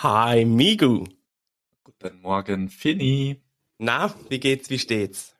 Hi, 0.00 0.44
Migu. 0.44 1.06
Guten 1.82 2.20
Morgen, 2.20 2.68
Finny. 2.68 3.40
Na, 3.78 4.14
wie 4.28 4.38
geht's, 4.38 4.68
wie 4.68 4.78
steht's? 4.78 5.34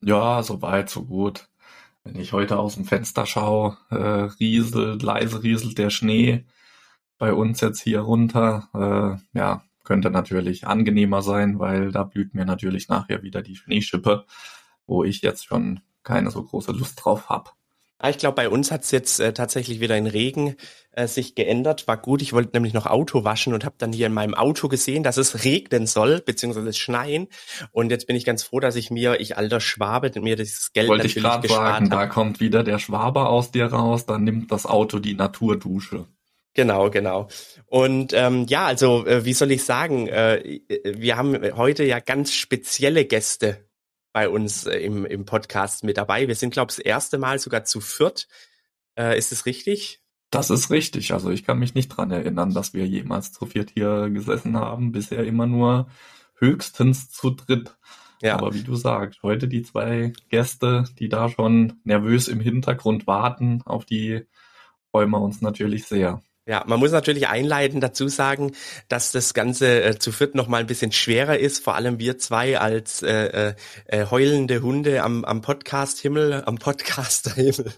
Ja, 0.00 0.42
so 0.42 0.60
weit, 0.60 0.90
so 0.90 1.04
gut. 1.04 1.48
Wenn 2.02 2.18
ich 2.18 2.32
heute 2.32 2.58
aus 2.58 2.74
dem 2.74 2.84
Fenster 2.84 3.26
schaue, 3.26 3.78
äh, 3.90 3.94
rieselt, 4.40 5.04
leise 5.04 5.44
rieselt 5.44 5.78
der 5.78 5.90
Schnee 5.90 6.44
bei 7.16 7.32
uns 7.32 7.60
jetzt 7.60 7.80
hier 7.80 8.00
runter. 8.00 8.68
Äh, 8.74 9.38
ja, 9.38 9.62
könnte 9.84 10.10
natürlich 10.10 10.66
angenehmer 10.66 11.22
sein, 11.22 11.60
weil 11.60 11.92
da 11.92 12.02
blüht 12.02 12.34
mir 12.34 12.44
natürlich 12.44 12.88
nachher 12.88 13.22
wieder 13.22 13.40
die 13.40 13.54
Schneeschippe, 13.54 14.26
wo 14.84 15.04
ich 15.04 15.22
jetzt 15.22 15.46
schon 15.46 15.78
keine 16.02 16.32
so 16.32 16.42
große 16.42 16.72
Lust 16.72 17.04
drauf 17.04 17.28
hab. 17.28 17.56
Ah, 18.02 18.10
ich 18.10 18.18
glaube, 18.18 18.34
bei 18.34 18.48
uns 18.48 18.72
hat's 18.72 18.90
jetzt 18.90 19.20
äh, 19.20 19.32
tatsächlich 19.32 19.78
wieder 19.78 19.96
in 19.96 20.08
Regen 20.08 20.56
äh, 20.90 21.06
sich 21.06 21.36
geändert. 21.36 21.86
War 21.86 21.96
gut, 21.96 22.20
ich 22.20 22.32
wollte 22.32 22.50
nämlich 22.54 22.74
noch 22.74 22.86
Auto 22.86 23.22
waschen 23.22 23.54
und 23.54 23.64
habe 23.64 23.76
dann 23.78 23.92
hier 23.92 24.08
in 24.08 24.12
meinem 24.12 24.34
Auto 24.34 24.66
gesehen, 24.66 25.04
dass 25.04 25.18
es 25.18 25.44
regnen 25.44 25.86
soll, 25.86 26.20
beziehungsweise 26.20 26.72
schneien. 26.72 27.28
Und 27.70 27.90
jetzt 27.90 28.08
bin 28.08 28.16
ich 28.16 28.24
ganz 28.24 28.42
froh, 28.42 28.58
dass 28.58 28.74
ich 28.74 28.90
mir, 28.90 29.20
ich 29.20 29.36
alter 29.36 29.60
Schwabe, 29.60 30.10
mir 30.20 30.34
dieses 30.34 30.72
Geld 30.72 30.88
Wollte 30.88 31.06
ich 31.06 31.14
natürlich 31.14 31.30
gerade 31.30 31.46
gespart 31.46 31.74
sagen, 31.74 31.90
da 31.90 32.06
kommt 32.06 32.40
wieder 32.40 32.64
der 32.64 32.80
Schwaber 32.80 33.28
aus 33.28 33.52
dir 33.52 33.66
raus, 33.66 34.04
dann 34.04 34.24
nimmt 34.24 34.50
das 34.50 34.66
Auto 34.66 34.98
die 34.98 35.14
Naturdusche. 35.14 36.06
Genau, 36.54 36.90
genau. 36.90 37.28
Und 37.66 38.12
ähm, 38.14 38.46
ja, 38.48 38.66
also 38.66 39.06
äh, 39.06 39.24
wie 39.24 39.32
soll 39.32 39.52
ich 39.52 39.62
sagen, 39.64 40.08
äh, 40.08 40.60
wir 40.84 41.16
haben 41.16 41.38
heute 41.56 41.84
ja 41.84 42.00
ganz 42.00 42.32
spezielle 42.32 43.04
Gäste 43.04 43.64
bei 44.12 44.28
uns 44.28 44.66
äh, 44.66 44.78
im, 44.78 45.04
im 45.04 45.24
Podcast 45.24 45.84
mit 45.84 45.96
dabei. 45.96 46.28
Wir 46.28 46.34
sind, 46.34 46.52
glaube 46.52 46.70
ich, 46.70 46.76
das 46.76 46.84
erste 46.84 47.18
Mal 47.18 47.38
sogar 47.38 47.64
zu 47.64 47.80
viert. 47.80 48.28
Äh, 48.96 49.18
ist 49.18 49.32
es 49.32 49.46
richtig? 49.46 50.00
Das 50.30 50.50
ist 50.50 50.70
richtig. 50.70 51.12
Also 51.12 51.30
ich 51.30 51.44
kann 51.44 51.58
mich 51.58 51.74
nicht 51.74 51.88
dran 51.88 52.10
erinnern, 52.10 52.54
dass 52.54 52.72
wir 52.72 52.86
jemals 52.86 53.32
zu 53.32 53.46
viert 53.46 53.70
hier 53.70 54.08
gesessen 54.10 54.56
haben. 54.56 54.92
Bisher 54.92 55.24
immer 55.24 55.46
nur 55.46 55.88
höchstens 56.36 57.10
zu 57.10 57.30
dritt. 57.30 57.76
Ja. 58.22 58.34
Aber 58.34 58.54
wie 58.54 58.62
du 58.62 58.76
sagst, 58.76 59.22
heute 59.22 59.48
die 59.48 59.62
zwei 59.62 60.12
Gäste, 60.28 60.84
die 60.98 61.08
da 61.08 61.28
schon 61.28 61.80
nervös 61.84 62.28
im 62.28 62.40
Hintergrund 62.40 63.06
warten, 63.06 63.62
auf 63.64 63.84
die 63.84 64.26
freuen 64.90 65.10
wir 65.10 65.20
uns 65.20 65.40
natürlich 65.40 65.86
sehr. 65.86 66.22
Ja, 66.44 66.64
man 66.66 66.80
muss 66.80 66.90
natürlich 66.90 67.28
einleitend 67.28 67.84
dazu 67.84 68.08
sagen, 68.08 68.50
dass 68.88 69.12
das 69.12 69.32
Ganze 69.32 69.84
äh, 69.84 69.98
zu 69.98 70.10
viert 70.10 70.34
noch 70.34 70.48
mal 70.48 70.58
ein 70.58 70.66
bisschen 70.66 70.90
schwerer 70.90 71.38
ist, 71.38 71.62
vor 71.62 71.76
allem 71.76 72.00
wir 72.00 72.18
zwei 72.18 72.58
als 72.58 73.02
äh, 73.02 73.50
äh, 73.50 73.54
äh, 73.86 74.06
heulende 74.10 74.60
Hunde 74.60 75.04
am, 75.04 75.24
am 75.24 75.40
Podcast-Himmel, 75.40 76.42
am 76.44 76.56
Podcaster-Himmel. 76.56 77.72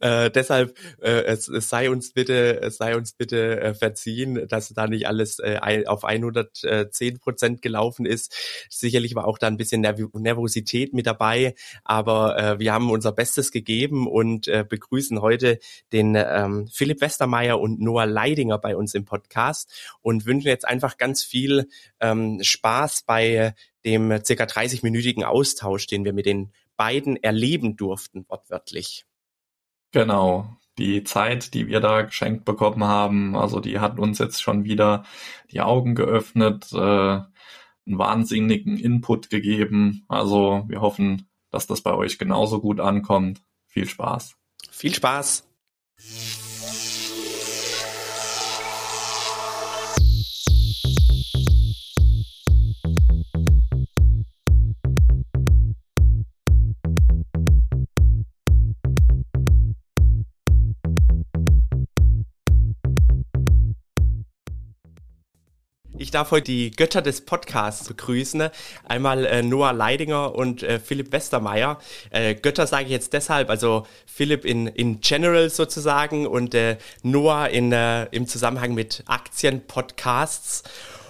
Äh, 0.00 0.30
deshalb 0.30 0.76
äh, 1.00 1.24
es, 1.24 1.48
es 1.48 1.68
sei 1.68 1.90
uns 1.90 2.12
bitte, 2.12 2.60
es 2.62 2.76
sei 2.76 2.96
uns 2.96 3.12
bitte 3.12 3.60
äh, 3.60 3.74
verziehen, 3.74 4.46
dass 4.48 4.68
da 4.68 4.86
nicht 4.86 5.06
alles 5.06 5.38
äh, 5.38 5.84
auf 5.86 6.04
110 6.04 7.18
Prozent 7.18 7.62
gelaufen 7.62 8.06
ist. 8.06 8.34
Sicherlich 8.68 9.14
war 9.14 9.26
auch 9.26 9.38
da 9.38 9.46
ein 9.46 9.56
bisschen 9.56 9.80
Nerv 9.80 10.00
Nervosität 10.14 10.92
mit 10.92 11.06
dabei, 11.06 11.54
aber 11.84 12.38
äh, 12.38 12.58
wir 12.58 12.72
haben 12.72 12.90
unser 12.90 13.12
Bestes 13.12 13.50
gegeben 13.50 14.06
und 14.06 14.48
äh, 14.48 14.64
begrüßen 14.68 15.20
heute 15.20 15.58
den 15.92 16.14
ähm, 16.16 16.68
Philipp 16.72 17.00
Westermeier 17.00 17.60
und 17.60 17.80
Noah 17.80 18.06
Leidinger 18.06 18.58
bei 18.58 18.76
uns 18.76 18.94
im 18.94 19.04
Podcast 19.04 19.72
und 20.00 20.26
wünschen 20.26 20.48
jetzt 20.48 20.66
einfach 20.66 20.96
ganz 20.96 21.22
viel 21.22 21.68
ähm, 22.00 22.40
Spaß 22.42 23.04
bei 23.06 23.54
dem 23.84 24.24
circa 24.24 24.44
30-minütigen 24.44 25.24
Austausch, 25.24 25.86
den 25.86 26.04
wir 26.04 26.12
mit 26.12 26.26
den 26.26 26.52
beiden 26.76 27.22
erleben 27.22 27.76
durften, 27.76 28.24
wortwörtlich. 28.28 29.04
Genau. 29.94 30.48
Die 30.76 31.04
Zeit, 31.04 31.54
die 31.54 31.68
wir 31.68 31.78
da 31.78 32.02
geschenkt 32.02 32.44
bekommen 32.44 32.82
haben, 32.82 33.36
also 33.36 33.60
die 33.60 33.78
hat 33.78 34.00
uns 34.00 34.18
jetzt 34.18 34.42
schon 34.42 34.64
wieder 34.64 35.04
die 35.52 35.60
Augen 35.60 35.94
geöffnet, 35.94 36.72
äh, 36.72 36.76
einen 36.76 37.28
wahnsinnigen 37.86 38.76
Input 38.76 39.30
gegeben. 39.30 40.04
Also 40.08 40.64
wir 40.66 40.80
hoffen, 40.80 41.28
dass 41.50 41.68
das 41.68 41.80
bei 41.80 41.94
euch 41.94 42.18
genauso 42.18 42.60
gut 42.60 42.80
ankommt. 42.80 43.40
Viel 43.68 43.86
Spaß. 43.86 44.34
Viel 44.68 44.92
Spaß! 44.92 45.48
Darf 66.14 66.30
heute 66.30 66.44
die 66.44 66.70
Götter 66.70 67.02
des 67.02 67.22
Podcasts 67.22 67.88
begrüßen. 67.88 68.48
Einmal 68.84 69.26
äh, 69.26 69.42
Noah 69.42 69.72
Leidinger 69.72 70.34
und 70.34 70.62
äh, 70.62 70.78
Philipp 70.78 71.12
Westermeier. 71.12 71.78
Äh, 72.10 72.34
Götter 72.34 72.66
sage 72.66 72.84
ich 72.84 72.90
jetzt 72.90 73.12
deshalb, 73.12 73.50
also 73.50 73.86
Philipp 74.06 74.44
in, 74.44 74.66
in 74.66 75.00
General 75.00 75.50
sozusagen 75.50 76.26
und 76.26 76.54
äh, 76.54 76.78
Noah 77.02 77.48
in, 77.48 77.72
äh, 77.72 78.04
im 78.06 78.26
Zusammenhang 78.26 78.74
mit 78.74 79.02
Aktienpodcasts. 79.06 80.62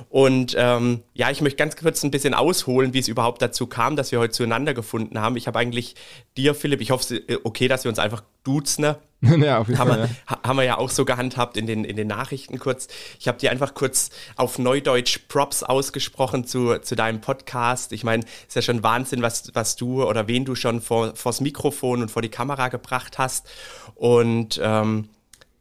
Und 0.09 0.55
ähm, 0.59 1.03
ja, 1.13 1.31
ich 1.31 1.41
möchte 1.41 1.57
ganz 1.57 1.77
kurz 1.77 2.03
ein 2.03 2.11
bisschen 2.11 2.35
ausholen, 2.35 2.95
wie 2.95 2.99
es 2.99 3.09
überhaupt 3.09 3.43
dazu 3.43 3.67
kam, 3.67 3.97
dass 3.97 4.13
wir 4.13 4.19
heute 4.19 4.33
zueinander 4.33 4.75
gefunden 4.75 5.21
haben. 5.21 5.37
Ich 5.37 5.47
habe 5.47 5.59
eigentlich 5.59 5.95
dir, 6.37 6.55
Philipp, 6.55 6.81
ich 6.81 6.91
hoffe, 6.91 7.17
ist 7.17 7.41
okay, 7.45 7.69
dass 7.69 7.85
wir 7.85 7.91
uns 7.91 7.99
einfach 7.99 8.23
duzen. 8.43 8.83
Ne? 8.83 8.97
ja, 9.23 9.59
auf 9.59 9.69
jeden 9.69 9.79
haben, 9.79 9.89
Fall. 9.91 9.99
wir, 10.01 10.05
Ja. 10.07 10.11
ha- 10.29 10.41
haben 10.49 10.57
wir 10.57 10.65
ja 10.65 10.77
auch 10.79 10.91
so 10.91 11.05
gehandhabt 11.05 11.57
in 11.57 11.67
den, 11.67 11.85
in 11.85 11.97
den 11.97 12.09
Nachrichten 12.09 12.59
kurz. 12.59 12.89
Ich 13.19 13.27
habe 13.29 13.39
dir 13.39 13.51
einfach 13.51 13.73
kurz 13.75 14.11
auf 14.37 14.59
Neudeutsch 14.59 15.21
Props 15.29 15.63
ausgesprochen 15.63 16.47
zu, 16.47 16.79
zu 16.81 16.95
deinem 16.95 17.21
Podcast. 17.21 17.93
Ich 17.93 18.05
meine, 18.05 18.25
ist 18.47 18.55
ja 18.57 18.63
schon 18.63 18.83
Wahnsinn, 18.83 19.23
was, 19.23 19.51
was 19.55 19.77
du 19.77 20.05
oder 20.05 20.29
wen 20.29 20.45
du 20.45 20.55
schon 20.55 20.81
vor, 20.83 21.17
vors 21.17 21.41
Mikrofon 21.41 22.03
und 22.03 22.11
vor 22.11 22.21
die 22.23 22.29
Kamera 22.29 22.69
gebracht 22.69 23.17
hast. 23.19 23.47
Und 23.95 24.61
ähm, 24.63 25.09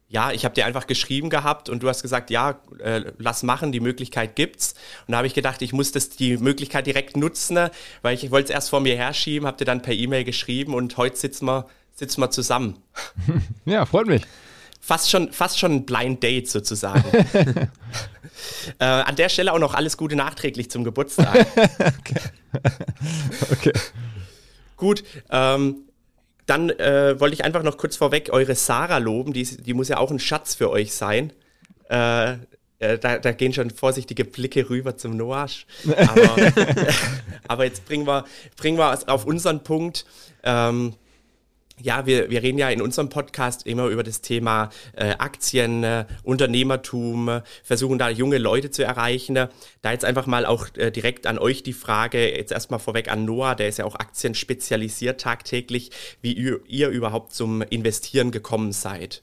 ja, 0.10 0.32
ich 0.32 0.46
habe 0.46 0.54
dir 0.54 0.66
einfach 0.66 0.86
geschrieben 0.86 1.30
gehabt 1.32 1.70
und 1.70 1.82
du 1.82 1.90
hast 1.90 2.02
gesagt, 2.04 2.30
ja, 2.30 2.60
äh, 2.80 3.02
lass 3.18 3.42
machen, 3.44 3.72
die 3.72 3.80
Möglichkeit 3.80 4.36
gibt's. 4.36 4.76
Und 5.08 5.14
da 5.14 5.18
habe 5.18 5.28
ich 5.28 5.34
gedacht, 5.34 5.62
ich 5.64 5.74
muss 5.74 5.92
das 5.92 6.10
die 6.10 6.38
Möglichkeit 6.38 6.86
direkt 6.86 7.18
nutzen, 7.18 7.56
ne, 7.56 7.72
weil 8.04 8.14
ich, 8.14 8.24
ich 8.24 8.30
wollte 8.32 8.50
es 8.50 8.56
erst 8.56 8.70
vor 8.70 8.80
mir 8.82 8.96
herschieben, 8.96 9.48
habe 9.48 9.58
dir 9.58 9.66
dann 9.66 9.82
per 9.82 9.94
E-Mail 9.94 10.24
geschrieben 10.24 10.76
und 10.76 10.98
heute 10.98 11.16
sitzen 11.18 11.46
wir, 11.46 11.66
sitzen 11.96 12.22
wir 12.22 12.30
zusammen. 12.30 12.78
ja, 13.66 13.86
freut 13.86 14.08
mich. 14.08 14.24
Fast 14.80 15.10
schon, 15.10 15.32
fast 15.32 15.60
schon 15.60 15.72
ein 15.72 15.86
Blind 15.86 16.22
Date 16.22 16.50
sozusagen. 16.50 17.06
äh, 18.80 18.84
an 18.84 19.16
der 19.16 19.30
Stelle 19.30 19.54
auch 19.54 19.60
noch 19.60 19.74
alles 19.74 19.96
Gute 19.96 20.16
nachträglich 20.16 20.70
zum 20.70 20.84
Geburtstag. 20.84 21.48
Okay. 23.52 23.74
Gut, 24.78 25.04
ähm, 25.32 25.88
dann 26.46 26.70
äh, 26.70 27.20
wollte 27.20 27.34
ich 27.34 27.44
einfach 27.44 27.64
noch 27.64 27.78
kurz 27.78 27.96
vorweg 27.96 28.30
eure 28.32 28.54
Sarah 28.54 29.00
loben. 29.00 29.34
Die, 29.34 29.44
die 29.44 29.74
muss 29.74 29.88
ja 29.88 29.98
auch 29.98 30.12
ein 30.12 30.20
Schatz 30.20 30.54
für 30.54 30.70
euch 30.70 30.94
sein. 30.94 31.34
Äh, 31.90 32.34
äh, 32.84 33.00
da, 33.00 33.18
da 33.18 33.32
gehen 33.32 33.54
schon 33.54 33.72
vorsichtige 33.72 34.26
Blicke 34.26 34.70
rüber 34.70 34.98
zum 34.98 35.16
Noasch. 35.16 35.66
Aber, 35.96 36.36
aber 37.48 37.64
jetzt 37.66 37.86
bringen 37.86 38.06
wir, 38.06 38.26
bringen 38.58 38.78
wir 38.78 38.94
es 38.94 39.08
auf 39.08 39.26
unseren 39.26 39.64
Punkt. 39.64 40.06
Ähm, 40.44 40.94
ja, 41.84 42.06
wir, 42.06 42.30
wir 42.30 42.42
reden 42.42 42.58
ja 42.58 42.70
in 42.70 42.82
unserem 42.82 43.10
Podcast 43.10 43.68
immer 43.68 43.88
über 43.88 44.04
das 44.04 44.22
Thema 44.22 44.70
äh, 44.96 45.16
Aktien, 45.18 45.84
äh, 45.84 46.06
Unternehmertum, 46.24 47.28
äh, 47.28 47.42
versuchen 47.62 48.00
da 48.00 48.10
junge 48.10 48.38
Leute 48.38 48.72
zu 48.72 48.84
erreichen. 48.84 49.36
Da 49.36 49.92
jetzt 49.92 50.06
einfach 50.06 50.26
mal 50.26 50.46
auch 50.46 50.68
äh, 50.78 50.92
direkt 50.92 51.28
an 51.28 51.38
euch 51.38 51.62
die 51.62 51.74
Frage, 51.74 52.36
jetzt 52.36 52.54
erstmal 52.54 52.80
vorweg 52.80 53.12
an 53.12 53.26
Noah, 53.26 53.56
der 53.56 53.68
ist 53.68 53.80
ja 53.80 53.86
auch 53.86 53.96
Aktien 53.96 54.34
spezialisiert 54.34 55.20
tagtäglich, 55.20 55.92
wie 56.22 56.32
ihr, 56.32 56.62
ihr 56.68 56.88
überhaupt 56.88 57.34
zum 57.34 57.62
Investieren 57.62 58.32
gekommen 58.32 58.72
seid. 58.72 59.22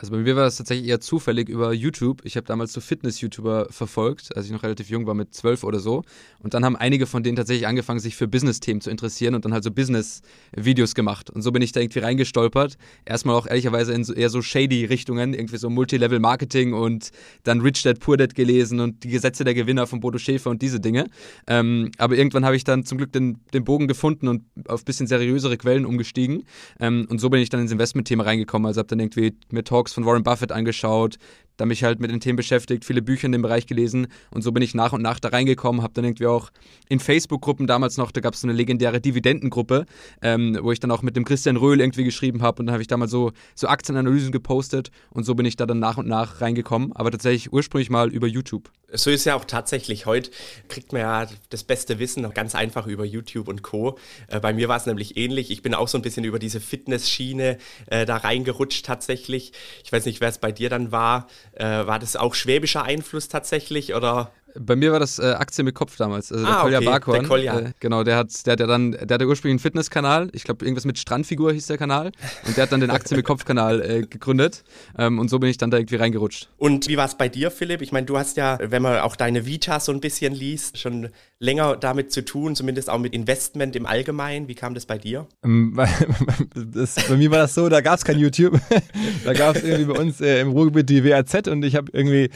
Also 0.00 0.12
bei 0.12 0.18
mir 0.18 0.34
war 0.34 0.44
das 0.44 0.56
tatsächlich 0.56 0.88
eher 0.88 0.98
zufällig 0.98 1.50
über 1.50 1.74
YouTube. 1.74 2.22
Ich 2.24 2.36
habe 2.36 2.46
damals 2.46 2.72
so 2.72 2.80
Fitness-YouTuber 2.80 3.66
verfolgt, 3.68 4.34
als 4.34 4.46
ich 4.46 4.52
noch 4.52 4.62
relativ 4.62 4.88
jung 4.88 5.06
war, 5.06 5.12
mit 5.12 5.34
zwölf 5.34 5.62
oder 5.62 5.78
so. 5.78 6.04
Und 6.38 6.54
dann 6.54 6.64
haben 6.64 6.74
einige 6.74 7.06
von 7.06 7.22
denen 7.22 7.36
tatsächlich 7.36 7.66
angefangen, 7.66 8.00
sich 8.00 8.16
für 8.16 8.26
Business-Themen 8.26 8.80
zu 8.80 8.88
interessieren 8.88 9.34
und 9.34 9.44
dann 9.44 9.52
halt 9.52 9.62
so 9.62 9.70
Business-Videos 9.70 10.94
gemacht. 10.94 11.28
Und 11.28 11.42
so 11.42 11.52
bin 11.52 11.60
ich 11.60 11.72
da 11.72 11.80
irgendwie 11.80 11.98
reingestolpert. 11.98 12.78
Erstmal 13.04 13.36
auch 13.36 13.46
ehrlicherweise 13.46 13.92
in 13.92 14.02
so 14.02 14.14
eher 14.14 14.30
so 14.30 14.40
shady 14.40 14.86
Richtungen, 14.86 15.34
irgendwie 15.34 15.58
so 15.58 15.68
Multilevel-Marketing 15.68 16.72
und 16.72 17.10
dann 17.44 17.60
Rich 17.60 17.82
Dad 17.82 18.00
Poor 18.00 18.16
Dad 18.16 18.34
gelesen 18.34 18.80
und 18.80 19.04
die 19.04 19.10
Gesetze 19.10 19.44
der 19.44 19.52
Gewinner 19.52 19.86
von 19.86 20.00
Bodo 20.00 20.16
Schäfer 20.16 20.48
und 20.48 20.62
diese 20.62 20.80
Dinge. 20.80 21.08
Ähm, 21.46 21.90
aber 21.98 22.16
irgendwann 22.16 22.46
habe 22.46 22.56
ich 22.56 22.64
dann 22.64 22.86
zum 22.86 22.96
Glück 22.96 23.12
den, 23.12 23.40
den 23.52 23.64
Bogen 23.64 23.86
gefunden 23.86 24.28
und 24.28 24.44
auf 24.66 24.80
ein 24.80 24.84
bisschen 24.86 25.08
seriösere 25.08 25.58
Quellen 25.58 25.84
umgestiegen. 25.84 26.44
Ähm, 26.78 27.06
und 27.10 27.20
so 27.20 27.28
bin 27.28 27.42
ich 27.42 27.50
dann 27.50 27.60
ins 27.60 27.72
Investment-Thema 27.72 28.24
reingekommen. 28.24 28.66
Also 28.66 28.78
habe 28.78 28.88
dann 28.88 29.00
irgendwie 29.00 29.34
mir 29.50 29.62
Talks 29.62 29.89
von 29.92 30.04
Warren 30.04 30.22
Buffett 30.22 30.52
angeschaut, 30.52 31.18
da 31.60 31.66
mich 31.66 31.84
halt 31.84 32.00
mit 32.00 32.10
den 32.10 32.20
Themen 32.20 32.36
beschäftigt, 32.36 32.84
viele 32.84 33.02
Bücher 33.02 33.26
in 33.26 33.32
dem 33.32 33.42
Bereich 33.42 33.66
gelesen 33.66 34.06
und 34.30 34.42
so 34.42 34.52
bin 34.52 34.62
ich 34.62 34.74
nach 34.74 34.92
und 34.92 35.02
nach 35.02 35.20
da 35.20 35.28
reingekommen, 35.28 35.82
habe 35.82 35.92
dann 35.94 36.04
irgendwie 36.04 36.26
auch 36.26 36.50
in 36.88 37.00
Facebook-Gruppen 37.00 37.66
damals 37.66 37.96
noch, 37.98 38.10
da 38.10 38.20
gab 38.20 38.34
es 38.34 38.40
so 38.40 38.46
eine 38.46 38.56
legendäre 38.56 39.00
Dividendengruppe, 39.00 39.84
ähm, 40.22 40.58
wo 40.62 40.72
ich 40.72 40.80
dann 40.80 40.90
auch 40.90 41.02
mit 41.02 41.16
dem 41.16 41.24
Christian 41.24 41.56
Röhl 41.56 41.80
irgendwie 41.80 42.04
geschrieben 42.04 42.42
habe 42.42 42.60
und 42.60 42.66
dann 42.66 42.72
habe 42.72 42.82
ich 42.82 42.88
damals 42.88 43.10
so, 43.10 43.32
so 43.54 43.68
Aktienanalysen 43.68 44.32
gepostet 44.32 44.90
und 45.10 45.24
so 45.24 45.34
bin 45.34 45.44
ich 45.44 45.56
da 45.56 45.66
dann 45.66 45.78
nach 45.78 45.98
und 45.98 46.08
nach 46.08 46.40
reingekommen, 46.40 46.92
aber 46.94 47.10
tatsächlich 47.10 47.52
ursprünglich 47.52 47.90
mal 47.90 48.10
über 48.10 48.26
YouTube. 48.26 48.70
So 48.92 49.10
ist 49.10 49.24
ja 49.24 49.34
auch 49.34 49.44
tatsächlich. 49.44 50.06
Heute 50.06 50.30
kriegt 50.68 50.92
man 50.92 51.02
ja 51.02 51.26
das 51.50 51.62
beste 51.62 51.98
Wissen 51.98 52.28
ganz 52.34 52.54
einfach 52.54 52.86
über 52.86 53.04
YouTube 53.04 53.48
und 53.48 53.62
Co. 53.62 53.98
Äh, 54.26 54.40
bei 54.40 54.52
mir 54.52 54.68
war 54.68 54.76
es 54.76 54.86
nämlich 54.86 55.16
ähnlich. 55.16 55.50
Ich 55.50 55.62
bin 55.62 55.74
auch 55.74 55.88
so 55.88 55.98
ein 55.98 56.02
bisschen 56.02 56.24
über 56.24 56.38
diese 56.38 56.60
Fitnessschiene 56.60 57.58
äh, 57.86 58.04
da 58.04 58.16
reingerutscht 58.16 58.84
tatsächlich. 58.84 59.52
Ich 59.84 59.92
weiß 59.92 60.06
nicht, 60.06 60.20
wer 60.20 60.28
es 60.28 60.38
bei 60.38 60.50
dir 60.50 60.70
dann 60.70 60.90
war. 60.90 61.28
Äh, 61.60 61.86
war 61.86 61.98
das 61.98 62.16
auch 62.16 62.34
schwäbischer 62.34 62.84
Einfluss 62.84 63.28
tatsächlich 63.28 63.94
oder? 63.94 64.32
Bei 64.58 64.76
mir 64.76 64.92
war 64.92 65.00
das 65.00 65.18
äh, 65.18 65.32
Aktien 65.32 65.64
mit 65.64 65.74
Kopf 65.74 65.96
damals. 65.96 66.32
Also 66.32 66.44
der 66.44 66.56
ah, 66.56 66.62
Kolja 66.62 66.78
okay. 66.78 66.86
Barkhorn. 66.86 67.18
Der 67.20 67.28
Kolja. 67.28 67.58
Äh, 67.60 67.72
genau, 67.80 68.04
der 68.04 68.16
hat, 68.16 68.46
der 68.46 68.52
hat 68.52 68.60
ja 68.60 68.66
dann, 68.66 68.92
der 68.92 69.08
hat 69.08 69.20
ja 69.20 69.26
ursprünglich 69.26 69.54
einen 69.54 69.58
Fitnesskanal. 69.60 70.28
Ich 70.32 70.44
glaube, 70.44 70.64
irgendwas 70.64 70.84
mit 70.84 70.98
Strandfigur 70.98 71.52
hieß 71.52 71.66
der 71.66 71.78
Kanal. 71.78 72.12
Und 72.46 72.56
der 72.56 72.62
hat 72.62 72.72
dann 72.72 72.80
den 72.80 72.90
Aktien 72.90 73.16
mit 73.16 73.26
Kopf-Kanal 73.26 73.80
äh, 73.80 74.00
gegründet. 74.02 74.64
Ähm, 74.98 75.18
und 75.18 75.28
so 75.28 75.38
bin 75.38 75.50
ich 75.50 75.58
dann 75.58 75.70
da 75.70 75.78
irgendwie 75.78 75.96
reingerutscht. 75.96 76.48
Und 76.58 76.88
wie 76.88 76.96
war 76.96 77.06
es 77.06 77.14
bei 77.14 77.28
dir, 77.28 77.50
Philipp? 77.50 77.82
Ich 77.82 77.92
meine, 77.92 78.06
du 78.06 78.18
hast 78.18 78.36
ja, 78.36 78.58
wenn 78.60 78.82
man 78.82 79.00
auch 79.00 79.16
deine 79.16 79.46
Vita 79.46 79.80
so 79.80 79.92
ein 79.92 80.00
bisschen 80.00 80.34
liest, 80.34 80.78
schon 80.78 81.08
länger 81.40 81.76
damit 81.76 82.12
zu 82.12 82.22
tun, 82.22 82.54
zumindest 82.54 82.90
auch 82.90 82.98
mit 82.98 83.14
Investment 83.14 83.74
im 83.74 83.86
Allgemeinen. 83.86 84.46
Wie 84.46 84.54
kam 84.54 84.74
das 84.74 84.84
bei 84.84 84.98
dir? 84.98 85.26
Ähm, 85.42 85.78
das, 86.54 86.96
bei 87.08 87.16
mir 87.16 87.30
war 87.30 87.38
das 87.38 87.54
so, 87.54 87.68
da 87.68 87.80
gab 87.80 87.96
es 87.96 88.04
kein 88.04 88.18
YouTube. 88.18 88.60
da 89.24 89.32
gab 89.32 89.56
es 89.56 89.64
irgendwie 89.64 89.92
bei 89.92 89.98
uns 89.98 90.20
äh, 90.20 90.40
im 90.40 90.50
Ruhrgebiet 90.50 90.90
die 90.90 91.02
WAZ 91.02 91.48
und 91.48 91.64
ich 91.64 91.76
habe 91.76 91.90
irgendwie 91.92 92.28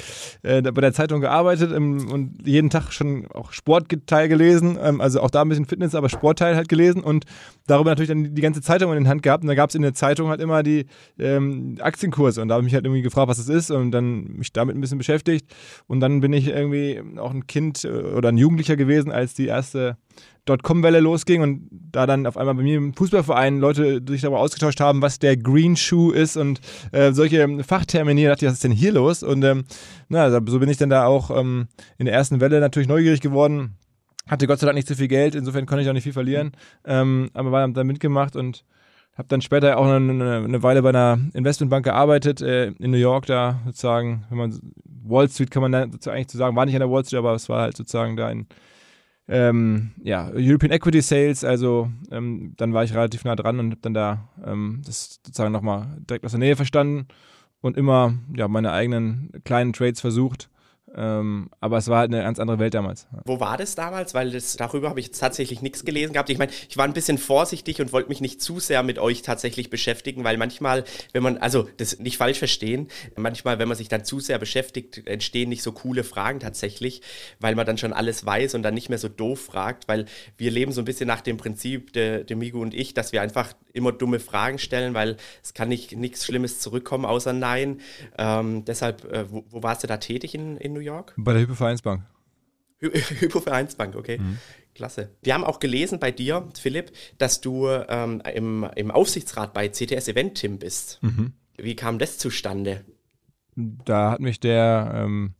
äh, 0.42 0.62
bei 0.62 0.80
der 0.80 0.94
Zeitung 0.94 1.20
gearbeitet 1.20 1.70
im, 1.72 2.03
und 2.10 2.46
jeden 2.46 2.70
Tag 2.70 2.92
schon 2.92 3.26
auch 3.32 3.52
Sportteil 3.52 4.28
gelesen. 4.28 4.78
Ähm, 4.80 5.00
also 5.00 5.20
auch 5.20 5.30
da 5.30 5.42
ein 5.42 5.48
bisschen 5.48 5.66
Fitness, 5.66 5.94
aber 5.94 6.08
Sportteil 6.08 6.56
halt 6.56 6.68
gelesen 6.68 7.02
und 7.02 7.24
darüber 7.66 7.90
natürlich 7.90 8.08
dann 8.08 8.34
die 8.34 8.42
ganze 8.42 8.62
Zeitung 8.62 8.90
in 8.90 8.96
den 8.96 9.08
Hand 9.08 9.22
gehabt. 9.22 9.42
Und 9.42 9.48
da 9.48 9.54
gab 9.54 9.70
es 9.70 9.76
in 9.76 9.82
der 9.82 9.94
Zeitung 9.94 10.28
halt 10.28 10.40
immer 10.40 10.62
die 10.62 10.86
ähm, 11.18 11.76
Aktienkurse 11.80 12.42
und 12.42 12.48
da 12.48 12.54
habe 12.54 12.62
ich 12.62 12.66
mich 12.66 12.74
halt 12.74 12.84
irgendwie 12.84 13.02
gefragt, 13.02 13.28
was 13.28 13.38
das 13.38 13.48
ist 13.48 13.70
und 13.70 13.90
dann 13.90 14.24
mich 14.36 14.52
damit 14.52 14.76
ein 14.76 14.80
bisschen 14.80 14.98
beschäftigt. 14.98 15.54
Und 15.86 16.00
dann 16.00 16.20
bin 16.20 16.32
ich 16.32 16.48
irgendwie 16.48 17.00
auch 17.18 17.32
ein 17.32 17.46
Kind 17.46 17.84
äh, 17.84 17.88
oder 17.88 18.30
ein 18.30 18.38
Jugendlicher 18.38 18.76
gewesen, 18.76 19.12
als 19.12 19.34
die 19.34 19.46
erste 19.46 19.96
Dotcom-Welle 20.44 21.00
losging 21.00 21.42
und 21.42 21.68
da 21.70 22.06
dann 22.06 22.26
auf 22.26 22.36
einmal 22.36 22.54
bei 22.54 22.62
mir 22.62 22.76
im 22.76 22.94
Fußballverein 22.94 23.58
Leute 23.58 24.02
sich 24.06 24.20
darüber 24.20 24.40
ausgetauscht 24.40 24.80
haben, 24.80 25.00
was 25.00 25.18
der 25.18 25.36
Green 25.36 25.76
Shoe 25.76 26.14
ist 26.14 26.36
und 26.36 26.60
äh, 26.92 27.12
solche 27.12 27.62
Fachtermini, 27.64 28.24
da 28.24 28.30
dachte 28.30 28.44
ich, 28.44 28.48
was 28.50 28.56
ist 28.56 28.64
denn 28.64 28.72
hier 28.72 28.92
los? 28.92 29.22
Und 29.22 29.42
ähm, 29.44 29.64
na, 30.08 30.24
also 30.24 30.40
so 30.46 30.58
bin 30.58 30.68
ich 30.68 30.76
dann 30.76 30.90
da 30.90 31.06
auch 31.06 31.30
ähm, 31.30 31.68
in 31.98 32.06
der 32.06 32.14
ersten 32.14 32.40
Welle 32.40 32.60
natürlich 32.60 32.88
neugierig 32.88 33.20
geworden. 33.20 33.76
Hatte 34.26 34.46
Gott 34.46 34.58
sei 34.58 34.66
Dank 34.66 34.76
nicht 34.76 34.88
so 34.88 34.94
viel 34.94 35.08
Geld, 35.08 35.34
insofern 35.34 35.66
konnte 35.66 35.82
ich 35.82 35.88
auch 35.88 35.94
nicht 35.94 36.04
viel 36.04 36.12
verlieren, 36.12 36.52
ähm, 36.84 37.30
aber 37.34 37.52
war 37.52 37.66
dann 37.68 37.86
mitgemacht 37.86 38.36
und 38.36 38.64
habe 39.16 39.28
dann 39.28 39.40
später 39.40 39.78
auch 39.78 39.86
eine, 39.86 40.44
eine, 40.44 40.62
Weile 40.62 40.82
bei 40.82 40.88
einer 40.88 41.18
Investmentbank 41.34 41.84
gearbeitet 41.84 42.40
äh, 42.40 42.68
in 42.78 42.90
New 42.90 42.96
York, 42.96 43.26
da 43.26 43.60
sozusagen, 43.64 44.24
wenn 44.28 44.38
man 44.38 44.58
Wall 45.04 45.28
Street 45.28 45.50
kann 45.50 45.62
man 45.62 45.72
da 45.72 45.82
eigentlich 45.82 46.28
zu 46.28 46.38
sagen, 46.38 46.56
war 46.56 46.66
nicht 46.66 46.74
an 46.74 46.80
der 46.80 46.90
Wall 46.90 47.04
Street, 47.04 47.18
aber 47.18 47.34
es 47.34 47.48
war 47.48 47.62
halt 47.62 47.76
sozusagen 47.76 48.16
da 48.16 48.30
in 48.30 48.46
ähm, 49.26 49.92
ja, 50.02 50.30
European 50.34 50.72
Equity 50.72 51.00
Sales, 51.00 51.44
also 51.44 51.90
ähm, 52.10 52.54
dann 52.56 52.74
war 52.74 52.84
ich 52.84 52.94
relativ 52.94 53.24
nah 53.24 53.36
dran 53.36 53.58
und 53.58 53.70
habe 53.70 53.80
dann 53.80 53.94
da 53.94 54.28
ähm, 54.44 54.82
das 54.84 55.20
sozusagen 55.24 55.52
nochmal 55.52 55.96
direkt 56.08 56.24
aus 56.24 56.32
der 56.32 56.40
Nähe 56.40 56.56
verstanden 56.56 57.08
und 57.60 57.76
immer 57.76 58.14
ja, 58.36 58.48
meine 58.48 58.72
eigenen 58.72 59.30
kleinen 59.44 59.72
Trades 59.72 60.00
versucht 60.00 60.50
ähm, 60.96 61.50
aber 61.60 61.78
es 61.78 61.88
war 61.88 61.98
halt 61.98 62.12
eine 62.12 62.22
ganz 62.22 62.38
andere 62.38 62.58
Welt 62.58 62.74
damals. 62.74 63.06
Wo 63.24 63.40
war 63.40 63.56
das 63.56 63.74
damals? 63.74 64.14
Weil 64.14 64.30
das, 64.30 64.56
darüber 64.56 64.90
habe 64.90 65.00
ich 65.00 65.10
tatsächlich 65.10 65.62
nichts 65.62 65.84
gelesen 65.84 66.12
gehabt. 66.12 66.30
Ich 66.30 66.38
meine, 66.38 66.52
ich 66.68 66.76
war 66.76 66.84
ein 66.84 66.92
bisschen 66.92 67.18
vorsichtig 67.18 67.80
und 67.80 67.92
wollte 67.92 68.08
mich 68.08 68.20
nicht 68.20 68.40
zu 68.40 68.60
sehr 68.60 68.82
mit 68.82 68.98
euch 68.98 69.22
tatsächlich 69.22 69.70
beschäftigen, 69.70 70.24
weil 70.24 70.36
manchmal, 70.36 70.84
wenn 71.12 71.22
man, 71.22 71.38
also 71.38 71.68
das 71.76 71.98
nicht 71.98 72.18
falsch 72.18 72.38
verstehen, 72.38 72.88
manchmal, 73.16 73.58
wenn 73.58 73.68
man 73.68 73.76
sich 73.76 73.88
dann 73.88 74.04
zu 74.04 74.20
sehr 74.20 74.38
beschäftigt, 74.38 75.06
entstehen 75.06 75.48
nicht 75.48 75.62
so 75.62 75.72
coole 75.72 76.04
Fragen 76.04 76.40
tatsächlich, 76.40 77.02
weil 77.40 77.54
man 77.54 77.66
dann 77.66 77.78
schon 77.78 77.92
alles 77.92 78.24
weiß 78.24 78.54
und 78.54 78.62
dann 78.62 78.74
nicht 78.74 78.88
mehr 78.88 78.98
so 78.98 79.08
doof 79.08 79.40
fragt, 79.40 79.88
weil 79.88 80.06
wir 80.36 80.50
leben 80.50 80.72
so 80.72 80.80
ein 80.80 80.84
bisschen 80.84 81.08
nach 81.08 81.20
dem 81.20 81.36
Prinzip, 81.36 81.92
der, 81.92 82.24
der 82.24 82.36
Migo 82.36 82.60
und 82.60 82.74
ich, 82.74 82.94
dass 82.94 83.12
wir 83.12 83.22
einfach 83.22 83.54
immer 83.72 83.92
dumme 83.92 84.20
Fragen 84.20 84.58
stellen, 84.58 84.94
weil 84.94 85.16
es 85.42 85.54
kann 85.54 85.68
nicht 85.68 85.96
nichts 85.96 86.24
Schlimmes 86.24 86.60
zurückkommen 86.60 87.04
außer 87.04 87.32
Nein. 87.32 87.80
Ähm, 88.16 88.64
deshalb, 88.64 89.04
äh, 89.12 89.30
wo, 89.30 89.44
wo 89.50 89.62
warst 89.62 89.82
du 89.82 89.86
da 89.86 89.96
tätig 89.96 90.34
in, 90.34 90.56
in 90.56 90.72
New 90.72 90.80
York? 90.84 91.14
Bei 91.16 91.32
der 91.32 91.42
Hypovereinsbank. 91.42 92.04
Hy 92.80 92.88
Hypovereinsbank, 93.20 93.96
okay. 93.96 94.18
Mhm. 94.18 94.38
Klasse. 94.74 95.10
Wir 95.22 95.34
haben 95.34 95.44
auch 95.44 95.60
gelesen 95.60 96.00
bei 96.00 96.10
dir, 96.10 96.48
Philipp, 96.58 96.92
dass 97.18 97.40
du 97.40 97.68
ähm, 97.68 98.20
im, 98.34 98.66
im 98.74 98.90
Aufsichtsrat 98.90 99.54
bei 99.54 99.68
CTS 99.68 100.08
Event 100.08 100.34
Team 100.34 100.58
bist. 100.58 100.98
Mhm. 101.02 101.32
Wie 101.56 101.76
kam 101.76 101.98
das 101.98 102.18
zustande? 102.18 102.84
Da 103.54 104.10
hat 104.10 104.20
mich 104.20 104.40
der 104.40 104.92
ähm, 104.94 105.34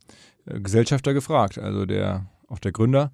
Gesellschafter 0.45 1.13
gefragt, 1.13 1.57
also 1.57 1.85
der, 1.85 2.27
auch 2.47 2.59
der 2.59 2.71
Gründer, 2.71 3.11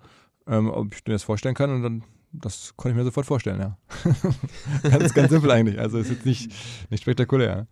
ähm, 0.48 0.70
ob 0.70 0.94
ich 0.94 1.06
mir 1.08 1.14
das 1.14 1.24
vorstellen 1.24 1.56
kann 1.56 1.72
und 1.72 1.82
dann 1.82 2.04
das 2.34 2.74
konnte 2.78 2.94
ich 2.94 2.98
mir 2.98 3.04
sofort 3.04 3.26
vorstellen, 3.26 3.60
ja. 3.60 3.78
das 4.84 5.04
ist 5.04 5.14
ganz 5.14 5.32
simpel 5.32 5.52
eigentlich. 5.52 5.80
Also 5.80 5.98
ist 5.98 6.10
jetzt 6.10 6.26
nicht, 6.26 6.54
nicht 6.90 7.02
spektakulär. 7.02 7.68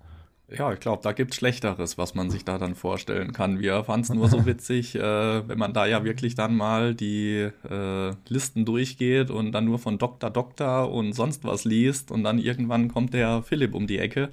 Ja, 0.57 0.73
ich 0.73 0.79
glaube, 0.79 1.03
da 1.03 1.11
gibt 1.11 1.31
es 1.31 1.37
Schlechteres, 1.37 1.97
was 1.97 2.15
man 2.15 2.31
sich 2.31 2.43
da 2.43 2.57
dann 2.57 2.73
vorstellen 2.73 3.33
kann. 3.33 3.59
Wir 3.59 3.83
fanden 3.83 4.03
es 4.03 4.09
nur 4.09 4.27
so 4.29 4.45
witzig, 4.45 4.95
äh, 4.95 5.47
wenn 5.47 5.59
man 5.59 5.73
da 5.73 5.85
ja 5.85 6.03
wirklich 6.03 6.33
dann 6.35 6.55
mal 6.55 6.95
die 6.95 7.49
äh, 7.69 8.13
Listen 8.27 8.65
durchgeht 8.65 9.29
und 9.29 9.51
dann 9.51 9.65
nur 9.65 9.77
von 9.77 9.97
Doktor, 9.99 10.31
Doktor 10.31 10.91
und 10.91 11.13
sonst 11.13 11.43
was 11.43 11.65
liest 11.65 12.09
und 12.09 12.23
dann 12.23 12.39
irgendwann 12.39 12.87
kommt 12.87 13.13
der 13.13 13.43
Philipp 13.43 13.75
um 13.75 13.85
die 13.85 13.99
Ecke. 13.99 14.29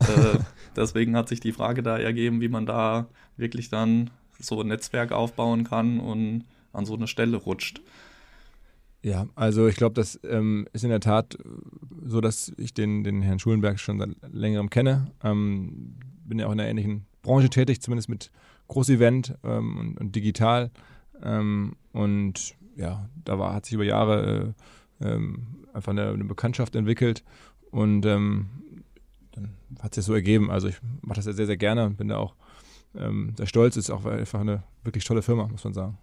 Äh, 0.00 0.38
deswegen 0.76 1.16
hat 1.16 1.28
sich 1.28 1.40
die 1.40 1.52
Frage 1.52 1.82
da 1.82 1.98
ergeben, 1.98 2.40
wie 2.40 2.48
man 2.48 2.66
da 2.66 3.06
wirklich 3.36 3.68
dann 3.68 4.10
so 4.38 4.60
ein 4.60 4.68
Netzwerk 4.68 5.10
aufbauen 5.10 5.64
kann 5.64 5.98
und 5.98 6.44
an 6.72 6.84
so 6.84 6.94
eine 6.94 7.08
Stelle 7.08 7.38
rutscht. 7.38 7.80
Ja, 9.06 9.28
also 9.36 9.68
ich 9.68 9.76
glaube, 9.76 9.94
das 9.94 10.18
ähm, 10.24 10.66
ist 10.72 10.82
in 10.82 10.90
der 10.90 10.98
Tat 10.98 11.38
so, 12.04 12.20
dass 12.20 12.52
ich 12.56 12.74
den, 12.74 13.04
den 13.04 13.22
Herrn 13.22 13.38
Schulenberg 13.38 13.78
schon 13.78 14.00
seit 14.00 14.10
längerem 14.32 14.68
kenne. 14.68 15.12
Ähm, 15.22 15.94
bin 16.24 16.40
ja 16.40 16.48
auch 16.48 16.52
in 16.52 16.58
einer 16.58 16.68
ähnlichen 16.68 17.06
Branche 17.22 17.48
tätig, 17.48 17.80
zumindest 17.80 18.08
mit 18.08 18.32
Großevent 18.66 19.38
ähm, 19.44 19.76
und, 19.78 20.00
und, 20.00 20.16
digital. 20.16 20.72
Ähm, 21.22 21.76
und 21.92 22.56
ja, 22.74 23.08
da 23.24 23.38
war, 23.38 23.54
hat 23.54 23.66
sich 23.66 23.74
über 23.74 23.84
Jahre 23.84 24.54
äh, 25.00 25.08
ähm, 25.08 25.66
einfach 25.72 25.92
eine, 25.92 26.08
eine, 26.08 26.24
Bekanntschaft 26.24 26.74
entwickelt 26.74 27.22
und 27.70 28.04
ähm, 28.06 28.46
dann 29.30 29.50
hat 29.82 29.94
sich 29.94 30.04
so 30.04 30.14
ergeben. 30.14 30.50
Also 30.50 30.66
ich 30.66 30.78
mache 31.02 31.18
das 31.18 31.26
ja 31.26 31.32
sehr, 31.32 31.46
sehr 31.46 31.56
gerne 31.56 31.86
und 31.86 31.96
bin 31.96 32.08
da 32.08 32.16
auch 32.16 32.34
sehr 33.36 33.46
stolz. 33.46 33.76
Ist 33.76 33.90
auch 33.90 34.06
einfach 34.06 34.40
eine 34.40 34.62
wirklich 34.82 35.04
tolle 35.04 35.20
Firma, 35.20 35.46
muss 35.46 35.62
man 35.64 35.74
sagen. 35.74 35.98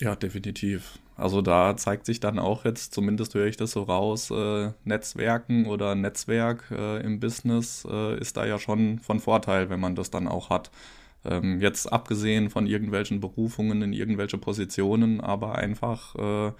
Ja, 0.00 0.16
definitiv. 0.16 0.98
Also 1.20 1.42
da 1.42 1.76
zeigt 1.76 2.06
sich 2.06 2.18
dann 2.18 2.38
auch 2.38 2.64
jetzt, 2.64 2.94
zumindest 2.94 3.34
höre 3.34 3.46
ich 3.46 3.58
das 3.58 3.72
so 3.72 3.82
raus, 3.82 4.30
äh, 4.30 4.70
Netzwerken 4.84 5.66
oder 5.66 5.94
Netzwerk 5.94 6.64
äh, 6.70 7.00
im 7.02 7.20
Business 7.20 7.86
äh, 7.90 8.18
ist 8.18 8.38
da 8.38 8.46
ja 8.46 8.58
schon 8.58 8.98
von 9.00 9.20
Vorteil, 9.20 9.68
wenn 9.68 9.80
man 9.80 9.94
das 9.94 10.10
dann 10.10 10.26
auch 10.26 10.48
hat. 10.48 10.70
Ähm, 11.26 11.60
jetzt 11.60 11.92
abgesehen 11.92 12.48
von 12.48 12.66
irgendwelchen 12.66 13.20
Berufungen 13.20 13.82
in 13.82 13.92
irgendwelche 13.92 14.38
Positionen, 14.38 15.20
aber 15.20 15.56
einfach 15.56 16.14
äh, 16.14 16.52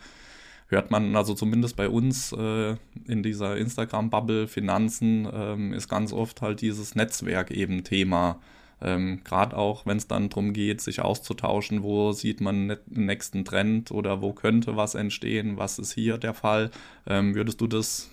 hört 0.69 0.90
man, 0.90 1.17
also 1.17 1.33
zumindest 1.33 1.76
bei 1.76 1.88
uns 1.88 2.33
äh, 2.33 2.76
in 3.07 3.23
dieser 3.23 3.57
Instagram-Bubble 3.57 4.47
Finanzen 4.47 5.26
ähm, 5.33 5.73
ist 5.73 5.88
ganz 5.88 6.12
oft 6.12 6.43
halt 6.43 6.61
dieses 6.61 6.95
Netzwerk 6.95 7.50
eben 7.50 7.83
Thema. 7.83 8.38
Ähm, 8.83 9.21
Gerade 9.25 9.57
auch, 9.57 9.87
wenn 9.87 9.99
es 9.99 10.09
dann 10.09 10.31
darum 10.31 10.53
geht, 10.53 10.81
sich 10.81 11.01
auszutauschen, 11.01 11.83
wo 11.83 12.13
sieht 12.13 12.41
man 12.41 12.77
den 12.87 13.07
nächsten 13.07 13.45
Trend 13.45 13.91
oder 13.91 14.23
wo 14.23 14.33
könnte 14.33 14.77
was 14.77 14.95
entstehen, 14.95 15.57
was 15.57 15.79
ist 15.79 15.93
hier 15.93 16.19
der 16.19 16.35
Fall. 16.35 16.71
Ähm, 17.07 17.35
würdest 17.35 17.61
du 17.61 17.67
das 17.67 18.11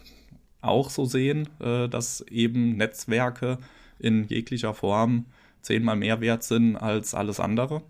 auch 0.62 0.90
so 0.90 1.06
sehen, 1.06 1.48
äh, 1.60 1.88
dass 1.88 2.22
eben 2.30 2.76
Netzwerke 2.78 3.58
in 4.00 4.26
jeglicher 4.28 4.74
Form 4.74 5.26
zehnmal 5.62 5.96
mehr 5.96 6.22
wert 6.22 6.44
sind 6.44 6.76
als 6.76 7.14
alles 7.14 7.40
andere? 7.40 7.82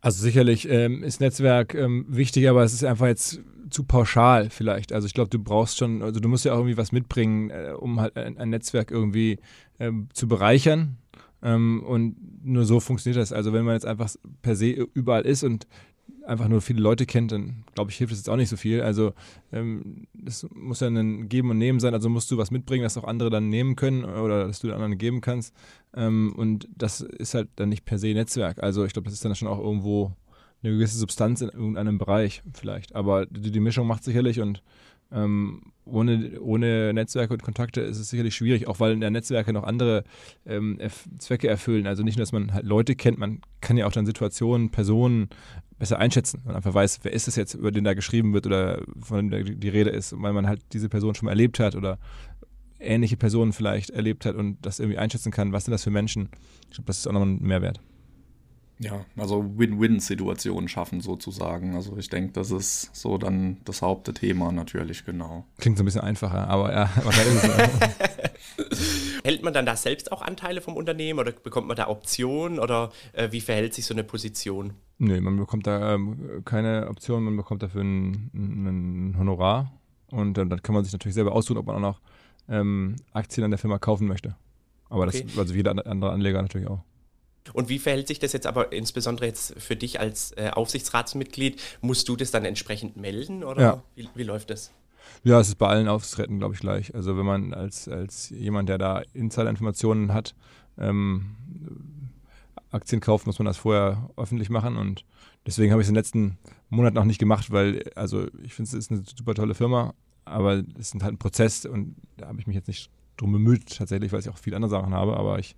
Also 0.00 0.22
sicherlich 0.22 0.68
ähm, 0.68 1.02
ist 1.02 1.20
Netzwerk 1.20 1.74
ähm, 1.74 2.04
wichtig, 2.08 2.48
aber 2.48 2.62
es 2.62 2.74
ist 2.74 2.84
einfach 2.84 3.06
jetzt 3.06 3.40
zu 3.70 3.84
pauschal 3.84 4.50
vielleicht. 4.50 4.92
Also 4.92 5.06
ich 5.06 5.14
glaube, 5.14 5.30
du 5.30 5.38
brauchst 5.38 5.78
schon, 5.78 6.02
also 6.02 6.20
du 6.20 6.28
musst 6.28 6.44
ja 6.44 6.52
auch 6.52 6.58
irgendwie 6.58 6.76
was 6.76 6.92
mitbringen, 6.92 7.48
äh, 7.50 7.72
um 7.76 8.00
halt 8.00 8.16
ein, 8.16 8.36
ein 8.36 8.50
Netzwerk 8.50 8.90
irgendwie 8.90 9.38
ähm, 9.80 10.08
zu 10.12 10.28
bereichern. 10.28 10.98
Ähm, 11.44 11.84
und 11.84 12.16
nur 12.44 12.64
so 12.64 12.80
funktioniert 12.80 13.20
das. 13.20 13.32
Also 13.32 13.52
wenn 13.52 13.64
man 13.64 13.74
jetzt 13.74 13.86
einfach 13.86 14.10
per 14.42 14.56
se 14.56 14.70
überall 14.70 15.22
ist 15.22 15.44
und 15.44 15.68
einfach 16.26 16.48
nur 16.48 16.62
viele 16.62 16.80
Leute 16.80 17.04
kennt, 17.06 17.32
dann 17.32 17.64
glaube 17.74 17.90
ich, 17.90 17.98
hilft 17.98 18.12
es 18.12 18.20
jetzt 18.20 18.30
auch 18.30 18.36
nicht 18.36 18.48
so 18.48 18.56
viel. 18.56 18.80
Also 18.80 19.12
ähm, 19.52 20.06
das 20.14 20.46
muss 20.54 20.80
ja 20.80 20.88
ein 20.88 21.28
Geben 21.28 21.50
und 21.50 21.58
Nehmen 21.58 21.80
sein. 21.80 21.94
Also 21.94 22.08
musst 22.08 22.30
du 22.30 22.38
was 22.38 22.50
mitbringen, 22.50 22.82
dass 22.82 22.96
auch 22.96 23.04
andere 23.04 23.30
dann 23.30 23.50
nehmen 23.50 23.76
können 23.76 24.04
oder 24.04 24.46
dass 24.46 24.60
du 24.60 24.68
den 24.68 24.74
anderen 24.74 24.98
geben 24.98 25.20
kannst. 25.20 25.54
Ähm, 25.94 26.34
und 26.36 26.66
das 26.74 27.02
ist 27.02 27.34
halt 27.34 27.48
dann 27.56 27.68
nicht 27.68 27.84
per 27.84 27.98
se 27.98 28.14
Netzwerk. 28.14 28.62
Also 28.62 28.84
ich 28.84 28.94
glaube, 28.94 29.04
das 29.04 29.14
ist 29.14 29.24
dann 29.24 29.34
schon 29.34 29.48
auch 29.48 29.58
irgendwo 29.58 30.12
eine 30.62 30.72
gewisse 30.72 30.96
Substanz 30.96 31.42
in 31.42 31.50
irgendeinem 31.50 31.98
Bereich 31.98 32.42
vielleicht. 32.54 32.94
Aber 32.94 33.26
die, 33.26 33.50
die 33.50 33.60
Mischung 33.60 33.86
macht 33.86 34.02
sicherlich 34.02 34.40
und 34.40 34.62
ähm, 35.14 35.62
ohne, 35.86 36.40
ohne 36.40 36.92
Netzwerke 36.92 37.34
und 37.34 37.42
Kontakte 37.42 37.82
ist 37.82 37.98
es 37.98 38.08
sicherlich 38.08 38.34
schwierig, 38.34 38.66
auch 38.66 38.80
weil 38.80 38.92
in 38.92 39.00
der 39.00 39.10
Netzwerke 39.10 39.52
noch 39.52 39.64
andere 39.64 40.04
ähm, 40.46 40.78
Zwecke 41.18 41.48
erfüllen. 41.48 41.86
Also 41.86 42.02
nicht 42.02 42.16
nur, 42.16 42.22
dass 42.22 42.32
man 42.32 42.52
halt 42.52 42.64
Leute 42.64 42.96
kennt, 42.96 43.18
man 43.18 43.40
kann 43.60 43.76
ja 43.76 43.86
auch 43.86 43.92
dann 43.92 44.06
Situationen, 44.06 44.70
Personen 44.70 45.28
besser 45.78 45.98
einschätzen. 45.98 46.40
Man 46.44 46.56
einfach 46.56 46.72
weiß, 46.72 47.00
wer 47.02 47.12
ist 47.12 47.28
es 47.28 47.36
jetzt, 47.36 47.54
über 47.54 47.70
den 47.70 47.84
da 47.84 47.94
geschrieben 47.94 48.32
wird 48.32 48.46
oder 48.46 48.82
von 49.00 49.30
dem 49.30 49.60
die 49.60 49.68
Rede 49.68 49.90
ist, 49.90 50.14
weil 50.20 50.32
man 50.32 50.46
halt 50.46 50.62
diese 50.72 50.88
Person 50.88 51.14
schon 51.14 51.26
mal 51.26 51.32
erlebt 51.32 51.60
hat 51.60 51.76
oder 51.76 51.98
ähnliche 52.80 53.16
Personen 53.16 53.52
vielleicht 53.52 53.90
erlebt 53.90 54.26
hat 54.26 54.36
und 54.36 54.64
das 54.64 54.78
irgendwie 54.78 54.98
einschätzen 54.98 55.32
kann, 55.32 55.52
was 55.52 55.64
sind 55.64 55.72
das 55.72 55.84
für 55.84 55.90
Menschen. 55.90 56.28
Ich 56.68 56.76
glaube, 56.76 56.86
das 56.86 56.98
ist 56.98 57.06
auch 57.06 57.12
noch 57.12 57.22
ein 57.22 57.40
Mehrwert. 57.40 57.80
Ja, 58.78 59.04
also 59.16 59.56
Win-Win-Situationen 59.56 60.68
schaffen 60.68 61.00
sozusagen. 61.00 61.76
Also 61.76 61.96
ich 61.96 62.08
denke, 62.08 62.32
das 62.32 62.50
ist 62.50 62.94
so 62.94 63.18
dann 63.18 63.58
das 63.64 63.82
Hauptthema 63.82 64.50
natürlich, 64.50 65.04
genau. 65.04 65.44
Klingt 65.58 65.78
so 65.78 65.84
ein 65.84 65.86
bisschen 65.86 66.00
einfacher, 66.00 66.48
aber 66.48 66.72
ja, 66.72 66.90
Hält 69.24 69.42
man 69.42 69.54
dann 69.54 69.66
da 69.66 69.76
selbst 69.76 70.12
auch 70.12 70.22
Anteile 70.22 70.60
vom 70.60 70.76
Unternehmen 70.76 71.18
oder 71.18 71.32
bekommt 71.32 71.66
man 71.66 71.76
da 71.76 71.88
Optionen 71.88 72.58
oder 72.58 72.92
äh, 73.12 73.30
wie 73.32 73.40
verhält 73.40 73.74
sich 73.74 73.86
so 73.86 73.94
eine 73.94 74.04
Position? 74.04 74.74
Nee, 74.98 75.20
man 75.20 75.36
bekommt 75.36 75.66
da 75.66 75.94
ähm, 75.94 76.42
keine 76.44 76.88
Option, 76.88 77.24
man 77.24 77.36
bekommt 77.36 77.62
dafür 77.62 77.82
ein, 77.82 78.30
ein 78.34 79.16
Honorar 79.18 79.72
und 80.10 80.36
dann, 80.36 80.50
dann, 80.50 80.62
kann 80.62 80.74
man 80.74 80.84
sich 80.84 80.92
natürlich 80.92 81.14
selber 81.14 81.32
aussuchen, 81.32 81.58
ob 81.58 81.66
man 81.66 81.76
auch 81.76 81.80
noch 81.80 82.00
ähm, 82.48 82.96
Aktien 83.12 83.44
an 83.44 83.50
der 83.50 83.58
Firma 83.58 83.78
kaufen 83.78 84.06
möchte. 84.06 84.36
Aber 84.88 85.06
okay. 85.06 85.24
das, 85.26 85.38
also 85.38 85.54
jeder 85.54 85.70
andere 85.86 86.12
Anleger 86.12 86.42
natürlich 86.42 86.68
auch. 86.68 86.82
Und 87.52 87.68
wie 87.68 87.78
verhält 87.78 88.08
sich 88.08 88.18
das 88.18 88.32
jetzt 88.32 88.46
aber 88.46 88.72
insbesondere 88.72 89.26
jetzt 89.26 89.54
für 89.60 89.76
dich 89.76 90.00
als 90.00 90.32
äh, 90.32 90.50
Aufsichtsratsmitglied? 90.50 91.60
Musst 91.82 92.08
du 92.08 92.16
das 92.16 92.30
dann 92.30 92.44
entsprechend 92.44 92.96
melden 92.96 93.44
oder 93.44 93.62
ja. 93.62 93.82
wie, 93.94 94.08
wie 94.14 94.22
läuft 94.22 94.50
das? 94.50 94.72
Ja, 95.22 95.40
es 95.40 95.48
ist 95.48 95.56
bei 95.56 95.68
allen 95.68 95.88
Aufsichtsräten, 95.88 96.38
glaube 96.38 96.54
ich, 96.54 96.60
gleich. 96.60 96.94
Also 96.94 97.16
wenn 97.16 97.26
man 97.26 97.52
als, 97.52 97.88
als 97.88 98.30
jemand, 98.30 98.68
der 98.68 98.78
da 98.78 99.02
Insider-Informationen 99.12 100.12
hat, 100.12 100.34
ähm, 100.78 101.36
Aktien 102.70 103.00
kauft, 103.00 103.26
muss 103.26 103.38
man 103.38 103.46
das 103.46 103.58
vorher 103.58 104.10
öffentlich 104.16 104.50
machen 104.50 104.76
und 104.76 105.04
deswegen 105.46 105.70
habe 105.70 105.80
ich 105.80 105.86
es 105.86 105.88
in 105.90 105.94
den 105.94 106.00
letzten 106.00 106.38
Monaten 106.70 106.98
auch 106.98 107.04
nicht 107.04 107.20
gemacht, 107.20 107.52
weil, 107.52 107.84
also 107.94 108.26
ich 108.42 108.54
finde, 108.54 108.70
es 108.70 108.74
ist 108.74 108.90
eine 108.90 109.02
super 109.16 109.34
tolle 109.34 109.54
Firma, 109.54 109.94
aber 110.24 110.64
es 110.78 110.92
ist 110.92 111.02
halt 111.02 111.14
ein 111.14 111.18
Prozess 111.18 111.66
und 111.66 111.94
da 112.16 112.26
habe 112.26 112.40
ich 112.40 112.46
mich 112.46 112.56
jetzt 112.56 112.66
nicht 112.66 112.90
drum 113.16 113.32
bemüht, 113.32 113.76
tatsächlich, 113.76 114.12
weil 114.12 114.20
ich 114.20 114.28
auch 114.28 114.38
viele 114.38 114.56
andere 114.56 114.70
Sachen 114.70 114.92
habe, 114.92 115.16
aber 115.16 115.38
ich 115.38 115.54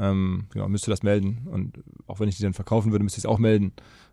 ähm, 0.00 0.46
genau, 0.50 0.68
müsste 0.68 0.90
das 0.90 1.02
melden. 1.02 1.46
Und 1.50 1.78
auch 2.06 2.20
wenn 2.20 2.28
ich 2.28 2.36
die 2.36 2.42
dann 2.42 2.54
verkaufen 2.54 2.90
würde, 2.90 3.04
müsste 3.04 3.18
ich 3.18 3.24
es 3.24 3.30
auch 3.30 3.38
melden. 3.38 3.72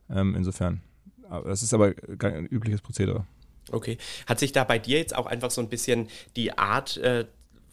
Ähm, 0.10 0.36
insofern. 0.36 0.82
Aber 1.30 1.50
das 1.50 1.64
ist 1.64 1.74
aber 1.74 1.94
ein 2.20 2.46
übliches 2.48 2.82
Prozedere. 2.82 3.26
Okay. 3.72 3.98
Hat 4.28 4.40
sich 4.40 4.52
da 4.52 4.64
bei 4.64 4.80
dir 4.80 4.98
jetzt 4.98 5.16
auch 5.16 5.26
einfach 5.26 5.52
so 5.52 5.62
ein 5.62 5.70
bisschen 5.70 6.08
die 6.36 6.58
Art 6.58 6.98
äh, 6.98 7.26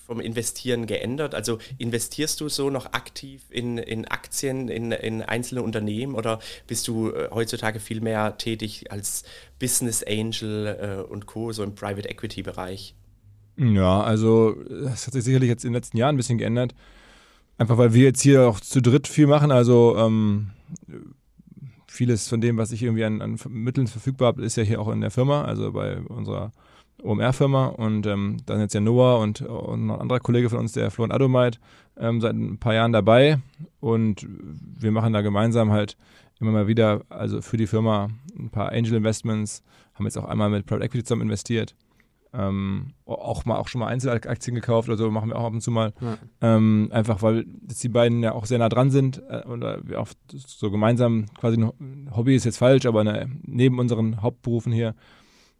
vom 0.06 0.20
Investieren 0.20 0.86
geändert? 0.86 1.34
Also 1.34 1.58
investierst 1.78 2.40
du 2.40 2.48
so 2.48 2.70
noch 2.70 2.92
aktiv 2.92 3.42
in, 3.50 3.78
in 3.78 4.06
Aktien, 4.06 4.68
in, 4.68 4.92
in 4.92 5.22
einzelne 5.22 5.62
Unternehmen 5.62 6.14
oder 6.14 6.40
bist 6.66 6.86
du 6.88 7.10
äh, 7.10 7.30
heutzutage 7.30 7.80
viel 7.80 8.00
mehr 8.00 8.38
tätig 8.38 8.92
als 8.92 9.24
Business 9.58 10.04
Angel 10.04 10.66
äh, 11.06 11.10
und 11.10 11.26
Co., 11.26 11.52
so 11.52 11.62
im 11.64 11.74
Private 11.74 12.08
Equity 12.08 12.42
Bereich? 12.42 12.94
Ja, 13.56 14.02
also 14.02 14.52
das 14.68 15.06
hat 15.06 15.14
sich 15.14 15.24
sicherlich 15.24 15.48
jetzt 15.48 15.64
in 15.64 15.70
den 15.70 15.74
letzten 15.74 15.96
Jahren 15.96 16.14
ein 16.14 16.16
bisschen 16.16 16.38
geändert. 16.38 16.74
Einfach 17.56 17.78
weil 17.78 17.94
wir 17.94 18.04
jetzt 18.04 18.20
hier 18.20 18.48
auch 18.48 18.60
zu 18.60 18.82
dritt 18.82 19.06
viel 19.06 19.26
machen, 19.26 19.52
also 19.52 19.96
ähm, 19.96 20.50
vieles 21.86 22.28
von 22.28 22.40
dem, 22.40 22.56
was 22.56 22.72
ich 22.72 22.82
irgendwie 22.82 23.04
an, 23.04 23.22
an, 23.22 23.38
Mitteln 23.48 23.86
verfügbar 23.86 24.28
habe, 24.28 24.42
ist 24.42 24.56
ja 24.56 24.64
hier 24.64 24.80
auch 24.80 24.88
in 24.88 25.00
der 25.00 25.12
Firma, 25.12 25.44
also 25.44 25.72
bei 25.72 26.00
unserer 26.00 26.52
OMR-Firma 27.02 27.66
und 27.66 28.06
ähm, 28.06 28.38
dann 28.46 28.60
jetzt 28.60 28.74
ja 28.74 28.80
Noah 28.80 29.20
und, 29.20 29.42
und 29.42 29.86
noch 29.86 29.96
ein 29.96 30.00
anderer 30.00 30.20
Kollege 30.20 30.50
von 30.50 30.58
uns, 30.58 30.72
der 30.72 30.90
Florian 30.90 31.14
Adomait, 31.14 31.60
ähm, 31.96 32.20
seit 32.20 32.34
ein 32.34 32.58
paar 32.58 32.74
Jahren 32.74 32.92
dabei 32.92 33.38
und 33.80 34.26
wir 34.28 34.90
machen 34.90 35.12
da 35.12 35.20
gemeinsam 35.20 35.70
halt 35.70 35.96
immer 36.40 36.50
mal 36.50 36.66
wieder, 36.66 37.02
also 37.08 37.40
für 37.40 37.56
die 37.56 37.68
Firma 37.68 38.08
ein 38.36 38.50
paar 38.50 38.72
Angel 38.72 38.94
Investments, 38.94 39.62
haben 39.94 40.06
jetzt 40.06 40.18
auch 40.18 40.24
einmal 40.24 40.50
mit 40.50 40.66
Private 40.66 40.84
Equity 40.84 41.04
zusammen 41.04 41.22
investiert 41.22 41.76
ähm, 42.34 42.94
auch 43.06 43.44
mal 43.44 43.56
auch 43.56 43.68
schon 43.68 43.80
mal 43.80 43.86
Einzelaktien 43.86 44.54
gekauft 44.54 44.88
oder 44.88 44.96
so, 44.96 45.10
machen 45.10 45.30
wir 45.30 45.36
auch 45.36 45.44
ab 45.44 45.52
und 45.52 45.60
zu 45.60 45.70
mal. 45.70 45.92
Ja. 46.00 46.18
Ähm, 46.40 46.88
einfach 46.92 47.22
weil 47.22 47.44
die 47.46 47.88
beiden 47.88 48.22
ja 48.22 48.32
auch 48.32 48.46
sehr 48.46 48.58
nah 48.58 48.68
dran 48.68 48.90
sind 48.90 49.22
äh, 49.28 49.42
und 49.44 49.62
äh, 49.62 49.78
wir 49.86 50.00
auch 50.00 50.08
so 50.28 50.70
gemeinsam 50.70 51.26
quasi 51.38 51.56
ein 51.56 52.10
Hobby 52.14 52.34
ist 52.34 52.44
jetzt 52.44 52.58
falsch, 52.58 52.86
aber 52.86 53.00
eine, 53.00 53.30
neben 53.42 53.78
unseren 53.78 54.20
Hauptberufen 54.22 54.72
hier, 54.72 54.94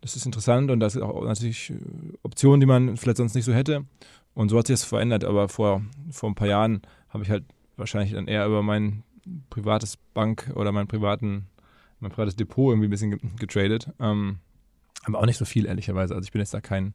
das 0.01 0.17
ist 0.17 0.27
interessant 0.27 0.71
und 0.71 0.81
das 0.81 0.97
ist 0.97 1.03
auch 1.03 1.25
natürlich 1.25 1.73
Optionen, 2.23 2.61
die 2.61 2.67
man 2.67 2.97
vielleicht 2.97 3.19
sonst 3.19 3.35
nicht 3.35 3.45
so 3.45 3.55
hätte. 3.55 3.85
Und 4.35 4.49
so 4.49 4.59
hat 4.59 4.67
sich 4.67 4.75
das 4.75 4.85
verändert, 4.85 5.25
aber 5.25 5.49
vor, 5.49 5.83
vor 6.11 6.29
ein 6.29 6.35
paar 6.35 6.49
Jahren 6.49 6.83
habe 7.09 7.23
ich 7.23 7.31
halt 7.31 7.45
wahrscheinlich 7.77 8.13
dann 8.13 8.27
eher 8.27 8.47
über 8.47 8.63
mein 8.63 9.05
privates 9.49 9.97
Bank 10.13 10.53
oder 10.57 10.73
mein 10.73 10.89
privaten, 10.89 11.47
mein 12.01 12.11
privates 12.11 12.37
Depot 12.37 12.73
irgendwie 12.73 12.89
ein 12.89 12.91
bisschen 12.91 13.37
getradet. 13.37 13.91
Ähm, 14.01 14.39
aber 15.05 15.21
auch 15.21 15.27
nicht 15.27 15.37
so 15.37 15.45
viel, 15.45 15.67
ehrlicherweise. 15.67 16.15
Also 16.15 16.27
ich 16.27 16.33
bin 16.33 16.41
jetzt 16.41 16.55
da 16.55 16.61
kein, 16.61 16.95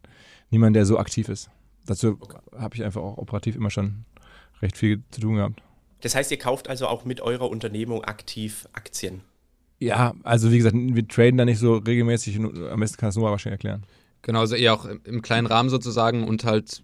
niemand, 0.50 0.76
der 0.76 0.86
so 0.86 0.98
aktiv 0.98 1.28
ist. 1.28 1.50
Dazu 1.86 2.18
okay. 2.20 2.38
habe 2.56 2.76
ich 2.76 2.84
einfach 2.84 3.00
auch 3.00 3.18
operativ 3.18 3.56
immer 3.56 3.70
schon 3.70 4.04
recht 4.60 4.76
viel 4.76 5.02
zu 5.10 5.20
tun 5.20 5.36
gehabt. 5.36 5.62
Das 6.02 6.14
heißt, 6.14 6.30
ihr 6.30 6.38
kauft 6.38 6.68
also 6.68 6.86
auch 6.86 7.04
mit 7.04 7.20
eurer 7.20 7.48
Unternehmung 7.48 8.04
aktiv 8.04 8.68
Aktien? 8.72 9.22
Ja, 9.78 10.14
also 10.22 10.50
wie 10.52 10.58
gesagt, 10.58 10.76
wir 10.76 11.08
traden 11.08 11.38
da 11.38 11.44
nicht 11.44 11.58
so 11.58 11.76
regelmäßig. 11.76 12.38
Am 12.38 12.80
besten 12.80 12.98
kann 12.98 13.08
das 13.08 13.16
Noah 13.16 13.30
wahrscheinlich 13.30 13.64
erklären. 13.64 13.84
Genau, 14.22 14.40
also 14.40 14.54
eher 14.54 14.74
auch 14.74 14.84
im 14.84 15.22
kleinen 15.22 15.46
Rahmen 15.46 15.70
sozusagen 15.70 16.24
und 16.24 16.44
halt 16.44 16.82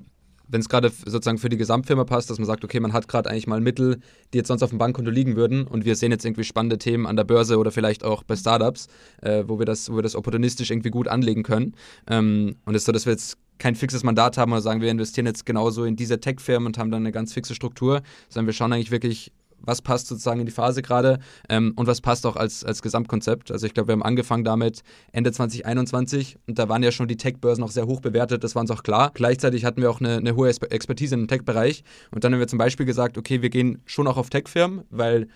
wenn 0.49 0.61
es 0.61 0.69
gerade 0.69 0.91
sozusagen 0.91 1.39
für 1.39 1.49
die 1.49 1.57
Gesamtfirma 1.57 2.05
passt, 2.05 2.31
dass 2.31 2.39
man 2.39 2.47
sagt, 2.47 2.65
okay, 2.65 2.81
man 2.81 2.93
hat 2.93 3.09
gerade 3.09 3.31
eigentlich 3.31 3.47
mal 3.47 3.61
Mittel, 3.61 4.01
die 4.33 4.39
jetzt 4.39 4.49
sonst 4.49 4.63
auf 4.63 4.71
dem 4.71 4.79
Bankkonto 4.79 5.11
liegen 5.11 5.37
würden 5.37 5.67
und 5.67 5.85
wir 5.85 5.97
sehen 5.97 6.13
jetzt 6.13 6.25
irgendwie 6.25 6.45
spannende 6.45 6.79
Themen 6.79 7.07
an 7.07 7.17
der 7.17 7.25
Börse 7.25 7.59
oder 7.59 7.71
vielleicht 7.71 8.05
auch 8.05 8.23
bei 8.23 8.37
Startups, 8.37 8.89
äh, 9.23 9.45
wo, 9.47 9.59
wir 9.59 9.67
das, 9.67 9.91
wo 9.91 9.97
wir 9.97 10.03
das 10.03 10.15
opportunistisch 10.17 10.71
irgendwie 10.71 10.91
gut 10.91 11.09
anlegen 11.09 11.43
können. 11.43 11.75
Ähm, 12.09 12.57
und 12.65 12.75
es 12.75 12.83
ist 12.83 12.87
so, 12.87 12.93
dass 12.93 13.07
wir 13.07 13.13
jetzt 13.13 13.39
kein 13.59 13.75
fixes 13.75 14.05
Mandat 14.05 14.37
haben 14.37 14.53
oder 14.53 14.61
sagen, 14.61 14.81
wir 14.81 14.91
investieren 14.91 15.27
jetzt 15.27 15.47
genauso 15.47 15.85
in 15.85 15.97
diese 15.97 16.21
Tech-Firmen 16.21 16.67
und 16.67 16.79
haben 16.79 16.91
dann 16.91 17.03
eine 17.03 17.13
ganz 17.13 17.33
fixe 17.33 17.55
Struktur, 17.55 18.03
sondern 18.29 18.47
wir 18.47 18.53
schauen 18.53 18.73
eigentlich 18.73 18.91
wirklich 18.91 19.33
was 19.61 19.83
passt 19.83 20.07
sozusagen 20.07 20.41
in 20.41 20.47
die 20.47 20.53
Phase 20.53 20.83
gerade 20.83 21.19
ähm, 21.49 21.73
und 21.77 21.87
was 21.87 22.01
passt 22.01 22.27
auch 22.27 22.37
als, 22.37 22.65
als 22.65 22.83
Gesamtkonzept. 22.83 23.51
Also 23.51 23.67
ich 23.67 23.75
glaube, 23.75 23.89
wir 23.89 23.93
haben 23.93 24.03
angefangen 24.03 24.45
damit 24.45 24.83
Ende 25.13 25.33
2021 25.33 26.39
und 26.47 26.59
da 26.59 26.69
waren 26.69 26.83
ja 26.83 26.93
schon 26.93 27.09
die 27.09 27.17
Tech-Börsen 27.17 27.65
auch 27.65 27.71
sehr 27.71 27.87
hoch 27.87 28.01
bewertet, 28.01 28.45
das 28.45 28.55
war 28.55 28.61
uns 28.61 28.71
auch 28.71 28.83
klar. 28.83 29.11
Gleichzeitig 29.15 29.65
hatten 29.65 29.83
wir 29.83 29.91
auch 29.91 30.01
eine, 30.01 30.17
eine 30.17 30.37
hohe 30.37 30.49
Expertise 30.49 31.15
im 31.15 31.29
Tech-Bereich 31.29 31.85
und 32.11 32.25
dann 32.25 32.33
haben 32.33 32.41
wir 32.41 32.49
zum 32.49 32.59
Beispiel 32.59 32.87
gesagt, 32.87 33.19
okay, 33.19 33.43
wir 33.43 33.51
gehen 33.51 33.83
schon 33.87 34.07
auch 34.07 34.17
auf 34.17 34.31
Tech-Firmen, 34.31 34.85
weil 34.91 35.29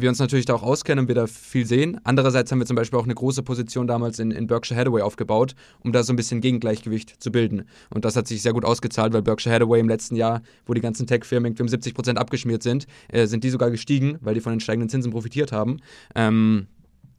wir 0.00 0.08
uns 0.08 0.18
natürlich 0.18 0.46
da 0.46 0.54
auch 0.54 0.62
auskennen 0.62 1.04
und 1.04 1.08
wir 1.08 1.14
da 1.14 1.26
viel 1.26 1.66
sehen. 1.66 2.00
Andererseits 2.04 2.50
haben 2.50 2.58
wir 2.58 2.66
zum 2.66 2.76
Beispiel 2.76 2.98
auch 2.98 3.04
eine 3.04 3.14
große 3.14 3.42
Position 3.42 3.86
damals 3.86 4.18
in, 4.18 4.30
in 4.30 4.46
Berkshire 4.46 4.78
Hathaway 4.78 5.02
aufgebaut, 5.02 5.54
um 5.80 5.92
da 5.92 6.02
so 6.02 6.12
ein 6.12 6.16
bisschen 6.16 6.40
Gegengleichgewicht 6.40 7.22
zu 7.22 7.30
bilden. 7.30 7.64
Und 7.90 8.04
das 8.04 8.16
hat 8.16 8.26
sich 8.26 8.42
sehr 8.42 8.52
gut 8.52 8.64
ausgezahlt, 8.64 9.12
weil 9.12 9.22
Berkshire 9.22 9.54
Hathaway 9.54 9.80
im 9.80 9.88
letzten 9.88 10.16
Jahr, 10.16 10.42
wo 10.66 10.74
die 10.74 10.80
ganzen 10.80 11.06
Tech-Firmen 11.06 11.46
irgendwie 11.46 11.62
um 11.62 11.68
70 11.68 11.94
Prozent 11.94 12.18
abgeschmiert 12.18 12.62
sind, 12.62 12.86
äh, 13.08 13.26
sind 13.26 13.44
die 13.44 13.50
sogar 13.50 13.70
gestiegen, 13.70 14.18
weil 14.20 14.34
die 14.34 14.40
von 14.40 14.52
den 14.52 14.60
steigenden 14.60 14.88
Zinsen 14.88 15.12
profitiert 15.12 15.52
haben. 15.52 15.78
Ähm, 16.14 16.66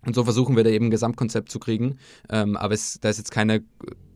und 0.06 0.16
so 0.16 0.24
versuchen 0.24 0.56
wir 0.56 0.64
da 0.64 0.70
eben 0.70 0.86
ein 0.86 0.92
Gesamtkonzept 0.92 1.52
zu 1.52 1.60
kriegen. 1.60 1.98
Ähm, 2.30 2.56
aber 2.56 2.74
es, 2.74 3.00
da 3.02 3.10
ist 3.10 3.18
jetzt 3.18 3.32
keine 3.32 3.64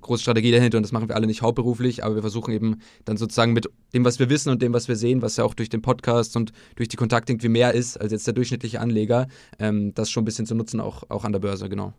große 0.03 0.21
Strategie 0.21 0.51
dahinter 0.51 0.77
und 0.77 0.83
das 0.83 0.91
machen 0.91 1.09
wir 1.09 1.15
alle 1.15 1.27
nicht 1.27 1.41
hauptberuflich, 1.41 2.03
aber 2.03 2.15
wir 2.15 2.21
versuchen 2.21 2.53
eben 2.53 2.77
dann 3.05 3.17
sozusagen 3.17 3.53
mit 3.53 3.69
dem, 3.93 4.05
was 4.05 4.19
wir 4.19 4.29
wissen 4.29 4.49
und 4.49 4.61
dem, 4.61 4.73
was 4.73 4.87
wir 4.87 4.95
sehen, 4.95 5.21
was 5.21 5.37
ja 5.37 5.43
auch 5.43 5.53
durch 5.53 5.69
den 5.69 5.81
Podcast 5.81 6.35
und 6.35 6.53
durch 6.75 6.89
die 6.89 6.97
Kontakte 6.97 7.31
irgendwie 7.31 7.49
mehr 7.49 7.73
ist 7.73 7.99
als 7.99 8.11
jetzt 8.11 8.27
der 8.27 8.33
durchschnittliche 8.33 8.79
Anleger, 8.79 9.27
ähm, 9.59 9.93
das 9.93 10.09
schon 10.09 10.23
ein 10.23 10.25
bisschen 10.25 10.45
zu 10.45 10.55
nutzen, 10.55 10.79
auch, 10.79 11.03
auch 11.09 11.23
an 11.23 11.31
der 11.31 11.39
Börse, 11.39 11.69
genau. 11.69 11.93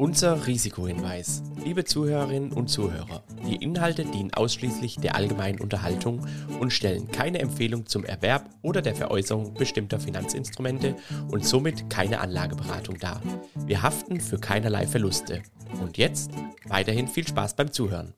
Unser 0.00 0.46
Risikohinweis. 0.46 1.42
Liebe 1.64 1.84
Zuhörerinnen 1.84 2.52
und 2.52 2.68
Zuhörer, 2.68 3.24
die 3.48 3.56
Inhalte 3.56 4.04
dienen 4.04 4.32
ausschließlich 4.32 4.98
der 4.98 5.16
allgemeinen 5.16 5.60
Unterhaltung 5.60 6.24
und 6.60 6.72
stellen 6.72 7.10
keine 7.10 7.40
Empfehlung 7.40 7.84
zum 7.86 8.04
Erwerb 8.04 8.48
oder 8.62 8.80
der 8.80 8.94
Veräußerung 8.94 9.54
bestimmter 9.54 9.98
Finanzinstrumente 9.98 10.94
und 11.32 11.44
somit 11.44 11.90
keine 11.90 12.20
Anlageberatung 12.20 12.98
dar. 12.98 13.20
Wir 13.66 13.82
haften 13.82 14.20
für 14.20 14.38
keinerlei 14.38 14.86
Verluste. 14.86 15.42
Und 15.82 15.98
jetzt 15.98 16.30
weiterhin 16.68 17.08
viel 17.08 17.26
Spaß 17.26 17.54
beim 17.56 17.72
Zuhören. 17.72 18.14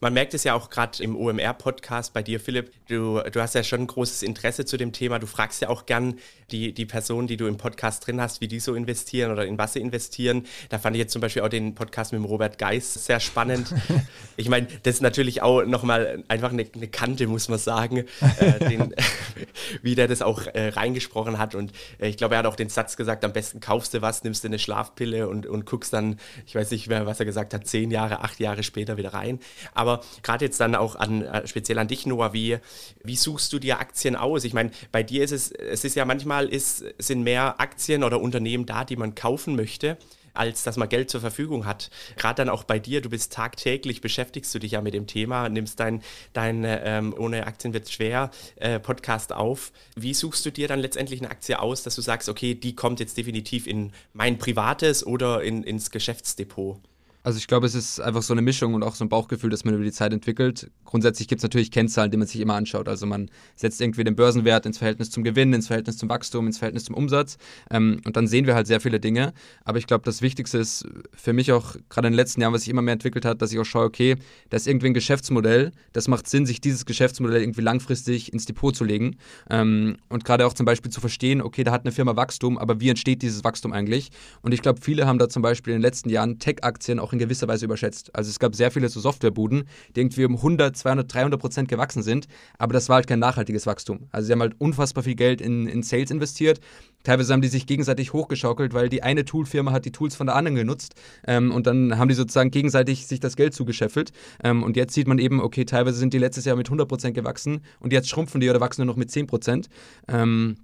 Man 0.00 0.12
merkt 0.12 0.34
es 0.34 0.44
ja 0.44 0.52
auch 0.52 0.68
gerade 0.68 1.02
im 1.02 1.16
OMR-Podcast 1.16 2.12
bei 2.12 2.22
dir, 2.22 2.38
Philipp. 2.38 2.70
Du, 2.86 3.18
du 3.32 3.40
hast 3.40 3.54
ja 3.54 3.62
schon 3.62 3.80
ein 3.80 3.86
großes 3.86 4.22
Interesse 4.22 4.66
zu 4.66 4.76
dem 4.76 4.92
Thema. 4.92 5.18
Du 5.18 5.26
fragst 5.26 5.62
ja 5.62 5.70
auch 5.70 5.86
gern 5.86 6.18
die, 6.50 6.74
die 6.74 6.84
Personen, 6.84 7.26
die 7.26 7.38
du 7.38 7.46
im 7.46 7.56
Podcast 7.56 8.06
drin 8.06 8.20
hast, 8.20 8.42
wie 8.42 8.46
die 8.46 8.60
so 8.60 8.74
investieren 8.74 9.32
oder 9.32 9.46
in 9.46 9.56
was 9.56 9.72
sie 9.72 9.80
investieren. 9.80 10.44
Da 10.68 10.78
fand 10.78 10.96
ich 10.96 11.00
jetzt 11.00 11.12
zum 11.12 11.22
Beispiel 11.22 11.40
auch 11.40 11.48
den 11.48 11.74
Podcast 11.74 12.12
mit 12.12 12.20
dem 12.20 12.26
Robert 12.26 12.58
Geis 12.58 12.92
sehr 12.92 13.20
spannend. 13.20 13.74
ich 14.36 14.50
meine, 14.50 14.66
das 14.82 14.96
ist 14.96 15.00
natürlich 15.00 15.40
auch 15.40 15.64
nochmal 15.64 16.22
einfach 16.28 16.50
eine, 16.52 16.66
eine 16.74 16.88
Kante, 16.88 17.26
muss 17.26 17.48
man 17.48 17.58
sagen, 17.58 18.04
äh, 18.38 18.68
den, 18.68 18.94
wie 19.82 19.94
der 19.94 20.08
das 20.08 20.20
auch 20.20 20.46
äh, 20.46 20.68
reingesprochen 20.68 21.38
hat. 21.38 21.54
Und 21.54 21.72
äh, 21.98 22.08
ich 22.08 22.18
glaube, 22.18 22.34
er 22.34 22.40
hat 22.40 22.46
auch 22.46 22.56
den 22.56 22.68
Satz 22.68 22.98
gesagt, 22.98 23.24
am 23.24 23.32
besten 23.32 23.60
kaufst 23.60 23.94
du 23.94 24.02
was, 24.02 24.24
nimmst 24.24 24.44
du 24.44 24.48
eine 24.48 24.58
Schlafpille 24.58 25.26
und, 25.26 25.46
und 25.46 25.64
guckst 25.64 25.94
dann, 25.94 26.20
ich 26.44 26.54
weiß 26.54 26.70
nicht 26.70 26.86
mehr, 26.86 27.06
was 27.06 27.18
er 27.18 27.24
gesagt 27.24 27.54
hat, 27.54 27.66
zehn 27.66 27.90
Jahre, 27.90 28.20
acht 28.20 28.38
Jahre 28.40 28.62
später 28.62 28.98
wieder 28.98 29.14
rein. 29.14 29.40
Aber 29.72 29.85
aber 29.86 30.04
gerade 30.22 30.44
jetzt 30.44 30.60
dann 30.60 30.74
auch 30.74 30.96
an, 30.96 31.22
äh, 31.22 31.46
speziell 31.46 31.78
an 31.78 31.88
dich, 31.88 32.06
Noah, 32.06 32.32
wie, 32.32 32.58
wie 33.02 33.16
suchst 33.16 33.52
du 33.52 33.58
dir 33.58 33.78
Aktien 33.78 34.16
aus? 34.16 34.44
Ich 34.44 34.54
meine, 34.54 34.70
bei 34.92 35.02
dir 35.02 35.24
ist 35.24 35.32
es, 35.32 35.50
es 35.50 35.84
ist 35.84 35.96
ja 35.96 36.04
manchmal 36.04 36.48
ist, 36.48 36.84
sind 36.98 37.22
mehr 37.22 37.60
Aktien 37.60 38.04
oder 38.04 38.20
Unternehmen 38.20 38.66
da, 38.66 38.84
die 38.84 38.96
man 38.96 39.14
kaufen 39.14 39.56
möchte 39.56 39.98
als 40.36 40.62
dass 40.62 40.76
man 40.76 40.88
Geld 40.88 41.10
zur 41.10 41.20
Verfügung 41.20 41.64
hat. 41.64 41.90
Gerade 42.16 42.42
dann 42.42 42.48
auch 42.48 42.64
bei 42.64 42.78
dir, 42.78 43.00
du 43.00 43.08
bist 43.08 43.32
tagtäglich, 43.32 44.00
beschäftigst 44.00 44.54
du 44.54 44.58
dich 44.58 44.72
ja 44.72 44.80
mit 44.80 44.94
dem 44.94 45.06
Thema, 45.06 45.48
nimmst 45.48 45.80
dein, 45.80 46.02
dein 46.32 46.64
ähm, 46.66 47.14
Ohne 47.16 47.46
Aktien 47.46 47.72
wird 47.72 47.90
schwer 47.90 48.30
äh, 48.56 48.78
Podcast 48.78 49.32
auf. 49.32 49.72
Wie 49.94 50.14
suchst 50.14 50.44
du 50.46 50.50
dir 50.50 50.68
dann 50.68 50.80
letztendlich 50.80 51.20
eine 51.20 51.30
Aktie 51.30 51.58
aus, 51.58 51.82
dass 51.82 51.94
du 51.94 52.02
sagst, 52.02 52.28
okay, 52.28 52.54
die 52.54 52.74
kommt 52.74 53.00
jetzt 53.00 53.16
definitiv 53.16 53.66
in 53.66 53.92
mein 54.12 54.38
privates 54.38 55.06
oder 55.06 55.42
in, 55.42 55.62
ins 55.62 55.90
Geschäftsdepot? 55.90 56.80
Also 57.26 57.38
ich 57.38 57.48
glaube, 57.48 57.66
es 57.66 57.74
ist 57.74 57.98
einfach 57.98 58.22
so 58.22 58.32
eine 58.32 58.40
Mischung 58.40 58.74
und 58.74 58.84
auch 58.84 58.94
so 58.94 59.04
ein 59.04 59.08
Bauchgefühl, 59.08 59.50
das 59.50 59.64
man 59.64 59.74
über 59.74 59.82
die 59.82 59.90
Zeit 59.90 60.12
entwickelt. 60.12 60.70
Grundsätzlich 60.84 61.26
gibt 61.26 61.40
es 61.40 61.42
natürlich 61.42 61.72
Kennzahlen, 61.72 62.12
die 62.12 62.16
man 62.16 62.28
sich 62.28 62.40
immer 62.40 62.54
anschaut. 62.54 62.86
Also 62.86 63.04
man 63.04 63.30
setzt 63.56 63.80
irgendwie 63.80 64.04
den 64.04 64.14
Börsenwert 64.14 64.64
ins 64.64 64.78
Verhältnis 64.78 65.10
zum 65.10 65.24
Gewinn, 65.24 65.52
ins 65.52 65.66
Verhältnis 65.66 65.96
zum 65.96 66.08
Wachstum, 66.08 66.46
ins 66.46 66.58
Verhältnis 66.58 66.84
zum 66.84 66.94
Umsatz. 66.94 67.36
Ähm, 67.68 68.00
und 68.04 68.16
dann 68.16 68.28
sehen 68.28 68.46
wir 68.46 68.54
halt 68.54 68.68
sehr 68.68 68.80
viele 68.80 69.00
Dinge. 69.00 69.32
Aber 69.64 69.78
ich 69.78 69.88
glaube, 69.88 70.04
das 70.04 70.22
Wichtigste 70.22 70.58
ist 70.58 70.86
für 71.16 71.32
mich 71.32 71.50
auch 71.50 71.74
gerade 71.88 72.06
in 72.06 72.12
den 72.12 72.16
letzten 72.16 72.42
Jahren, 72.42 72.52
was 72.52 72.60
sich 72.60 72.70
immer 72.70 72.82
mehr 72.82 72.92
entwickelt 72.92 73.24
hat, 73.24 73.42
dass 73.42 73.50
ich 73.50 73.58
auch 73.58 73.64
schaue, 73.64 73.86
okay, 73.86 74.14
da 74.50 74.56
ist 74.56 74.68
irgendwie 74.68 74.86
ein 74.86 74.94
Geschäftsmodell, 74.94 75.72
das 75.94 76.06
macht 76.06 76.28
Sinn, 76.28 76.46
sich 76.46 76.60
dieses 76.60 76.86
Geschäftsmodell 76.86 77.42
irgendwie 77.42 77.62
langfristig 77.62 78.32
ins 78.32 78.46
Depot 78.46 78.76
zu 78.76 78.84
legen. 78.84 79.16
Ähm, 79.50 79.96
und 80.10 80.24
gerade 80.24 80.46
auch 80.46 80.54
zum 80.54 80.64
Beispiel 80.64 80.92
zu 80.92 81.00
verstehen, 81.00 81.42
okay, 81.42 81.64
da 81.64 81.72
hat 81.72 81.86
eine 81.86 81.90
Firma 81.90 82.14
Wachstum, 82.14 82.56
aber 82.56 82.78
wie 82.78 82.88
entsteht 82.88 83.22
dieses 83.22 83.42
Wachstum 83.42 83.72
eigentlich? 83.72 84.10
Und 84.42 84.54
ich 84.54 84.62
glaube, 84.62 84.80
viele 84.80 85.08
haben 85.08 85.18
da 85.18 85.28
zum 85.28 85.42
Beispiel 85.42 85.72
in 85.72 85.78
den 85.78 85.82
letzten 85.82 86.08
Jahren 86.08 86.38
Tech-Aktien 86.38 87.00
auch 87.00 87.15
in 87.16 87.18
gewisser 87.18 87.48
Weise 87.48 87.64
überschätzt. 87.64 88.14
Also 88.14 88.30
es 88.30 88.38
gab 88.38 88.54
sehr 88.54 88.70
viele 88.70 88.88
so 88.88 89.00
Softwarebuden, 89.00 89.64
die 89.94 90.00
irgendwie 90.00 90.24
um 90.24 90.36
100, 90.36 90.76
200, 90.76 91.12
300 91.12 91.40
Prozent 91.40 91.68
gewachsen 91.68 92.02
sind, 92.02 92.26
aber 92.58 92.72
das 92.72 92.88
war 92.88 92.96
halt 92.96 93.06
kein 93.06 93.18
nachhaltiges 93.18 93.66
Wachstum. 93.66 94.08
Also 94.12 94.26
sie 94.26 94.32
haben 94.32 94.40
halt 94.40 94.54
unfassbar 94.58 95.04
viel 95.04 95.14
Geld 95.14 95.40
in, 95.40 95.66
in 95.66 95.82
Sales 95.82 96.10
investiert. 96.10 96.60
Teilweise 97.02 97.32
haben 97.32 97.40
die 97.40 97.48
sich 97.48 97.66
gegenseitig 97.66 98.12
hochgeschaukelt, 98.12 98.74
weil 98.74 98.88
die 98.88 99.02
eine 99.02 99.24
Toolfirma 99.24 99.72
hat 99.72 99.84
die 99.84 99.92
Tools 99.92 100.16
von 100.16 100.26
der 100.26 100.36
anderen 100.36 100.56
genutzt 100.56 100.94
ähm, 101.26 101.52
und 101.52 101.66
dann 101.66 101.98
haben 101.98 102.08
die 102.08 102.14
sozusagen 102.14 102.50
gegenseitig 102.50 103.06
sich 103.06 103.20
das 103.20 103.36
Geld 103.36 103.54
zugescheffelt. 103.54 104.12
Ähm, 104.42 104.62
und 104.62 104.76
jetzt 104.76 104.94
sieht 104.94 105.06
man 105.06 105.18
eben, 105.18 105.40
okay, 105.40 105.64
teilweise 105.64 105.98
sind 105.98 106.14
die 106.14 106.18
letztes 106.18 106.44
Jahr 106.44 106.56
mit 106.56 106.66
100 106.66 106.88
Prozent 106.88 107.14
gewachsen 107.14 107.60
und 107.80 107.92
jetzt 107.92 108.08
schrumpfen 108.08 108.40
die 108.40 108.50
oder 108.50 108.60
wachsen 108.60 108.82
nur 108.82 108.92
noch 108.92 108.96
mit 108.96 109.10
10 109.10 109.26
Prozent. 109.26 109.68
Ähm, 110.08 110.56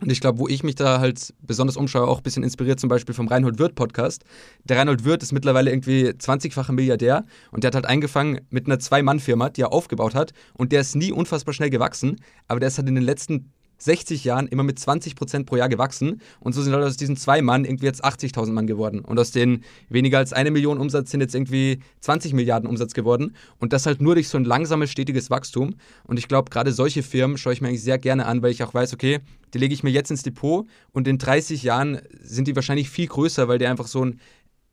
und 0.00 0.12
ich 0.12 0.20
glaube, 0.20 0.38
wo 0.38 0.46
ich 0.46 0.62
mich 0.62 0.76
da 0.76 1.00
halt 1.00 1.34
besonders 1.42 1.76
umschaue, 1.76 2.06
auch 2.06 2.18
ein 2.18 2.22
bisschen 2.22 2.44
inspiriert 2.44 2.78
zum 2.78 2.88
Beispiel 2.88 3.14
vom 3.14 3.26
Reinhold 3.26 3.58
Wirth 3.58 3.74
Podcast. 3.74 4.24
Der 4.64 4.78
Reinhold 4.78 5.04
Wirth 5.04 5.24
ist 5.24 5.32
mittlerweile 5.32 5.70
irgendwie 5.70 6.10
20-facher 6.10 6.72
Milliardär 6.72 7.24
und 7.50 7.64
der 7.64 7.68
hat 7.68 7.74
halt 7.74 7.86
angefangen 7.86 8.40
mit 8.50 8.66
einer 8.66 8.78
Zwei-Mann-Firma, 8.78 9.50
die 9.50 9.62
er 9.62 9.72
aufgebaut 9.72 10.14
hat 10.14 10.32
und 10.54 10.70
der 10.70 10.82
ist 10.82 10.94
nie 10.94 11.10
unfassbar 11.10 11.52
schnell 11.52 11.70
gewachsen, 11.70 12.16
aber 12.46 12.60
der 12.60 12.68
ist 12.68 12.78
halt 12.78 12.88
in 12.88 12.94
den 12.94 13.04
letzten 13.04 13.52
60 13.78 14.24
Jahren 14.24 14.46
immer 14.48 14.62
mit 14.62 14.78
20 14.78 15.16
Prozent 15.16 15.46
pro 15.46 15.56
Jahr 15.56 15.68
gewachsen. 15.68 16.20
Und 16.40 16.54
so 16.54 16.62
sind 16.62 16.72
halt 16.72 16.84
aus 16.84 16.96
diesen 16.96 17.16
zwei 17.16 17.42
Mann 17.42 17.64
irgendwie 17.64 17.86
jetzt 17.86 18.04
80.000 18.04 18.52
Mann 18.52 18.66
geworden. 18.66 19.00
Und 19.00 19.18
aus 19.18 19.30
den 19.30 19.64
weniger 19.88 20.18
als 20.18 20.32
eine 20.32 20.50
Million 20.50 20.78
Umsatz 20.78 21.10
sind 21.10 21.20
jetzt 21.20 21.34
irgendwie 21.34 21.80
20 22.00 22.32
Milliarden 22.32 22.68
Umsatz 22.68 22.94
geworden. 22.94 23.34
Und 23.58 23.72
das 23.72 23.86
halt 23.86 24.00
nur 24.00 24.14
durch 24.14 24.28
so 24.28 24.38
ein 24.38 24.44
langsames, 24.44 24.90
stetiges 24.90 25.30
Wachstum. 25.30 25.76
Und 26.04 26.18
ich 26.18 26.28
glaube, 26.28 26.50
gerade 26.50 26.72
solche 26.72 27.02
Firmen 27.02 27.38
schaue 27.38 27.52
ich 27.52 27.60
mir 27.60 27.68
eigentlich 27.68 27.82
sehr 27.82 27.98
gerne 27.98 28.26
an, 28.26 28.42
weil 28.42 28.50
ich 28.50 28.62
auch 28.62 28.74
weiß, 28.74 28.94
okay, 28.94 29.20
die 29.54 29.58
lege 29.58 29.74
ich 29.74 29.82
mir 29.82 29.90
jetzt 29.90 30.10
ins 30.10 30.22
Depot 30.22 30.66
und 30.92 31.08
in 31.08 31.18
30 31.18 31.62
Jahren 31.62 32.00
sind 32.20 32.48
die 32.48 32.54
wahrscheinlich 32.54 32.90
viel 32.90 33.06
größer, 33.06 33.48
weil 33.48 33.58
die 33.58 33.66
einfach 33.66 33.86
so 33.86 34.04
ein 34.04 34.20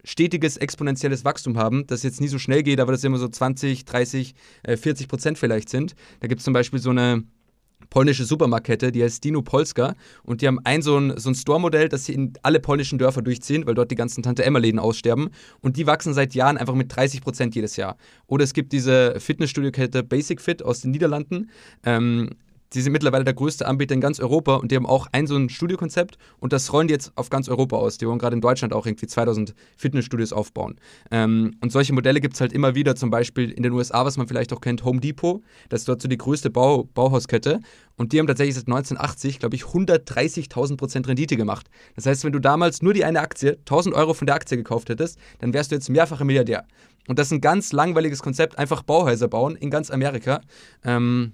stetiges 0.04 0.58
exponentielles 0.58 1.26
Wachstum 1.26 1.58
haben, 1.58 1.88
das 1.88 2.04
jetzt 2.04 2.22
nie 2.22 2.28
so 2.28 2.38
schnell 2.38 2.62
geht, 2.62 2.80
aber 2.80 2.92
das 2.92 3.04
immer 3.04 3.18
so 3.18 3.28
20, 3.28 3.86
30, 3.86 4.36
40 4.64 5.08
Prozent 5.08 5.38
vielleicht 5.38 5.70
sind. 5.70 5.96
Da 6.20 6.28
gibt 6.28 6.40
es 6.40 6.46
zum 6.46 6.54
Beispiel 6.54 6.80
so 6.80 6.92
eine 6.92 7.24
polnische 7.90 8.26
Supermarktkette, 8.26 8.92
die 8.92 9.04
heißt 9.04 9.24
Dino 9.24 9.42
Polska. 9.42 9.96
Und 10.24 10.42
die 10.42 10.48
haben 10.48 10.60
ein 10.64 10.82
so 10.82 10.98
ein, 10.98 11.18
so 11.18 11.30
ein 11.30 11.36
Store-Modell, 11.36 11.90
das 11.90 12.06
sie 12.06 12.14
in 12.14 12.34
alle 12.44 12.60
polnischen 12.60 13.00
Dörfer 13.00 13.22
durchziehen, 13.22 13.66
weil 13.66 13.76
dort 13.76 13.92
die 13.92 13.96
ganzen 13.96 14.24
Tante-Emma-Läden 14.24 14.80
aussterben. 14.80 15.30
Und 15.62 15.78
die 15.78 15.88
wachsen 15.88 16.14
seit 16.14 16.36
Jahren 16.36 16.58
einfach 16.58 16.76
mit 16.76 16.96
30 16.96 17.22
Prozent 17.22 17.56
jedes 17.56 17.76
Jahr. 17.76 17.98
Oder 18.28 18.44
es 18.44 18.54
gibt 18.54 18.74
diese 18.74 19.20
Fitnessstudio-Kette 19.20 20.04
Basic 20.04 20.42
Fit 20.42 20.64
aus 20.64 20.82
den 20.82 20.92
Niederlanden, 20.92 21.50
ähm, 21.84 22.30
die 22.76 22.82
sind 22.82 22.92
mittlerweile 22.92 23.24
der 23.24 23.34
größte 23.34 23.66
Anbieter 23.66 23.96
in 23.96 24.02
ganz 24.02 24.20
Europa 24.20 24.56
und 24.56 24.72
die 24.72 24.76
haben 24.76 24.86
auch 24.86 25.08
ein 25.12 25.28
so 25.28 25.36
ein 25.36 25.50
Studiokonzept 25.50 26.18
und 26.40 26.54
das 26.54 26.72
rollen 26.74 26.88
die 26.88 26.94
jetzt 26.94 27.12
auf 27.16 27.30
ganz 27.30 27.50
Europa 27.50 27.78
aus. 27.78 27.98
Die 27.98 28.08
wollen 28.08 28.20
gerade 28.20 28.36
in 28.36 28.42
Deutschland 28.42 28.74
auch 28.74 28.86
irgendwie 28.86 29.08
2000 29.08 29.56
Fitnessstudios 29.78 30.34
aufbauen. 30.34 30.76
Ähm, 31.10 31.56
und 31.62 31.72
solche 31.72 31.94
Modelle 31.94 32.20
gibt 32.20 32.36
es 32.36 32.42
halt 32.42 32.54
immer 32.54 32.76
wieder, 32.76 32.96
zum 32.96 33.10
Beispiel 33.10 33.50
in 33.50 33.64
den 33.64 33.72
USA, 33.72 34.06
was 34.06 34.18
man 34.18 34.28
vielleicht 34.28 34.52
auch 34.54 34.62
kennt, 34.62 34.84
Home 34.84 35.00
Depot. 35.00 35.42
Das 35.70 35.82
ist 35.82 35.88
dort 35.88 36.02
so 36.02 36.08
die 36.08 36.18
größte 36.18 36.50
Bau 36.50 36.84
Bauhauskette 36.84 37.62
und 37.96 38.12
die 38.12 38.20
haben 38.20 38.28
tatsächlich 38.28 38.56
seit 38.56 38.68
1980, 38.68 39.40
glaube 39.40 39.56
ich, 39.56 39.64
130.000 39.64 40.78
Prozent 40.78 41.08
Rendite 41.08 41.38
gemacht. 41.38 41.70
Das 41.96 42.06
heißt, 42.06 42.26
wenn 42.26 42.34
du 42.34 42.40
damals 42.40 42.82
nur 42.82 42.94
die 42.94 43.06
eine 43.06 43.22
Aktie, 43.22 43.54
1000 43.60 43.96
Euro 43.96 44.14
von 44.14 44.28
der 44.28 44.36
Aktie 44.36 44.58
gekauft 44.58 44.90
hättest, 44.90 45.18
dann 45.40 45.54
wärst 45.54 45.72
du 45.72 45.76
jetzt 45.76 45.90
mehrfacher 45.90 46.26
Milliardär. 46.26 46.66
Und 47.08 47.20
das 47.20 47.28
ist 47.28 47.34
ein 47.34 47.42
ganz 47.42 47.72
langweiliges 47.72 48.22
Konzept, 48.22 48.58
einfach 48.58 48.84
Bauhäuser 48.84 49.28
bauen 49.28 49.56
in 49.56 49.70
ganz 49.70 49.92
Amerika. 49.92 50.42
Ähm, 50.84 51.34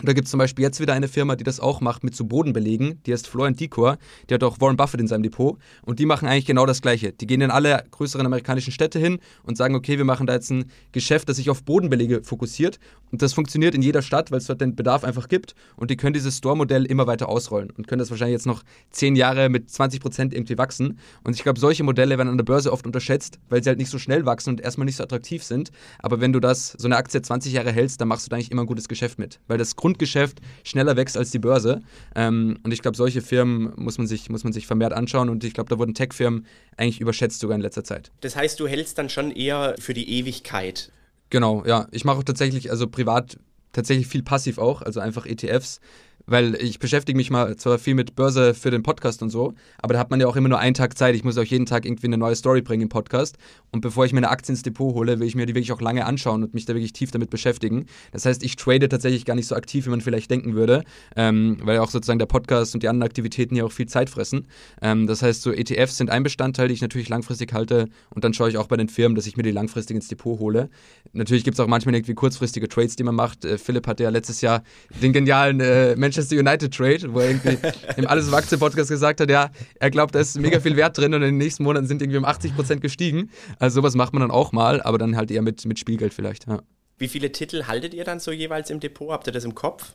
und 0.00 0.08
da 0.08 0.14
gibt 0.14 0.26
es 0.26 0.30
zum 0.30 0.38
Beispiel 0.38 0.62
jetzt 0.62 0.80
wieder 0.80 0.94
eine 0.94 1.08
Firma, 1.08 1.36
die 1.36 1.44
das 1.44 1.60
auch 1.60 1.80
macht 1.82 2.04
mit 2.04 2.16
so 2.16 2.24
Bodenbelegen. 2.24 3.02
Die 3.04 3.12
heißt 3.12 3.28
Florent 3.28 3.60
Decor. 3.60 3.98
Die 4.28 4.34
hat 4.34 4.42
auch 4.42 4.60
Warren 4.60 4.76
Buffett 4.76 5.00
in 5.00 5.06
seinem 5.06 5.22
Depot. 5.22 5.58
Und 5.82 5.98
die 5.98 6.06
machen 6.06 6.26
eigentlich 6.26 6.46
genau 6.46 6.64
das 6.64 6.80
Gleiche. 6.80 7.12
Die 7.12 7.26
gehen 7.26 7.42
in 7.42 7.50
alle 7.50 7.84
größeren 7.90 8.24
amerikanischen 8.24 8.72
Städte 8.72 8.98
hin 8.98 9.18
und 9.42 9.56
sagen, 9.56 9.74
okay, 9.74 9.98
wir 9.98 10.06
machen 10.06 10.26
da 10.26 10.32
jetzt 10.32 10.50
ein 10.50 10.70
Geschäft, 10.92 11.28
das 11.28 11.36
sich 11.36 11.50
auf 11.50 11.62
Bodenbelege 11.64 12.22
fokussiert. 12.22 12.78
Und 13.12 13.20
das 13.20 13.34
funktioniert 13.34 13.74
in 13.74 13.82
jeder 13.82 14.02
Stadt, 14.02 14.30
weil 14.30 14.38
es 14.38 14.46
dort 14.46 14.60
den 14.60 14.74
Bedarf 14.74 15.04
einfach 15.04 15.28
gibt. 15.28 15.54
Und 15.76 15.90
die 15.90 15.96
können 15.96 16.14
dieses 16.14 16.38
Store-Modell 16.38 16.86
immer 16.86 17.06
weiter 17.06 17.28
ausrollen 17.28 17.70
und 17.70 17.86
können 17.86 17.98
das 17.98 18.10
wahrscheinlich 18.10 18.34
jetzt 18.34 18.46
noch 18.46 18.62
zehn 18.90 19.16
Jahre 19.16 19.48
mit 19.48 19.70
20 19.70 20.00
Prozent 20.00 20.32
irgendwie 20.32 20.56
wachsen. 20.56 20.98
Und 21.24 21.34
ich 21.34 21.42
glaube, 21.42 21.60
solche 21.60 21.82
Modelle 21.82 22.16
werden 22.16 22.28
an 22.28 22.38
der 22.38 22.44
Börse 22.44 22.72
oft 22.72 22.86
unterschätzt, 22.86 23.38
weil 23.48 23.62
sie 23.62 23.68
halt 23.68 23.78
nicht 23.78 23.90
so 23.90 23.98
schnell 23.98 24.24
wachsen 24.24 24.50
und 24.50 24.60
erstmal 24.60 24.86
nicht 24.86 24.96
so 24.96 25.02
attraktiv 25.02 25.42
sind. 25.42 25.70
Aber 25.98 26.20
wenn 26.20 26.32
du 26.32 26.40
das, 26.40 26.72
so 26.78 26.86
eine 26.86 26.96
Aktie 26.96 27.20
20 27.20 27.52
Jahre 27.52 27.72
hältst, 27.72 28.00
dann 28.00 28.08
machst 28.08 28.26
du 28.26 28.30
da 28.30 28.36
eigentlich 28.36 28.50
immer 28.50 28.62
ein 28.62 28.66
gutes 28.66 28.88
Geschäft 28.88 29.18
mit. 29.18 29.40
Weil 29.48 29.58
das 29.58 29.76
Grund 29.76 29.89
Grundgeschäft 29.90 30.40
schneller 30.62 30.96
wächst 30.96 31.16
als 31.16 31.30
die 31.30 31.38
Börse. 31.38 31.82
Ähm, 32.14 32.58
und 32.62 32.72
ich 32.72 32.80
glaube, 32.82 32.96
solche 32.96 33.22
Firmen 33.22 33.72
muss 33.76 33.98
man, 33.98 34.06
sich, 34.06 34.30
muss 34.30 34.44
man 34.44 34.52
sich 34.52 34.66
vermehrt 34.66 34.92
anschauen. 34.92 35.28
Und 35.28 35.42
ich 35.42 35.52
glaube, 35.52 35.68
da 35.68 35.78
wurden 35.78 35.94
Tech-Firmen 35.94 36.46
eigentlich 36.76 37.00
überschätzt 37.00 37.40
sogar 37.40 37.56
in 37.56 37.60
letzter 37.60 37.84
Zeit. 37.84 38.12
Das 38.20 38.36
heißt, 38.36 38.60
du 38.60 38.68
hältst 38.68 38.98
dann 38.98 39.08
schon 39.08 39.32
eher 39.32 39.74
für 39.78 39.94
die 39.94 40.08
Ewigkeit. 40.08 40.92
Genau, 41.30 41.64
ja. 41.66 41.88
Ich 41.90 42.04
mache 42.04 42.18
auch 42.18 42.24
tatsächlich, 42.24 42.70
also 42.70 42.86
privat 42.86 43.38
tatsächlich 43.72 44.06
viel 44.06 44.22
passiv 44.22 44.58
auch, 44.58 44.82
also 44.82 45.00
einfach 45.00 45.26
ETFs 45.26 45.80
weil 46.30 46.54
ich 46.54 46.78
beschäftige 46.78 47.16
mich 47.16 47.30
mal 47.30 47.56
zwar 47.56 47.78
viel 47.78 47.94
mit 47.94 48.14
Börse 48.14 48.54
für 48.54 48.70
den 48.70 48.84
Podcast 48.84 49.20
und 49.20 49.30
so, 49.30 49.54
aber 49.78 49.94
da 49.94 50.00
hat 50.00 50.10
man 50.10 50.20
ja 50.20 50.28
auch 50.28 50.36
immer 50.36 50.48
nur 50.48 50.60
einen 50.60 50.74
Tag 50.74 50.96
Zeit. 50.96 51.16
Ich 51.16 51.24
muss 51.24 51.36
auch 51.36 51.44
jeden 51.44 51.66
Tag 51.66 51.84
irgendwie 51.84 52.06
eine 52.06 52.18
neue 52.18 52.36
Story 52.36 52.62
bringen 52.62 52.84
im 52.84 52.88
Podcast. 52.88 53.36
Und 53.72 53.80
bevor 53.80 54.04
ich 54.04 54.12
mir 54.12 54.18
eine 54.18 54.30
Aktie 54.30 54.52
ins 54.52 54.62
Depot 54.62 54.94
hole, 54.94 55.18
will 55.18 55.26
ich 55.26 55.34
mir 55.34 55.46
die 55.46 55.54
wirklich 55.54 55.72
auch 55.72 55.80
lange 55.80 56.06
anschauen 56.06 56.44
und 56.44 56.54
mich 56.54 56.66
da 56.66 56.74
wirklich 56.74 56.92
tief 56.92 57.10
damit 57.10 57.30
beschäftigen. 57.30 57.86
Das 58.12 58.26
heißt, 58.26 58.44
ich 58.44 58.54
trade 58.54 58.88
tatsächlich 58.88 59.24
gar 59.24 59.34
nicht 59.34 59.48
so 59.48 59.56
aktiv, 59.56 59.86
wie 59.86 59.90
man 59.90 60.00
vielleicht 60.00 60.30
denken 60.30 60.54
würde, 60.54 60.84
ähm, 61.16 61.58
weil 61.62 61.78
auch 61.78 61.90
sozusagen 61.90 62.20
der 62.20 62.26
Podcast 62.26 62.74
und 62.74 62.82
die 62.84 62.88
anderen 62.88 63.08
Aktivitäten 63.08 63.56
ja 63.56 63.64
auch 63.64 63.72
viel 63.72 63.86
Zeit 63.86 64.08
fressen. 64.08 64.46
Ähm, 64.82 65.08
das 65.08 65.22
heißt, 65.22 65.42
so 65.42 65.50
ETFs 65.50 65.96
sind 65.96 66.10
ein 66.10 66.22
Bestandteil, 66.22 66.68
die 66.68 66.74
ich 66.74 66.80
natürlich 66.80 67.08
langfristig 67.08 67.52
halte 67.52 67.88
und 68.14 68.22
dann 68.22 68.34
schaue 68.34 68.48
ich 68.48 68.56
auch 68.56 68.68
bei 68.68 68.76
den 68.76 68.88
Firmen, 68.88 69.16
dass 69.16 69.26
ich 69.26 69.36
mir 69.36 69.42
die 69.42 69.50
langfristig 69.50 69.96
ins 69.96 70.06
Depot 70.06 70.38
hole. 70.38 70.70
Natürlich 71.12 71.42
gibt 71.42 71.54
es 71.54 71.60
auch 71.60 71.66
manchmal 71.66 71.96
irgendwie 71.96 72.14
kurzfristige 72.14 72.68
Trades, 72.68 72.94
die 72.94 73.02
man 73.02 73.16
macht. 73.16 73.44
Äh, 73.44 73.58
Philipp 73.58 73.88
hatte 73.88 74.04
ja 74.04 74.10
letztes 74.10 74.40
Jahr 74.40 74.62
den 75.02 75.12
genialen 75.12 75.60
äh, 75.60 75.96
Manchester 76.20 76.36
United 76.38 76.74
Trade, 76.74 77.12
wo 77.12 77.20
er 77.20 77.30
irgendwie 77.30 77.58
im 77.96 78.06
Alles 78.06 78.28
im 78.28 78.34
Aktien-Podcast 78.34 78.90
gesagt 78.90 79.20
hat, 79.20 79.30
ja, 79.30 79.50
er 79.78 79.90
glaubt, 79.90 80.14
da 80.14 80.20
ist 80.20 80.38
mega 80.38 80.60
viel 80.60 80.76
Wert 80.76 80.98
drin 80.98 81.14
und 81.14 81.22
in 81.22 81.28
den 81.28 81.38
nächsten 81.38 81.64
Monaten 81.64 81.86
sind 81.86 82.02
irgendwie 82.02 82.18
um 82.18 82.24
80 82.24 82.54
Prozent 82.54 82.82
gestiegen. 82.82 83.30
Also 83.58 83.80
sowas 83.80 83.94
macht 83.94 84.12
man 84.12 84.20
dann 84.20 84.30
auch 84.30 84.52
mal, 84.52 84.82
aber 84.82 84.98
dann 84.98 85.16
halt 85.16 85.30
eher 85.30 85.42
mit, 85.42 85.64
mit 85.64 85.78
Spielgeld 85.78 86.12
vielleicht. 86.12 86.46
Ja. 86.46 86.62
Wie 86.98 87.08
viele 87.08 87.32
Titel 87.32 87.64
haltet 87.66 87.94
ihr 87.94 88.04
dann 88.04 88.20
so 88.20 88.32
jeweils 88.32 88.68
im 88.70 88.80
Depot? 88.80 89.10
Habt 89.10 89.26
ihr 89.26 89.32
das 89.32 89.44
im 89.44 89.54
Kopf? 89.54 89.94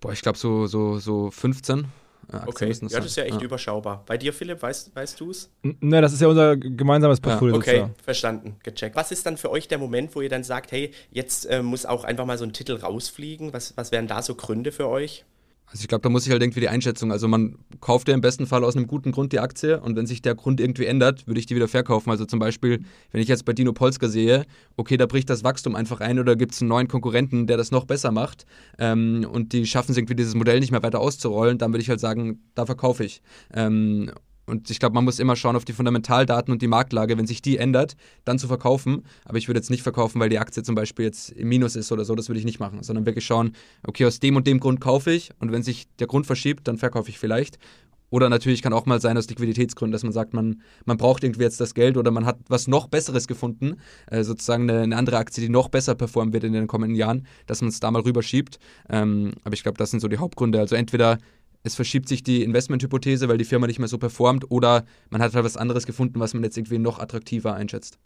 Boah, 0.00 0.12
ich 0.12 0.20
glaube 0.20 0.36
so, 0.36 0.66
so, 0.66 0.98
so 0.98 1.30
15. 1.30 1.86
Aktien 2.28 2.48
okay, 2.48 2.64
ja, 2.88 2.98
das 3.00 3.06
ist 3.06 3.16
ja 3.16 3.24
echt 3.24 3.40
ja. 3.40 3.42
überschaubar. 3.42 4.04
Bei 4.06 4.16
dir, 4.16 4.32
Philipp, 4.32 4.62
weißt, 4.62 4.94
weißt 4.94 5.20
du 5.20 5.30
es? 5.30 5.50
Ne, 5.62 6.00
das 6.00 6.12
ist 6.12 6.20
ja 6.20 6.28
unser 6.28 6.56
gemeinsames 6.56 7.20
Portfolio. 7.20 7.56
Ja. 7.56 7.58
Okay, 7.58 7.70
sozusagen. 7.70 7.94
verstanden, 8.02 8.56
gecheckt. 8.62 8.96
Was 8.96 9.10
ist 9.10 9.26
dann 9.26 9.36
für 9.36 9.50
euch 9.50 9.68
der 9.68 9.78
Moment, 9.78 10.14
wo 10.14 10.20
ihr 10.20 10.28
dann 10.28 10.44
sagt, 10.44 10.72
hey, 10.72 10.92
jetzt 11.10 11.46
äh, 11.46 11.62
muss 11.62 11.84
auch 11.84 12.04
einfach 12.04 12.24
mal 12.24 12.38
so 12.38 12.44
ein 12.44 12.52
Titel 12.52 12.74
rausfliegen? 12.74 13.52
Was, 13.52 13.76
was 13.76 13.92
wären 13.92 14.06
da 14.06 14.22
so 14.22 14.34
Gründe 14.34 14.72
für 14.72 14.88
euch? 14.88 15.24
Also 15.72 15.82
ich 15.82 15.88
glaube, 15.88 16.02
da 16.02 16.10
muss 16.10 16.26
ich 16.26 16.32
halt 16.32 16.42
irgendwie 16.42 16.60
die 16.60 16.68
Einschätzung. 16.68 17.10
Also 17.10 17.28
man 17.28 17.56
kauft 17.80 18.06
ja 18.06 18.14
im 18.14 18.20
besten 18.20 18.46
Fall 18.46 18.62
aus 18.62 18.76
einem 18.76 18.86
guten 18.86 19.10
Grund 19.10 19.32
die 19.32 19.40
Aktie 19.40 19.80
und 19.80 19.96
wenn 19.96 20.04
sich 20.04 20.20
der 20.20 20.34
Grund 20.34 20.60
irgendwie 20.60 20.84
ändert, 20.84 21.26
würde 21.26 21.40
ich 21.40 21.46
die 21.46 21.56
wieder 21.56 21.66
verkaufen. 21.66 22.10
Also 22.10 22.26
zum 22.26 22.38
Beispiel, 22.38 22.84
wenn 23.10 23.22
ich 23.22 23.28
jetzt 23.28 23.46
bei 23.46 23.54
Dino 23.54 23.72
Polska 23.72 24.08
sehe, 24.08 24.44
okay, 24.76 24.98
da 24.98 25.06
bricht 25.06 25.30
das 25.30 25.44
Wachstum 25.44 25.74
einfach 25.74 26.00
ein 26.00 26.18
oder 26.18 26.36
gibt 26.36 26.52
es 26.52 26.60
einen 26.60 26.68
neuen 26.68 26.88
Konkurrenten, 26.88 27.46
der 27.46 27.56
das 27.56 27.70
noch 27.70 27.86
besser 27.86 28.10
macht 28.10 28.44
ähm, 28.78 29.26
und 29.32 29.54
die 29.54 29.64
schaffen 29.64 29.92
es 29.92 29.96
irgendwie 29.96 30.14
dieses 30.14 30.34
Modell 30.34 30.60
nicht 30.60 30.72
mehr 30.72 30.82
weiter 30.82 31.00
auszurollen, 31.00 31.56
dann 31.56 31.72
würde 31.72 31.82
ich 31.82 31.88
halt 31.88 32.00
sagen, 32.00 32.42
da 32.54 32.66
verkaufe 32.66 33.04
ich. 33.04 33.22
Ähm, 33.54 34.10
und 34.46 34.70
ich 34.70 34.80
glaube, 34.80 34.94
man 34.94 35.04
muss 35.04 35.18
immer 35.18 35.36
schauen 35.36 35.56
auf 35.56 35.64
die 35.64 35.72
Fundamentaldaten 35.72 36.52
und 36.52 36.62
die 36.62 36.68
Marktlage. 36.68 37.16
Wenn 37.16 37.26
sich 37.26 37.42
die 37.42 37.58
ändert, 37.58 37.96
dann 38.24 38.38
zu 38.38 38.48
verkaufen. 38.48 39.04
Aber 39.24 39.38
ich 39.38 39.48
würde 39.48 39.58
jetzt 39.58 39.70
nicht 39.70 39.82
verkaufen, 39.82 40.20
weil 40.20 40.28
die 40.28 40.38
Aktie 40.38 40.62
zum 40.62 40.74
Beispiel 40.74 41.04
jetzt 41.04 41.30
im 41.30 41.48
Minus 41.48 41.76
ist 41.76 41.92
oder 41.92 42.04
so. 42.04 42.14
Das 42.14 42.28
würde 42.28 42.40
ich 42.40 42.44
nicht 42.44 42.58
machen. 42.58 42.82
Sondern 42.82 43.06
wirklich 43.06 43.24
schauen, 43.24 43.52
okay, 43.86 44.04
aus 44.04 44.18
dem 44.18 44.36
und 44.36 44.46
dem 44.46 44.58
Grund 44.58 44.80
kaufe 44.80 45.12
ich. 45.12 45.30
Und 45.38 45.52
wenn 45.52 45.62
sich 45.62 45.86
der 45.98 46.08
Grund 46.08 46.26
verschiebt, 46.26 46.66
dann 46.66 46.76
verkaufe 46.76 47.08
ich 47.08 47.18
vielleicht. 47.18 47.58
Oder 48.10 48.28
natürlich 48.28 48.60
kann 48.60 48.74
auch 48.74 48.84
mal 48.84 49.00
sein 49.00 49.16
aus 49.16 49.26
Liquiditätsgründen, 49.30 49.92
dass 49.92 50.02
man 50.02 50.12
sagt, 50.12 50.34
man, 50.34 50.60
man 50.84 50.98
braucht 50.98 51.24
irgendwie 51.24 51.44
jetzt 51.44 51.58
das 51.62 51.72
Geld 51.72 51.96
oder 51.96 52.10
man 52.10 52.26
hat 52.26 52.36
was 52.46 52.68
noch 52.68 52.88
Besseres 52.88 53.26
gefunden, 53.26 53.76
äh, 54.10 54.22
sozusagen 54.22 54.68
eine, 54.68 54.82
eine, 54.82 54.96
andere 54.98 55.16
Aktie, 55.16 55.42
die 55.42 55.48
noch 55.48 55.70
besser 55.70 55.94
performen 55.94 56.34
wird 56.34 56.44
in 56.44 56.52
den 56.52 56.66
kommenden 56.66 56.94
Jahren, 56.94 57.26
dass 57.46 57.62
man 57.62 57.70
es 57.70 57.80
da 57.80 57.90
mal 57.90 58.02
rüberschiebt. 58.02 58.58
Ähm, 58.90 59.32
aber 59.44 59.54
ich 59.54 59.62
glaube, 59.62 59.78
das 59.78 59.92
sind 59.92 60.00
so 60.00 60.08
die 60.08 60.18
Hauptgründe. 60.18 60.60
Also 60.60 60.76
entweder 60.76 61.16
es 61.62 61.74
verschiebt 61.74 62.08
sich 62.08 62.22
die 62.22 62.42
Investmenthypothese, 62.42 63.28
weil 63.28 63.38
die 63.38 63.44
Firma 63.44 63.66
nicht 63.66 63.78
mehr 63.78 63.88
so 63.88 63.98
performt, 63.98 64.50
oder 64.50 64.84
man 65.10 65.22
hat 65.22 65.34
halt 65.34 65.44
was 65.44 65.56
anderes 65.56 65.86
gefunden, 65.86 66.20
was 66.20 66.34
man 66.34 66.42
jetzt 66.42 66.56
irgendwie 66.56 66.78
noch 66.78 66.98
attraktiver 66.98 67.54
einschätzt. 67.54 67.98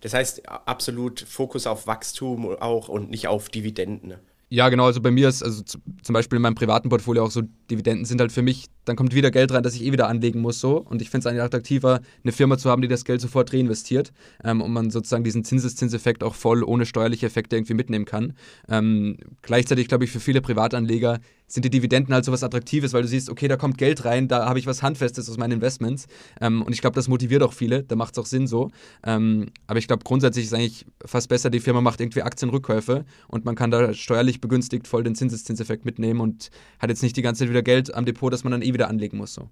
Das 0.00 0.12
heißt, 0.12 0.48
absolut 0.48 1.20
Fokus 1.20 1.66
auf 1.66 1.86
Wachstum 1.86 2.56
auch 2.60 2.88
und 2.88 3.10
nicht 3.10 3.28
auf 3.28 3.48
Dividenden. 3.48 4.14
Ja, 4.50 4.68
genau. 4.68 4.84
Also 4.84 5.00
bei 5.00 5.10
mir 5.10 5.28
ist, 5.28 5.42
also 5.42 5.62
zum 5.64 6.12
Beispiel 6.12 6.36
in 6.36 6.42
meinem 6.42 6.54
privaten 6.54 6.88
Portfolio 6.88 7.24
auch 7.24 7.30
so, 7.30 7.42
Dividenden 7.70 8.04
sind 8.04 8.20
halt 8.20 8.30
für 8.30 8.42
mich, 8.42 8.66
dann 8.84 8.94
kommt 8.94 9.12
wieder 9.12 9.32
Geld 9.32 9.50
rein, 9.50 9.64
das 9.64 9.74
ich 9.74 9.82
eh 9.82 9.90
wieder 9.90 10.06
anlegen 10.06 10.40
muss 10.40 10.60
so. 10.60 10.76
Und 10.76 11.02
ich 11.02 11.10
finde 11.10 11.20
es 11.20 11.26
eigentlich 11.26 11.42
attraktiver, 11.42 12.00
eine 12.22 12.32
Firma 12.32 12.56
zu 12.56 12.70
haben, 12.70 12.82
die 12.82 12.86
das 12.86 13.04
Geld 13.04 13.20
sofort 13.20 13.52
reinvestiert 13.52 14.12
ähm, 14.44 14.60
und 14.60 14.72
man 14.72 14.90
sozusagen 14.90 15.24
diesen 15.24 15.44
Zinseszinseffekt 15.44 16.22
auch 16.22 16.34
voll 16.34 16.62
ohne 16.62 16.86
steuerliche 16.86 17.26
Effekte 17.26 17.56
irgendwie 17.56 17.74
mitnehmen 17.74 18.04
kann. 18.04 18.34
Ähm, 18.68 19.16
gleichzeitig 19.42 19.88
glaube 19.88 20.04
ich, 20.04 20.12
für 20.12 20.20
viele 20.20 20.40
Privatanleger 20.40 21.18
sind 21.46 21.64
die 21.64 21.70
Dividenden 21.70 22.14
halt 22.14 22.24
so 22.24 22.32
was 22.32 22.42
Attraktives, 22.42 22.92
weil 22.92 23.02
du 23.02 23.08
siehst, 23.08 23.30
okay, 23.30 23.48
da 23.48 23.56
kommt 23.56 23.78
Geld 23.78 24.04
rein, 24.04 24.28
da 24.28 24.46
habe 24.46 24.58
ich 24.58 24.66
was 24.66 24.82
Handfestes 24.82 25.28
aus 25.28 25.36
meinen 25.36 25.52
Investments. 25.52 26.06
Ähm, 26.40 26.62
und 26.62 26.72
ich 26.72 26.80
glaube, 26.80 26.94
das 26.94 27.08
motiviert 27.08 27.42
auch 27.42 27.52
viele, 27.52 27.82
da 27.82 27.96
macht 27.96 28.16
es 28.16 28.22
auch 28.22 28.26
Sinn 28.26 28.46
so. 28.46 28.70
Ähm, 29.04 29.46
aber 29.66 29.78
ich 29.78 29.86
glaube, 29.86 30.04
grundsätzlich 30.04 30.46
ist 30.46 30.54
eigentlich 30.54 30.86
fast 31.04 31.28
besser, 31.28 31.50
die 31.50 31.60
Firma 31.60 31.80
macht 31.80 32.00
irgendwie 32.00 32.22
Aktienrückkäufe 32.22 33.04
und 33.28 33.44
man 33.44 33.54
kann 33.54 33.70
da 33.70 33.92
steuerlich 33.94 34.40
begünstigt 34.40 34.88
voll 34.88 35.04
den 35.04 35.14
Zinseszinseffekt 35.14 35.84
mitnehmen 35.84 36.20
und 36.20 36.50
hat 36.78 36.90
jetzt 36.90 37.02
nicht 37.02 37.16
die 37.16 37.22
ganze 37.22 37.40
Zeit 37.40 37.50
wieder 37.50 37.62
Geld 37.62 37.94
am 37.94 38.04
Depot, 38.04 38.32
das 38.32 38.44
man 38.44 38.50
dann 38.52 38.62
eh 38.62 38.72
wieder 38.72 38.88
anlegen 38.88 39.18
muss. 39.18 39.34
So. 39.34 39.48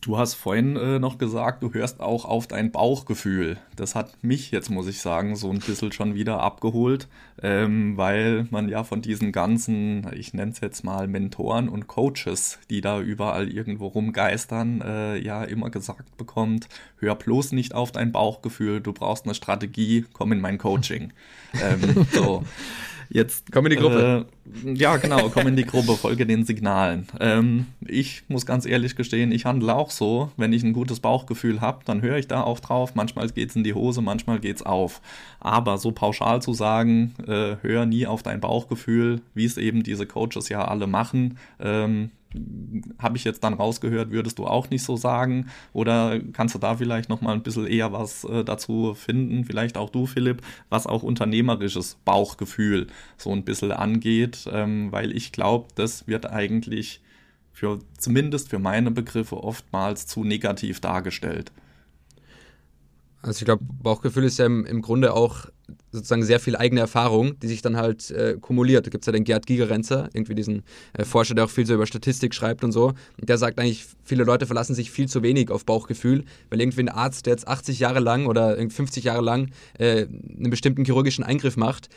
Du 0.00 0.18
hast 0.18 0.34
vorhin 0.34 0.76
äh, 0.76 0.98
noch 0.98 1.18
gesagt, 1.18 1.62
du 1.62 1.72
hörst 1.72 2.00
auch 2.00 2.24
auf 2.24 2.46
dein 2.46 2.70
Bauchgefühl. 2.70 3.56
Das 3.74 3.94
hat 3.94 4.22
mich 4.22 4.50
jetzt, 4.50 4.70
muss 4.70 4.86
ich 4.86 5.00
sagen, 5.00 5.34
so 5.34 5.50
ein 5.50 5.58
bisschen 5.58 5.92
schon 5.92 6.14
wieder 6.14 6.40
abgeholt, 6.40 7.08
ähm, 7.42 7.96
weil 7.96 8.46
man 8.50 8.68
ja 8.68 8.84
von 8.84 9.02
diesen 9.02 9.32
ganzen, 9.32 10.06
ich 10.14 10.34
nenne 10.34 10.52
es 10.52 10.60
jetzt 10.60 10.84
mal 10.84 11.08
Mentoren 11.08 11.68
und 11.68 11.88
Coaches, 11.88 12.58
die 12.70 12.80
da 12.80 13.00
überall 13.00 13.48
irgendwo 13.48 13.88
rumgeistern, 13.88 14.80
äh, 14.82 15.18
ja 15.18 15.42
immer 15.42 15.70
gesagt 15.70 16.16
bekommt, 16.16 16.68
hör 16.98 17.14
bloß 17.14 17.52
nicht 17.52 17.74
auf 17.74 17.90
dein 17.90 18.12
Bauchgefühl, 18.12 18.80
du 18.80 18.92
brauchst 18.92 19.24
eine 19.24 19.34
Strategie, 19.34 20.04
komm 20.12 20.32
in 20.32 20.40
mein 20.40 20.58
Coaching. 20.58 21.12
ähm, 21.54 22.06
so. 22.12 22.44
Jetzt 23.08 23.52
komm 23.52 23.66
in 23.66 23.70
die 23.70 23.76
Gruppe. 23.76 24.26
Äh, 24.64 24.72
ja, 24.72 24.96
genau, 24.96 25.28
komm 25.28 25.48
in 25.48 25.56
die 25.56 25.64
Gruppe, 25.64 25.96
folge 25.96 26.26
den 26.26 26.44
Signalen. 26.44 27.06
Ähm, 27.20 27.66
ich 27.86 28.22
muss 28.28 28.46
ganz 28.46 28.66
ehrlich 28.66 28.96
gestehen, 28.96 29.32
ich 29.32 29.44
handle 29.44 29.74
auch 29.74 29.90
so. 29.90 30.30
Wenn 30.36 30.52
ich 30.52 30.62
ein 30.62 30.72
gutes 30.72 31.00
Bauchgefühl 31.00 31.60
habe, 31.60 31.80
dann 31.84 32.02
höre 32.02 32.16
ich 32.16 32.28
da 32.28 32.42
auch 32.42 32.60
drauf. 32.60 32.94
Manchmal 32.94 33.28
geht 33.28 33.50
es 33.50 33.56
in 33.56 33.64
die 33.64 33.74
Hose, 33.74 34.02
manchmal 34.02 34.38
geht 34.38 34.56
es 34.56 34.62
auf. 34.62 35.00
Aber 35.40 35.78
so 35.78 35.92
pauschal 35.92 36.42
zu 36.42 36.52
sagen, 36.52 37.14
äh, 37.26 37.56
hör 37.62 37.86
nie 37.86 38.06
auf 38.06 38.22
dein 38.22 38.40
Bauchgefühl, 38.40 39.20
wie 39.34 39.44
es 39.44 39.56
eben 39.56 39.82
diese 39.82 40.06
Coaches 40.06 40.48
ja 40.48 40.64
alle 40.64 40.86
machen, 40.86 41.38
ähm, 41.60 42.10
habe 42.98 43.16
ich 43.16 43.24
jetzt 43.24 43.44
dann 43.44 43.54
rausgehört, 43.54 44.10
würdest 44.10 44.38
du 44.38 44.46
auch 44.46 44.70
nicht 44.70 44.82
so 44.82 44.96
sagen? 44.96 45.46
Oder 45.72 46.20
kannst 46.32 46.54
du 46.54 46.58
da 46.58 46.76
vielleicht 46.76 47.08
noch 47.08 47.20
mal 47.20 47.32
ein 47.32 47.42
bisschen 47.42 47.66
eher 47.66 47.92
was 47.92 48.24
äh, 48.24 48.44
dazu 48.44 48.94
finden? 48.94 49.44
Vielleicht 49.44 49.76
auch 49.76 49.90
du, 49.90 50.06
Philipp, 50.06 50.42
was 50.68 50.86
auch 50.86 51.02
unternehmerisches 51.02 51.96
Bauchgefühl 52.04 52.88
so 53.16 53.32
ein 53.32 53.44
bisschen 53.44 53.72
angeht, 53.72 54.48
ähm, 54.52 54.92
weil 54.92 55.12
ich 55.16 55.32
glaube, 55.32 55.68
das 55.74 56.06
wird 56.06 56.26
eigentlich 56.30 57.00
für 57.52 57.78
zumindest 57.98 58.50
für 58.50 58.58
meine 58.58 58.90
Begriffe 58.90 59.42
oftmals 59.42 60.06
zu 60.06 60.24
negativ 60.24 60.80
dargestellt. 60.80 61.52
Also 63.26 63.40
ich 63.40 63.44
glaube, 63.44 63.64
Bauchgefühl 63.82 64.24
ist 64.24 64.38
ja 64.38 64.46
im, 64.46 64.64
im, 64.64 64.82
Grunde 64.82 65.12
auch 65.12 65.46
sozusagen 65.90 66.22
sehr 66.22 66.38
viel 66.38 66.54
eigene 66.54 66.80
Erfahrung, 66.80 67.38
die 67.40 67.48
sich 67.48 67.60
dann 67.60 67.76
halt 67.76 68.10
äh, 68.12 68.36
kumuliert. 68.40 68.86
Da 68.86 68.90
gibt 68.90 69.02
es 69.02 69.06
ja 69.06 69.12
den 69.12 69.24
Gerd 69.24 69.46
Gigerenzer, 69.46 70.08
irgendwie 70.12 70.36
diesen 70.36 70.62
äh, 70.92 71.04
Forscher, 71.04 71.34
der 71.34 71.44
auch 71.46 71.50
viel 71.50 71.66
so 71.66 71.74
über 71.74 71.86
Statistik 71.86 72.34
schreibt 72.34 72.62
und 72.62 72.70
so. 72.70 72.92
Und 73.20 73.28
der 73.28 73.36
sagt 73.36 73.58
eigentlich, 73.58 73.84
viele 74.04 74.22
Leute 74.22 74.46
verlassen 74.46 74.76
sich 74.76 74.92
viel 74.92 75.08
zu 75.08 75.24
wenig 75.24 75.50
auf 75.50 75.64
Bauchgefühl, 75.64 76.24
weil 76.50 76.60
irgendwie 76.60 76.82
ein 76.82 76.88
Arzt, 76.88 77.26
der 77.26 77.32
jetzt 77.32 77.48
80 77.48 77.80
Jahre 77.80 77.98
lang 77.98 78.26
oder 78.26 78.56
50 78.56 79.02
Jahre 79.02 79.22
lang 79.22 79.50
äh, 79.78 80.06
einen 80.06 80.50
bestimmten 80.50 80.84
chirurgischen 80.84 81.24
Eingriff 81.24 81.56
macht, 81.56 81.88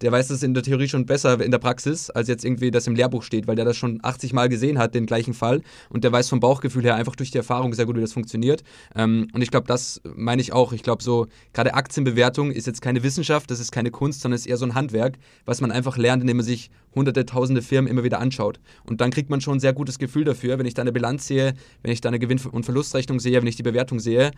der 0.00 0.12
weiß 0.12 0.28
das 0.28 0.42
in 0.42 0.54
der 0.54 0.62
Theorie 0.62 0.88
schon 0.88 1.06
besser 1.06 1.40
in 1.40 1.50
der 1.50 1.58
Praxis, 1.58 2.10
als 2.10 2.28
jetzt 2.28 2.44
irgendwie 2.44 2.70
das 2.70 2.86
im 2.86 2.94
Lehrbuch 2.94 3.22
steht, 3.22 3.46
weil 3.46 3.56
der 3.56 3.64
das 3.64 3.76
schon 3.76 4.00
80 4.02 4.32
Mal 4.32 4.48
gesehen 4.48 4.78
hat, 4.78 4.94
den 4.94 5.06
gleichen 5.06 5.34
Fall. 5.34 5.62
Und 5.88 6.04
der 6.04 6.12
weiß 6.12 6.28
vom 6.28 6.40
Bauchgefühl 6.40 6.84
her 6.84 6.96
einfach 6.96 7.16
durch 7.16 7.30
die 7.30 7.38
Erfahrung 7.38 7.72
sehr 7.74 7.86
gut, 7.86 7.96
wie 7.96 8.00
das 8.00 8.12
funktioniert. 8.12 8.62
Ähm, 8.94 9.28
und 9.32 9.42
ich 9.42 9.50
glaube, 9.50 9.66
das 9.66 10.00
meine 10.04 10.42
ich 10.42 10.52
auch. 10.52 10.72
Ich 10.72 10.82
glaube, 10.82 11.02
so 11.02 11.26
gerade 11.52 11.74
Aktienbewertung 11.74 12.50
ist 12.50 12.66
jetzt 12.66 12.82
keine 12.82 13.02
Wissenschaft, 13.02 13.50
das 13.50 13.60
ist 13.60 13.72
keine 13.72 13.90
Kunst, 13.90 14.20
sondern 14.20 14.36
ist 14.36 14.46
eher 14.46 14.56
so 14.56 14.66
ein 14.66 14.74
Handwerk, 14.74 15.18
was 15.44 15.60
man 15.60 15.70
einfach 15.72 15.96
lernt, 15.96 16.22
indem 16.22 16.38
man 16.38 16.46
sich 16.46 16.70
hunderte, 16.96 17.26
tausende 17.26 17.62
Firmen 17.62 17.90
immer 17.90 18.02
wieder 18.02 18.18
anschaut. 18.18 18.58
Und 18.84 19.00
dann 19.00 19.10
kriegt 19.10 19.30
man 19.30 19.40
schon 19.40 19.58
ein 19.58 19.60
sehr 19.60 19.74
gutes 19.74 19.98
Gefühl 19.98 20.24
dafür, 20.24 20.58
wenn 20.58 20.66
ich 20.66 20.74
da 20.74 20.82
eine 20.82 20.92
Bilanz 20.92 21.26
sehe, 21.26 21.54
wenn 21.82 21.92
ich 21.92 22.00
da 22.00 22.08
eine 22.08 22.18
Gewinn- 22.18 22.40
und 22.50 22.64
Verlustrechnung 22.64 23.20
sehe, 23.20 23.38
wenn 23.38 23.46
ich 23.46 23.56
die 23.56 23.62
Bewertung 23.62 24.00
sehe. 24.00 24.30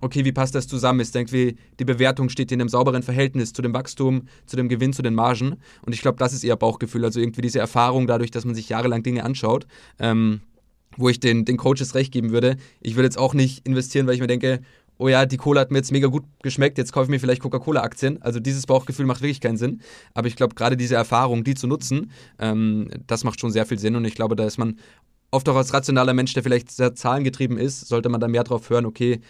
Okay, 0.00 0.24
wie 0.24 0.32
passt 0.32 0.54
das 0.54 0.66
zusammen? 0.66 1.00
Ist 1.00 1.14
irgendwie 1.14 1.56
die 1.78 1.84
Bewertung 1.84 2.28
steht 2.28 2.50
in 2.52 2.60
einem 2.60 2.68
sauberen 2.68 3.02
Verhältnis 3.02 3.52
zu 3.52 3.62
dem 3.62 3.74
Wachstum, 3.74 4.22
zu 4.46 4.56
dem 4.56 4.68
Gewinn, 4.68 4.92
zu 4.92 5.02
den 5.06 5.14
Margen. 5.14 5.56
Und 5.84 5.94
ich 5.94 6.02
glaube, 6.02 6.18
das 6.18 6.32
ist 6.32 6.44
eher 6.44 6.56
Bauchgefühl. 6.56 7.04
Also 7.04 7.20
irgendwie 7.20 7.42
diese 7.42 7.58
Erfahrung 7.58 8.06
dadurch, 8.06 8.30
dass 8.30 8.44
man 8.44 8.54
sich 8.54 8.68
jahrelang 8.68 9.02
Dinge 9.02 9.24
anschaut. 9.24 9.66
Ähm, 9.98 10.40
wo 10.96 11.08
ich 11.08 11.20
den, 11.20 11.44
den 11.44 11.56
Coaches 11.56 11.94
recht 11.94 12.12
geben 12.12 12.30
würde. 12.30 12.56
Ich 12.80 12.96
würde 12.96 13.04
jetzt 13.04 13.18
auch 13.18 13.34
nicht 13.34 13.66
investieren, 13.66 14.06
weil 14.06 14.14
ich 14.14 14.20
mir 14.20 14.26
denke, 14.26 14.60
oh 14.98 15.08
ja, 15.08 15.26
die 15.26 15.36
Cola 15.36 15.60
hat 15.60 15.70
mir 15.70 15.78
jetzt 15.78 15.92
mega 15.92 16.08
gut 16.08 16.24
geschmeckt, 16.42 16.78
jetzt 16.78 16.92
kaufe 16.92 17.04
ich 17.04 17.10
mir 17.10 17.20
vielleicht 17.20 17.42
Coca-Cola-Aktien. 17.42 18.22
Also 18.22 18.40
dieses 18.40 18.66
Bauchgefühl 18.66 19.06
macht 19.06 19.20
wirklich 19.20 19.40
keinen 19.40 19.58
Sinn. 19.58 19.80
Aber 20.14 20.28
ich 20.28 20.36
glaube, 20.36 20.54
gerade 20.54 20.76
diese 20.76 20.94
Erfahrung, 20.94 21.44
die 21.44 21.54
zu 21.54 21.66
nutzen, 21.66 22.10
ähm, 22.38 22.88
das 23.06 23.24
macht 23.24 23.40
schon 23.40 23.50
sehr 23.50 23.66
viel 23.66 23.78
Sinn. 23.78 23.96
Und 23.96 24.04
ich 24.04 24.14
glaube, 24.14 24.36
da 24.36 24.46
ist 24.46 24.58
man 24.58 24.78
oft 25.30 25.48
auch 25.48 25.56
als 25.56 25.74
rationaler 25.74 26.14
Mensch, 26.14 26.32
der 26.32 26.42
vielleicht 26.42 26.70
sehr 26.70 26.94
zahlengetrieben 26.94 27.58
ist, 27.58 27.88
sollte 27.88 28.08
man 28.08 28.20
da 28.20 28.28
mehr 28.28 28.44
drauf 28.44 28.70
hören, 28.70 28.86
okay, 28.86 29.20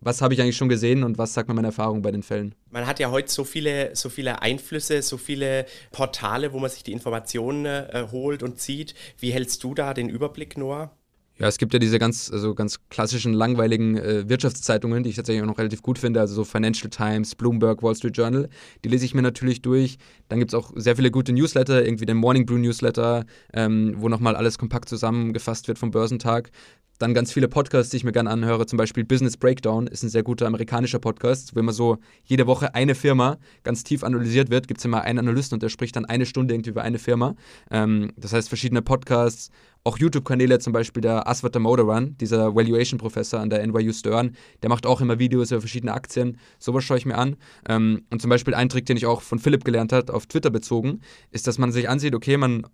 was 0.00 0.22
habe 0.22 0.34
ich 0.34 0.40
eigentlich 0.40 0.56
schon 0.56 0.68
gesehen 0.68 1.04
und 1.04 1.18
was 1.18 1.34
sagt 1.34 1.48
mir 1.48 1.54
meine 1.54 1.68
Erfahrung 1.68 2.02
bei 2.02 2.10
den 2.10 2.22
Fällen? 2.22 2.54
Man 2.70 2.86
hat 2.86 2.98
ja 2.98 3.10
heute 3.10 3.30
so 3.30 3.44
viele, 3.44 3.94
so 3.94 4.08
viele 4.08 4.42
Einflüsse, 4.42 5.02
so 5.02 5.16
viele 5.16 5.66
Portale, 5.92 6.52
wo 6.52 6.58
man 6.58 6.70
sich 6.70 6.82
die 6.82 6.92
Informationen 6.92 7.66
äh, 7.66 8.06
holt 8.10 8.42
und 8.42 8.60
zieht. 8.60 8.94
Wie 9.18 9.30
hältst 9.30 9.62
du 9.64 9.74
da 9.74 9.94
den 9.94 10.08
Überblick, 10.08 10.56
Noah? 10.56 10.92
Ja, 11.38 11.48
es 11.48 11.58
gibt 11.58 11.74
ja 11.74 11.78
diese 11.78 11.98
ganz, 11.98 12.30
also 12.32 12.54
ganz 12.54 12.80
klassischen, 12.88 13.34
langweiligen 13.34 13.98
äh, 13.98 14.26
Wirtschaftszeitungen, 14.26 15.02
die 15.02 15.10
ich 15.10 15.16
tatsächlich 15.16 15.42
auch 15.42 15.46
noch 15.46 15.58
relativ 15.58 15.82
gut 15.82 15.98
finde, 15.98 16.18
also 16.18 16.34
so 16.34 16.44
Financial 16.44 16.88
Times, 16.88 17.34
Bloomberg, 17.34 17.82
Wall 17.82 17.94
Street 17.94 18.16
Journal. 18.16 18.48
Die 18.82 18.88
lese 18.88 19.04
ich 19.04 19.12
mir 19.12 19.20
natürlich 19.20 19.60
durch. 19.60 19.98
Dann 20.28 20.38
gibt 20.38 20.52
es 20.52 20.54
auch 20.54 20.72
sehr 20.76 20.96
viele 20.96 21.10
gute 21.10 21.34
Newsletter, 21.34 21.84
irgendwie 21.84 22.06
den 22.06 22.16
Morning 22.16 22.46
Brew 22.46 22.56
Newsletter, 22.56 23.26
ähm, 23.52 23.96
wo 23.98 24.08
nochmal 24.08 24.34
alles 24.34 24.56
kompakt 24.56 24.88
zusammengefasst 24.88 25.68
wird 25.68 25.78
vom 25.78 25.90
Börsentag. 25.90 26.50
Dann 26.98 27.12
ganz 27.12 27.30
viele 27.30 27.48
Podcasts, 27.48 27.90
die 27.90 27.98
ich 27.98 28.04
mir 28.04 28.12
gerne 28.12 28.30
anhöre, 28.30 28.64
zum 28.64 28.78
Beispiel 28.78 29.04
Business 29.04 29.36
Breakdown 29.36 29.86
ist 29.86 30.02
ein 30.02 30.08
sehr 30.08 30.22
guter 30.22 30.46
amerikanischer 30.46 30.98
Podcast, 30.98 31.54
wo 31.54 31.60
immer 31.60 31.72
so 31.72 31.98
jede 32.24 32.46
Woche 32.46 32.74
eine 32.74 32.94
Firma 32.94 33.36
ganz 33.64 33.84
tief 33.84 34.02
analysiert 34.02 34.50
wird. 34.50 34.66
Gibt 34.66 34.78
es 34.78 34.84
immer 34.86 35.02
einen 35.02 35.18
Analysten 35.18 35.56
und 35.56 35.62
der 35.62 35.68
spricht 35.68 35.96
dann 35.96 36.06
eine 36.06 36.24
Stunde 36.24 36.54
irgendwie 36.54 36.70
über 36.70 36.82
eine 36.82 36.98
Firma. 36.98 37.34
Ähm, 37.70 38.12
das 38.16 38.32
heißt, 38.32 38.48
verschiedene 38.48 38.80
Podcasts, 38.80 39.50
auch 39.84 39.98
YouTube-Kanäle, 39.98 40.58
zum 40.58 40.72
Beispiel 40.72 41.02
der 41.02 41.28
Aswata 41.28 41.58
Modoran, 41.58 42.16
dieser 42.18 42.56
Valuation-Professor 42.56 43.40
an 43.40 43.50
der 43.50 43.64
NYU 43.66 43.92
Stern, 43.92 44.34
der 44.62 44.70
macht 44.70 44.86
auch 44.86 45.02
immer 45.02 45.18
Videos 45.18 45.50
über 45.50 45.60
verschiedene 45.60 45.92
Aktien. 45.92 46.38
Sowas 46.58 46.82
schaue 46.82 46.96
ich 46.96 47.04
mir 47.04 47.18
an. 47.18 47.36
Ähm, 47.68 48.04
und 48.10 48.22
zum 48.22 48.30
Beispiel 48.30 48.54
ein 48.54 48.70
Trick, 48.70 48.86
den 48.86 48.96
ich 48.96 49.04
auch 49.04 49.20
von 49.20 49.38
Philipp 49.38 49.64
gelernt 49.64 49.92
habe, 49.92 50.14
auf 50.14 50.26
Twitter 50.26 50.50
bezogen, 50.50 51.02
ist, 51.30 51.46
dass 51.46 51.58
man 51.58 51.72
sich 51.72 51.90
ansieht, 51.90 52.14
okay, 52.14 52.38
man 52.38 52.66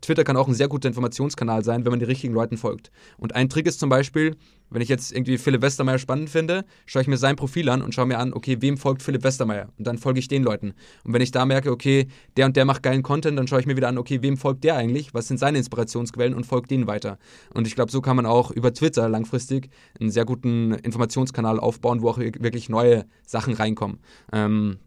Twitter 0.00 0.24
kann 0.24 0.36
auch 0.36 0.48
ein 0.48 0.54
sehr 0.54 0.68
guter 0.68 0.88
Informationskanal 0.88 1.62
sein, 1.62 1.84
wenn 1.84 1.90
man 1.90 2.00
den 2.00 2.08
richtigen 2.08 2.32
Leuten 2.32 2.56
folgt. 2.56 2.90
Und 3.18 3.34
ein 3.34 3.48
Trick 3.48 3.66
ist 3.66 3.80
zum 3.80 3.90
Beispiel, 3.90 4.36
wenn 4.70 4.80
ich 4.80 4.88
jetzt 4.88 5.12
irgendwie 5.12 5.38
Philipp 5.38 5.62
Westermeier 5.62 5.98
spannend 5.98 6.30
finde, 6.30 6.64
schaue 6.86 7.02
ich 7.02 7.08
mir 7.08 7.18
sein 7.18 7.36
Profil 7.36 7.68
an 7.68 7.82
und 7.82 7.94
schaue 7.94 8.06
mir 8.06 8.18
an, 8.18 8.32
okay, 8.32 8.56
wem 8.60 8.76
folgt 8.76 9.02
Philipp 9.02 9.22
Westermeier? 9.22 9.68
Und 9.78 9.86
dann 9.86 9.98
folge 9.98 10.18
ich 10.18 10.28
den 10.28 10.42
Leuten. 10.42 10.74
Und 11.04 11.12
wenn 11.12 11.20
ich 11.20 11.30
da 11.30 11.44
merke, 11.44 11.70
okay, 11.70 12.08
der 12.36 12.46
und 12.46 12.56
der 12.56 12.64
macht 12.64 12.82
geilen 12.82 13.02
Content, 13.02 13.38
dann 13.38 13.46
schaue 13.46 13.60
ich 13.60 13.66
mir 13.66 13.76
wieder 13.76 13.88
an, 13.88 13.98
okay, 13.98 14.22
wem 14.22 14.36
folgt 14.36 14.64
der 14.64 14.76
eigentlich? 14.76 15.12
Was 15.14 15.28
sind 15.28 15.38
seine 15.38 15.58
Inspirationsquellen 15.58 16.34
und 16.34 16.44
folge 16.44 16.68
denen 16.68 16.86
weiter? 16.86 17.18
Und 17.52 17.66
ich 17.66 17.74
glaube, 17.74 17.92
so 17.92 18.00
kann 18.00 18.16
man 18.16 18.26
auch 18.26 18.50
über 18.50 18.72
Twitter 18.72 19.08
langfristig 19.08 19.68
einen 20.00 20.10
sehr 20.10 20.24
guten 20.24 20.72
Informationskanal 20.72 21.60
aufbauen, 21.60 22.02
wo 22.02 22.08
auch 22.08 22.18
wirklich 22.18 22.68
neue 22.68 23.04
Sachen 23.26 23.54
reinkommen. 23.54 23.98
Ähm, 24.32 24.78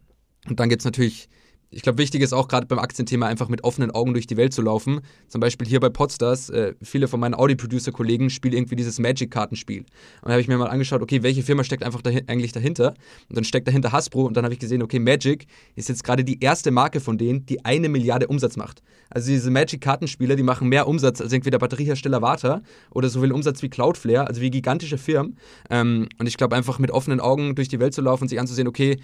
und 0.48 0.60
dann 0.60 0.68
gibt 0.68 0.82
es 0.82 0.86
natürlich 0.86 1.28
ich 1.70 1.82
glaube, 1.82 1.98
wichtig 1.98 2.22
ist 2.22 2.32
auch 2.32 2.48
gerade 2.48 2.66
beim 2.66 2.78
Aktienthema 2.78 3.26
einfach 3.26 3.48
mit 3.48 3.62
offenen 3.62 3.90
Augen 3.90 4.14
durch 4.14 4.26
die 4.26 4.38
Welt 4.38 4.54
zu 4.54 4.62
laufen. 4.62 5.00
Zum 5.28 5.40
Beispiel 5.40 5.66
hier 5.66 5.80
bei 5.80 5.90
Podstars, 5.90 6.48
äh, 6.48 6.74
viele 6.82 7.08
von 7.08 7.20
meinen 7.20 7.34
Audi-Producer-Kollegen 7.34 8.30
spielen 8.30 8.54
irgendwie 8.54 8.76
dieses 8.76 8.98
Magic-Kartenspiel. 8.98 9.80
Und 9.80 9.86
dann 10.22 10.32
habe 10.32 10.40
ich 10.40 10.48
mir 10.48 10.56
mal 10.56 10.68
angeschaut, 10.68 11.02
okay, 11.02 11.22
welche 11.22 11.42
Firma 11.42 11.64
steckt 11.64 11.82
einfach 11.82 12.00
dahin, 12.00 12.26
eigentlich 12.26 12.52
dahinter? 12.52 12.94
Und 13.28 13.36
dann 13.36 13.44
steckt 13.44 13.68
dahinter 13.68 13.92
Hasbro 13.92 14.24
und 14.24 14.36
dann 14.36 14.44
habe 14.44 14.54
ich 14.54 14.60
gesehen, 14.60 14.82
okay, 14.82 14.98
Magic 14.98 15.46
ist 15.76 15.90
jetzt 15.90 16.04
gerade 16.04 16.24
die 16.24 16.40
erste 16.40 16.70
Marke 16.70 17.00
von 17.00 17.18
denen, 17.18 17.44
die 17.44 17.62
eine 17.66 17.90
Milliarde 17.90 18.28
Umsatz 18.28 18.56
macht. 18.56 18.82
Also 19.10 19.30
diese 19.30 19.50
Magic-Kartenspieler, 19.50 20.36
die 20.36 20.42
machen 20.42 20.68
mehr 20.68 20.88
Umsatz 20.88 21.20
als 21.20 21.34
entweder 21.34 21.58
Batteriehersteller 21.58 22.22
Warta 22.22 22.62
oder 22.90 23.10
so 23.10 23.20
viel 23.20 23.32
Umsatz 23.32 23.60
wie 23.62 23.68
Cloudflare, 23.68 24.26
also 24.26 24.40
wie 24.40 24.50
gigantische 24.50 24.96
Firmen. 24.96 25.36
Ähm, 25.68 26.08
und 26.18 26.26
ich 26.26 26.38
glaube, 26.38 26.56
einfach 26.56 26.78
mit 26.78 26.90
offenen 26.90 27.20
Augen 27.20 27.54
durch 27.54 27.68
die 27.68 27.78
Welt 27.78 27.92
zu 27.92 28.00
laufen 28.00 28.24
und 28.24 28.28
sich 28.28 28.40
anzusehen, 28.40 28.68
okay, 28.68 28.98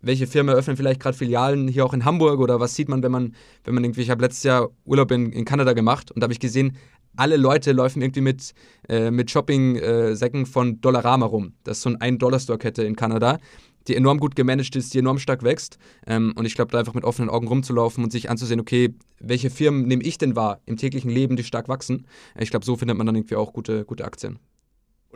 welche 0.00 0.26
Firmen 0.26 0.52
eröffnen 0.52 0.76
vielleicht 0.76 1.00
gerade 1.00 1.16
Filialen 1.16 1.68
hier 1.68 1.84
auch 1.84 1.94
in 1.94 2.04
Hamburg 2.04 2.40
oder 2.40 2.60
was 2.60 2.74
sieht 2.74 2.88
man, 2.88 3.02
wenn 3.02 3.12
man, 3.12 3.34
wenn 3.64 3.74
man 3.74 3.84
irgendwie, 3.84 4.02
ich 4.02 4.10
habe 4.10 4.22
letztes 4.22 4.44
Jahr 4.44 4.68
Urlaub 4.84 5.10
in, 5.10 5.32
in 5.32 5.44
Kanada 5.44 5.72
gemacht 5.72 6.10
und 6.10 6.20
da 6.20 6.24
habe 6.24 6.32
ich 6.32 6.40
gesehen, 6.40 6.76
alle 7.16 7.36
Leute 7.36 7.72
laufen 7.72 8.02
irgendwie 8.02 8.20
mit, 8.20 8.52
äh, 8.88 9.10
mit 9.10 9.30
Shopping-Säcken 9.30 10.46
von 10.46 10.80
Dollarama 10.80 11.26
rum. 11.26 11.54
Das 11.64 11.78
ist 11.78 11.82
so 11.82 11.90
ein 11.90 11.96
1-Dollar-Store-Kette 11.96 12.84
in 12.84 12.94
Kanada, 12.94 13.38
die 13.88 13.96
enorm 13.96 14.18
gut 14.18 14.36
gemanagt 14.36 14.76
ist, 14.76 14.92
die 14.94 14.98
enorm 14.98 15.18
stark 15.18 15.42
wächst. 15.42 15.78
Ähm, 16.06 16.34
und 16.36 16.44
ich 16.44 16.54
glaube, 16.54 16.72
da 16.72 16.78
einfach 16.78 16.94
mit 16.94 17.04
offenen 17.04 17.30
Augen 17.30 17.48
rumzulaufen 17.48 18.04
und 18.04 18.10
sich 18.10 18.30
anzusehen, 18.30 18.60
okay, 18.60 18.94
welche 19.18 19.50
Firmen 19.50 19.86
nehme 19.86 20.02
ich 20.02 20.18
denn 20.18 20.36
wahr 20.36 20.60
im 20.66 20.76
täglichen 20.76 21.10
Leben, 21.10 21.36
die 21.36 21.44
stark 21.44 21.68
wachsen? 21.68 22.06
Ich 22.38 22.50
glaube, 22.50 22.66
so 22.66 22.76
findet 22.76 22.96
man 22.96 23.06
dann 23.06 23.16
irgendwie 23.16 23.36
auch 23.36 23.52
gute, 23.52 23.84
gute 23.84 24.04
Aktien. 24.04 24.38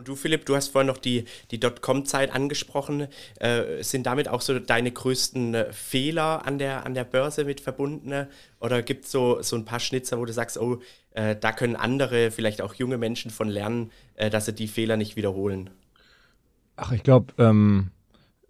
Und 0.01 0.07
du, 0.07 0.15
Philipp, 0.15 0.47
du 0.47 0.55
hast 0.55 0.69
vorhin 0.69 0.87
noch 0.87 0.97
die, 0.97 1.25
die 1.51 1.59
Dotcom-Zeit 1.59 2.33
angesprochen. 2.33 3.05
Äh, 3.39 3.83
sind 3.83 4.07
damit 4.07 4.29
auch 4.29 4.41
so 4.41 4.57
deine 4.57 4.91
größten 4.91 5.53
äh, 5.53 5.71
Fehler 5.73 6.43
an 6.43 6.57
der, 6.57 6.87
an 6.87 6.95
der 6.95 7.03
Börse 7.03 7.45
mit 7.45 7.61
verbunden? 7.61 8.25
Oder 8.59 8.81
gibt 8.81 9.05
es 9.05 9.11
so, 9.11 9.43
so 9.43 9.55
ein 9.55 9.63
paar 9.63 9.79
Schnitzer, 9.79 10.17
wo 10.17 10.25
du 10.25 10.33
sagst, 10.33 10.57
oh, 10.57 10.81
äh, 11.11 11.35
da 11.39 11.51
können 11.51 11.75
andere, 11.75 12.31
vielleicht 12.31 12.63
auch 12.63 12.73
junge 12.73 12.97
Menschen 12.97 13.29
von 13.29 13.47
lernen, 13.47 13.91
äh, 14.15 14.31
dass 14.31 14.47
sie 14.47 14.53
die 14.53 14.67
Fehler 14.67 14.97
nicht 14.97 15.17
wiederholen? 15.17 15.69
Ach, 16.77 16.91
ich 16.91 17.03
glaube, 17.03 17.35
ähm, 17.37 17.91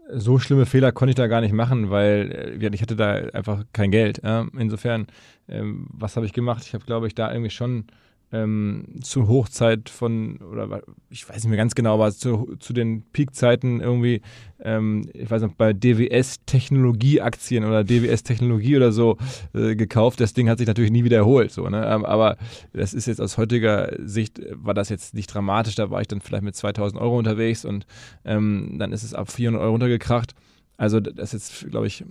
so 0.09 0.39
schlimme 0.39 0.65
Fehler 0.65 0.93
konnte 0.93 1.09
ich 1.09 1.15
da 1.17 1.27
gar 1.27 1.41
nicht 1.41 1.53
machen, 1.53 1.89
weil 1.89 2.55
äh, 2.61 2.69
ich 2.73 2.81
hatte 2.81 2.95
da 2.95 3.15
einfach 3.15 3.65
kein 3.73 3.91
Geld. 3.91 4.21
insofern, 4.57 5.07
ähm, 5.49 5.87
was 5.91 6.15
habe 6.15 6.25
ich 6.25 6.31
gemacht? 6.31 6.63
Ich 6.65 6.73
habe, 6.73 6.85
glaube 6.85 7.07
ich, 7.07 7.15
da 7.15 7.29
irgendwie 7.29 7.51
schon 7.51 7.87
ähm, 8.31 8.85
zur 9.01 9.27
Hochzeit 9.27 9.89
von, 9.89 10.37
oder 10.37 10.81
ich 11.09 11.27
weiß 11.27 11.37
nicht 11.37 11.49
mehr 11.49 11.57
ganz 11.57 11.75
genau, 11.75 11.95
aber 11.95 12.11
zu, 12.11 12.55
zu 12.59 12.73
den 12.73 13.03
Peakzeiten 13.11 13.81
irgendwie, 13.81 14.21
ähm, 14.61 15.09
ich 15.13 15.29
weiß 15.29 15.41
nicht, 15.41 15.57
bei 15.57 15.73
DWS 15.73 16.45
Technologieaktien 16.45 17.65
oder 17.65 17.83
DWS 17.83 18.23
Technologie 18.23 18.77
oder 18.77 18.91
so 18.91 19.17
äh, 19.53 19.75
gekauft. 19.75 20.19
Das 20.21 20.33
Ding 20.33 20.49
hat 20.49 20.59
sich 20.59 20.67
natürlich 20.67 20.91
nie 20.91 21.03
wiederholt, 21.03 21.51
so, 21.51 21.67
ne? 21.67 21.85
Ähm, 21.85 22.05
aber 22.05 22.37
das 22.73 22.93
ist 22.93 23.07
jetzt 23.07 23.19
aus 23.19 23.37
heutiger 23.37 23.93
Sicht, 23.99 24.41
war 24.51 24.73
das 24.73 24.89
jetzt 24.89 25.13
nicht 25.13 25.27
dramatisch. 25.27 25.75
Da 25.75 25.89
war 25.89 26.01
ich 26.01 26.07
dann 26.07 26.21
vielleicht 26.21 26.43
mit 26.43 26.55
2000 26.55 27.01
Euro 27.01 27.17
unterwegs 27.17 27.65
und 27.65 27.85
ähm, 28.23 28.75
dann 28.79 28.93
ist 28.93 29.03
es 29.03 29.13
ab 29.13 29.31
400 29.31 29.61
Euro 29.61 29.71
runtergekracht. 29.71 30.33
Also 30.77 30.99
das 30.99 31.33
ist 31.33 31.61
jetzt, 31.61 31.69
glaube 31.69 31.87
ich, 31.87 32.03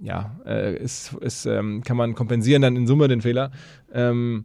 ja, 0.00 0.36
äh, 0.44 0.76
ist, 0.76 1.12
ist 1.20 1.46
ähm, 1.46 1.82
kann 1.84 1.96
man 1.96 2.14
kompensieren 2.14 2.62
dann 2.62 2.74
in 2.74 2.86
Summe 2.86 3.06
den 3.06 3.20
Fehler. 3.20 3.52
Ähm, 3.92 4.44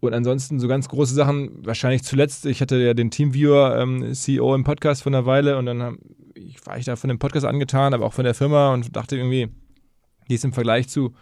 und 0.00 0.14
ansonsten 0.14 0.60
so 0.60 0.68
ganz 0.68 0.88
große 0.88 1.14
Sachen, 1.14 1.66
wahrscheinlich 1.66 2.04
zuletzt, 2.04 2.46
ich 2.46 2.60
hatte 2.60 2.76
ja 2.76 2.94
den 2.94 3.10
Teamviewer 3.10 3.78
ähm, 3.78 4.14
CEO 4.14 4.54
im 4.54 4.64
Podcast 4.64 5.02
von 5.02 5.14
einer 5.14 5.26
Weile 5.26 5.58
und 5.58 5.66
dann 5.66 5.82
hab, 5.82 5.94
ich, 6.34 6.64
war 6.66 6.78
ich 6.78 6.84
da 6.84 6.96
von 6.96 7.08
dem 7.08 7.18
Podcast 7.18 7.44
angetan, 7.44 7.94
aber 7.94 8.06
auch 8.06 8.12
von 8.12 8.24
der 8.24 8.34
Firma 8.34 8.72
und 8.72 8.94
dachte 8.94 9.16
irgendwie, 9.16 9.48
die 10.28 10.34
ist 10.34 10.44
im 10.44 10.52
Vergleich 10.52 10.88
zu 10.88 11.14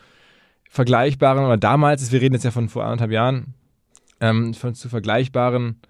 vergleichbaren, 0.69 1.45
oder 1.45 1.57
damals, 1.57 2.13
wir 2.13 2.21
reden 2.21 2.35
jetzt 2.35 2.45
ja 2.45 2.51
von 2.51 2.69
vor 2.69 2.85
anderthalb 2.85 3.13
Jahren, 3.13 3.55
ähm, 4.21 4.53
von, 4.53 4.75
zu 4.75 4.89
vergleichbaren 4.89 5.81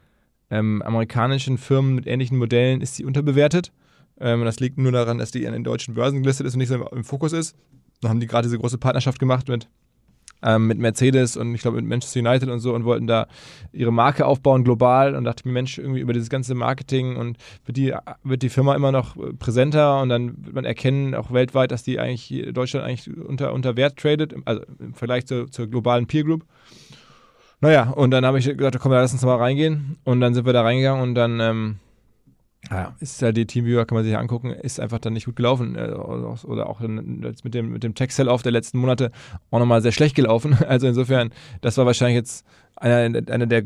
ähm, 0.50 0.82
amerikanischen 0.82 1.58
Firmen 1.58 1.94
mit 1.94 2.06
ähnlichen 2.06 2.38
Modellen 2.38 2.80
ist 2.80 2.94
sie 2.94 3.04
unterbewertet. 3.04 3.72
Ähm, 4.20 4.44
das 4.44 4.60
liegt 4.60 4.78
nur 4.78 4.92
daran, 4.92 5.18
dass 5.18 5.30
die 5.30 5.46
an 5.46 5.52
den 5.52 5.64
deutschen 5.64 5.94
Börsen 5.94 6.22
gelistet 6.22 6.46
ist 6.46 6.54
und 6.54 6.58
nicht 6.58 6.68
so 6.68 6.86
im 6.88 7.04
Fokus 7.04 7.32
ist. 7.32 7.56
Da 8.00 8.08
haben 8.08 8.20
die 8.20 8.26
gerade 8.26 8.46
diese 8.46 8.58
große 8.58 8.78
Partnerschaft 8.78 9.18
gemacht 9.18 9.48
mit 9.48 9.68
ähm, 10.42 10.66
mit 10.66 10.78
Mercedes 10.78 11.36
und 11.36 11.54
ich 11.54 11.62
glaube 11.62 11.76
mit 11.76 11.86
Manchester 11.86 12.20
United 12.20 12.48
und 12.48 12.60
so 12.60 12.74
und 12.74 12.84
wollten 12.84 13.06
da 13.06 13.26
ihre 13.72 13.92
Marke 13.92 14.26
aufbauen 14.26 14.64
global 14.64 15.14
und 15.14 15.24
dachte 15.24 15.46
mir, 15.46 15.52
Mensch, 15.52 15.78
irgendwie 15.78 16.00
über 16.00 16.12
dieses 16.12 16.28
ganze 16.28 16.54
Marketing 16.54 17.16
und 17.16 17.38
wird 17.64 17.76
die, 17.76 17.94
wird 18.24 18.42
die 18.42 18.48
Firma 18.48 18.74
immer 18.74 18.92
noch 18.92 19.16
präsenter 19.38 20.00
und 20.00 20.08
dann 20.08 20.44
wird 20.44 20.54
man 20.54 20.64
erkennen, 20.64 21.14
auch 21.14 21.32
weltweit, 21.32 21.70
dass 21.70 21.82
die 21.82 21.98
eigentlich 21.98 22.52
Deutschland 22.52 22.86
eigentlich 22.86 23.16
unter, 23.16 23.52
unter 23.52 23.76
Wert 23.76 23.98
tradet, 23.98 24.34
also 24.44 24.62
im 24.78 24.94
Vergleich 24.94 25.26
zur, 25.26 25.50
zur 25.50 25.66
globalen 25.66 26.06
Peer 26.06 26.24
Group. 26.24 26.44
Naja, 27.60 27.90
und 27.90 28.10
dann 28.10 28.26
habe 28.26 28.38
ich 28.38 28.44
gesagt, 28.44 28.78
komm, 28.80 28.92
lass 28.92 29.12
uns 29.12 29.24
mal 29.24 29.36
reingehen. 29.36 29.96
Und 30.04 30.20
dann 30.20 30.34
sind 30.34 30.44
wir 30.44 30.52
da 30.52 30.62
reingegangen 30.62 31.02
und 31.02 31.14
dann 31.14 31.40
ähm, 31.40 31.76
ja, 32.70 32.96
ist 33.00 33.20
ja 33.22 33.32
die 33.32 33.46
Teamviewer, 33.46 33.84
kann 33.86 33.96
man 33.96 34.04
sich 34.04 34.16
angucken, 34.16 34.50
ist 34.50 34.80
einfach 34.80 34.98
dann 34.98 35.12
nicht 35.12 35.26
gut 35.26 35.36
gelaufen. 35.36 35.76
Äh, 35.76 35.92
oder 35.92 36.68
auch 36.68 36.80
jetzt 36.80 37.44
mit 37.44 37.54
dem, 37.54 37.70
mit 37.70 37.82
dem 37.82 37.94
Tech-Sell-Off 37.94 38.42
der 38.42 38.52
letzten 38.52 38.78
Monate 38.78 39.12
auch 39.50 39.58
nochmal 39.58 39.82
sehr 39.82 39.92
schlecht 39.92 40.14
gelaufen. 40.14 40.56
Also 40.66 40.88
insofern, 40.88 41.30
das 41.60 41.78
war 41.78 41.86
wahrscheinlich 41.86 42.16
jetzt 42.16 42.44
einer, 42.74 43.22
einer 43.30 43.46
der 43.46 43.62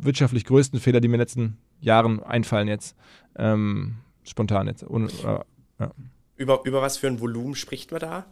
wirtschaftlich 0.00 0.44
größten 0.44 0.80
Fehler, 0.80 1.00
die 1.00 1.08
mir 1.08 1.14
in 1.14 1.18
den 1.18 1.22
letzten 1.22 1.58
Jahren 1.80 2.22
einfallen 2.22 2.68
jetzt. 2.68 2.96
Ähm, 3.36 3.96
spontan 4.24 4.66
jetzt. 4.66 4.88
Ohne, 4.88 5.08
äh, 5.08 5.40
ja. 5.80 5.90
über, 6.36 6.60
über 6.64 6.80
was 6.80 6.96
für 6.96 7.08
ein 7.08 7.20
Volumen 7.20 7.54
spricht 7.54 7.90
man 7.90 8.00
da? 8.00 8.26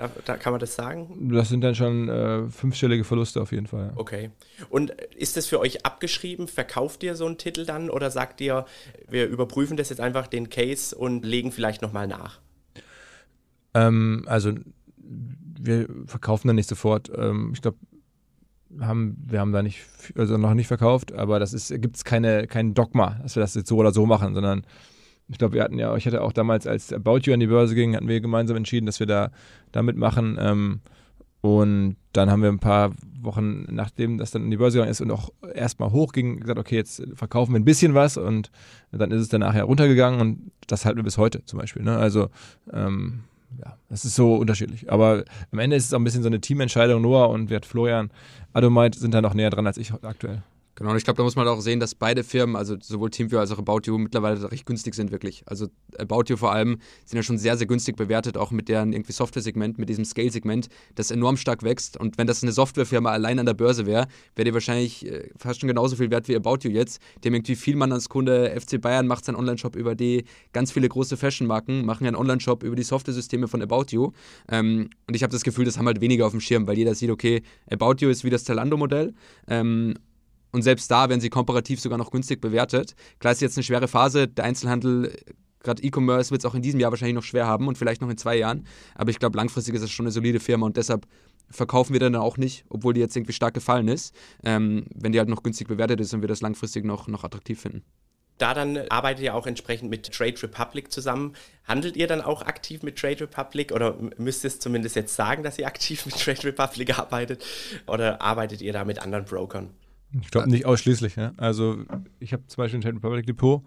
Da, 0.00 0.10
da, 0.24 0.38
kann 0.38 0.54
man 0.54 0.60
das 0.60 0.76
sagen? 0.76 1.28
Das 1.30 1.50
sind 1.50 1.60
dann 1.60 1.74
schon 1.74 2.08
äh, 2.08 2.48
fünfstellige 2.48 3.04
Verluste 3.04 3.42
auf 3.42 3.52
jeden 3.52 3.66
Fall. 3.66 3.88
Ja. 3.88 4.00
Okay. 4.00 4.30
Und 4.70 4.92
ist 5.14 5.36
das 5.36 5.44
für 5.44 5.60
euch 5.60 5.84
abgeschrieben? 5.84 6.48
Verkauft 6.48 7.02
ihr 7.02 7.16
so 7.16 7.26
einen 7.26 7.36
Titel 7.36 7.66
dann 7.66 7.90
oder 7.90 8.10
sagt 8.10 8.40
ihr, 8.40 8.64
wir 9.10 9.26
überprüfen 9.26 9.76
das 9.76 9.90
jetzt 9.90 10.00
einfach 10.00 10.26
den 10.26 10.48
Case 10.48 10.96
und 10.96 11.26
legen 11.26 11.52
vielleicht 11.52 11.82
nochmal 11.82 12.06
nach? 12.06 12.40
Ähm, 13.74 14.24
also 14.24 14.54
wir 14.96 15.86
verkaufen 16.06 16.46
dann 16.48 16.56
nicht 16.56 16.70
sofort. 16.70 17.12
Ähm, 17.14 17.50
ich 17.52 17.60
glaube, 17.60 17.76
haben, 18.80 19.18
wir 19.22 19.40
haben 19.40 19.52
da 19.52 19.62
nicht, 19.62 19.80
also 20.16 20.38
noch 20.38 20.54
nicht 20.54 20.68
verkauft, 20.68 21.12
aber 21.12 21.38
das 21.38 21.52
ist, 21.52 21.68
gibt 21.82 21.96
es 21.96 22.04
keine, 22.04 22.46
kein 22.46 22.72
Dogma, 22.72 23.18
dass 23.22 23.36
wir 23.36 23.42
das 23.42 23.54
jetzt 23.54 23.68
so 23.68 23.76
oder 23.76 23.92
so 23.92 24.06
machen, 24.06 24.32
sondern 24.32 24.62
ich 25.30 25.38
glaube, 25.38 25.54
wir 25.54 25.62
hatten 25.62 25.78
ja, 25.78 25.94
ich 25.96 26.06
hatte 26.06 26.22
auch 26.22 26.32
damals, 26.32 26.66
als 26.66 26.92
About 26.92 27.20
You 27.22 27.32
an 27.32 27.40
die 27.40 27.46
Börse 27.46 27.74
ging, 27.74 27.94
hatten 27.94 28.08
wir 28.08 28.20
gemeinsam 28.20 28.56
entschieden, 28.56 28.86
dass 28.86 29.00
wir 29.00 29.06
da, 29.06 29.30
da 29.72 29.82
mitmachen. 29.82 30.38
Ähm, 30.40 30.80
und 31.40 31.96
dann 32.12 32.30
haben 32.30 32.42
wir 32.42 32.50
ein 32.50 32.58
paar 32.58 32.92
Wochen, 33.22 33.66
nachdem 33.70 34.18
das 34.18 34.30
dann 34.30 34.44
in 34.44 34.50
die 34.50 34.56
Börse 34.56 34.78
gegangen 34.78 34.90
ist 34.90 35.00
und 35.00 35.10
auch 35.10 35.30
erstmal 35.54 35.90
hochging, 35.90 36.40
gesagt, 36.40 36.58
okay, 36.58 36.76
jetzt 36.76 37.02
verkaufen 37.14 37.52
wir 37.52 37.60
ein 37.60 37.64
bisschen 37.64 37.94
was 37.94 38.16
und 38.16 38.50
dann 38.92 39.10
ist 39.10 39.22
es 39.22 39.28
dann 39.28 39.40
nachher 39.40 39.64
runtergegangen 39.64 40.20
und 40.20 40.52
das 40.66 40.84
halten 40.84 40.98
wir 40.98 41.04
bis 41.04 41.16
heute 41.16 41.44
zum 41.44 41.58
Beispiel. 41.58 41.82
Ne? 41.82 41.96
Also 41.96 42.28
ähm, 42.72 43.20
ja, 43.58 43.76
das 43.88 44.04
ist 44.04 44.16
so 44.16 44.36
unterschiedlich. 44.36 44.90
Aber 44.92 45.24
am 45.50 45.58
Ende 45.58 45.76
ist 45.76 45.86
es 45.86 45.94
auch 45.94 45.98
ein 45.98 46.04
bisschen 46.04 46.22
so 46.22 46.28
eine 46.28 46.40
Teamentscheidung. 46.40 47.00
Noah 47.00 47.30
und 47.30 47.50
Wert 47.50 47.66
Florian 47.66 48.10
Adomite 48.52 48.98
sind 48.98 49.14
da 49.14 49.22
noch 49.22 49.34
näher 49.34 49.50
dran 49.50 49.66
als 49.66 49.78
ich 49.78 49.92
aktuell. 49.92 50.42
Genau, 50.76 50.92
und 50.92 50.96
ich 50.96 51.04
glaube, 51.04 51.18
da 51.18 51.22
muss 51.24 51.36
man 51.36 51.46
auch 51.46 51.60
sehen, 51.60 51.78
dass 51.78 51.94
beide 51.94 52.24
Firmen, 52.24 52.56
also 52.56 52.76
sowohl 52.80 53.10
TeamViewer 53.10 53.40
als 53.40 53.50
auch 53.50 53.58
About 53.58 53.80
You, 53.84 53.98
mittlerweile 53.98 54.50
recht 54.50 54.64
günstig 54.64 54.94
sind, 54.94 55.10
wirklich. 55.10 55.42
Also 55.46 55.68
About 55.98 56.24
You 56.28 56.36
vor 56.36 56.52
allem 56.52 56.78
sind 57.04 57.16
ja 57.16 57.22
schon 57.22 57.38
sehr, 57.38 57.56
sehr 57.58 57.66
günstig 57.66 57.96
bewertet, 57.96 58.38
auch 58.38 58.50
mit 58.50 58.68
deren 58.68 58.92
irgendwie 58.92 59.12
Software-Segment, 59.12 59.78
mit 59.78 59.88
diesem 59.88 60.04
Scale-Segment, 60.04 60.68
das 60.94 61.10
enorm 61.10 61.36
stark 61.36 61.62
wächst. 61.62 61.98
Und 61.98 62.16
wenn 62.18 62.26
das 62.26 62.42
eine 62.42 62.52
Softwarefirma 62.52 63.10
allein 63.10 63.38
an 63.38 63.46
der 63.46 63.54
Börse 63.54 63.84
wäre, 63.84 64.06
wäre 64.36 64.44
die 64.46 64.54
wahrscheinlich 64.54 65.06
äh, 65.06 65.28
fast 65.36 65.60
schon 65.60 65.68
genauso 65.68 65.96
viel 65.96 66.10
wert 66.10 66.28
wie 66.28 66.36
About 66.36 66.58
You 66.62 66.70
jetzt. 66.70 67.02
Dem 67.24 67.34
irgendwie 67.34 67.56
viel 67.56 67.76
Mann 67.76 67.92
als 67.92 68.08
Kunde, 68.08 68.58
FC 68.58 68.80
Bayern 68.80 69.06
macht 69.06 69.24
seinen 69.24 69.36
Online-Shop 69.36 69.76
über 69.76 69.94
die, 69.94 70.24
ganz 70.52 70.72
viele 70.72 70.88
große 70.88 71.16
Fashion-Marken 71.16 71.84
machen 71.84 72.06
einen 72.06 72.16
Online-Shop 72.16 72.62
über 72.62 72.76
die 72.76 72.82
Software-Systeme 72.84 73.48
von 73.48 73.60
About 73.60 73.86
You. 73.90 74.12
Ähm, 74.48 74.90
und 75.06 75.14
ich 75.14 75.22
habe 75.22 75.32
das 75.32 75.42
Gefühl, 75.42 75.64
das 75.64 75.76
haben 75.76 75.86
halt 75.86 76.00
weniger 76.00 76.26
auf 76.26 76.32
dem 76.32 76.40
Schirm, 76.40 76.66
weil 76.66 76.78
jeder 76.78 76.94
sieht, 76.94 77.10
okay, 77.10 77.42
About 77.70 77.96
You 77.98 78.08
ist 78.08 78.24
wie 78.24 78.30
das 78.30 78.44
Zalando-Modell. 78.44 79.12
Ähm, 79.48 79.94
und 80.52 80.62
selbst 80.62 80.90
da 80.90 81.08
werden 81.08 81.20
sie 81.20 81.30
komparativ 81.30 81.80
sogar 81.80 81.98
noch 81.98 82.10
günstig 82.10 82.40
bewertet. 82.40 82.94
Klar 83.18 83.32
ist 83.32 83.40
jetzt 83.40 83.56
eine 83.56 83.64
schwere 83.64 83.88
Phase. 83.88 84.28
Der 84.28 84.44
Einzelhandel, 84.44 85.16
gerade 85.62 85.82
E-Commerce, 85.82 86.30
wird 86.30 86.42
es 86.42 86.46
auch 86.46 86.54
in 86.54 86.62
diesem 86.62 86.80
Jahr 86.80 86.90
wahrscheinlich 86.90 87.14
noch 87.14 87.22
schwer 87.22 87.46
haben 87.46 87.68
und 87.68 87.78
vielleicht 87.78 88.00
noch 88.00 88.10
in 88.10 88.16
zwei 88.16 88.36
Jahren. 88.36 88.66
Aber 88.94 89.10
ich 89.10 89.18
glaube, 89.18 89.36
langfristig 89.36 89.74
ist 89.74 89.82
es 89.82 89.90
schon 89.90 90.06
eine 90.06 90.12
solide 90.12 90.40
Firma 90.40 90.66
und 90.66 90.76
deshalb 90.76 91.06
verkaufen 91.50 91.92
wir 91.92 92.00
dann 92.00 92.14
auch 92.14 92.36
nicht, 92.36 92.64
obwohl 92.68 92.94
die 92.94 93.00
jetzt 93.00 93.16
irgendwie 93.16 93.32
stark 93.32 93.54
gefallen 93.54 93.88
ist, 93.88 94.14
ähm, 94.44 94.86
wenn 94.94 95.12
die 95.12 95.18
halt 95.18 95.28
noch 95.28 95.42
günstig 95.42 95.68
bewertet 95.68 96.00
ist 96.00 96.14
und 96.14 96.20
wir 96.20 96.28
das 96.28 96.40
langfristig 96.40 96.84
noch, 96.84 97.08
noch 97.08 97.24
attraktiv 97.24 97.60
finden. 97.60 97.82
Da 98.38 98.54
dann 98.54 98.78
arbeitet 98.88 99.22
ihr 99.22 99.34
auch 99.34 99.46
entsprechend 99.46 99.90
mit 99.90 100.10
Trade 100.10 100.42
Republic 100.42 100.90
zusammen. 100.90 101.34
Handelt 101.64 101.94
ihr 101.94 102.06
dann 102.06 102.22
auch 102.22 102.40
aktiv 102.40 102.82
mit 102.82 102.98
Trade 102.98 103.20
Republic 103.20 103.70
oder 103.70 103.98
müsst 104.16 104.44
ihr 104.44 104.48
es 104.48 104.58
zumindest 104.58 104.96
jetzt 104.96 105.14
sagen, 105.14 105.42
dass 105.42 105.58
ihr 105.58 105.66
aktiv 105.66 106.06
mit 106.06 106.18
Trade 106.18 106.44
Republic 106.44 106.98
arbeitet? 106.98 107.44
Oder 107.86 108.22
arbeitet 108.22 108.62
ihr 108.62 108.72
da 108.72 108.86
mit 108.86 109.00
anderen 109.00 109.26
Brokern? 109.26 109.74
Ich 110.20 110.30
glaube 110.30 110.50
nicht 110.50 110.66
ausschließlich. 110.66 111.16
Ja? 111.16 111.32
Also 111.36 111.78
ich 112.18 112.32
habe 112.32 112.46
zum 112.46 112.62
Beispiel 112.62 112.78
ein 112.78 112.82
Trade 112.82 112.96
Republic 112.96 113.26
Depot, 113.26 113.62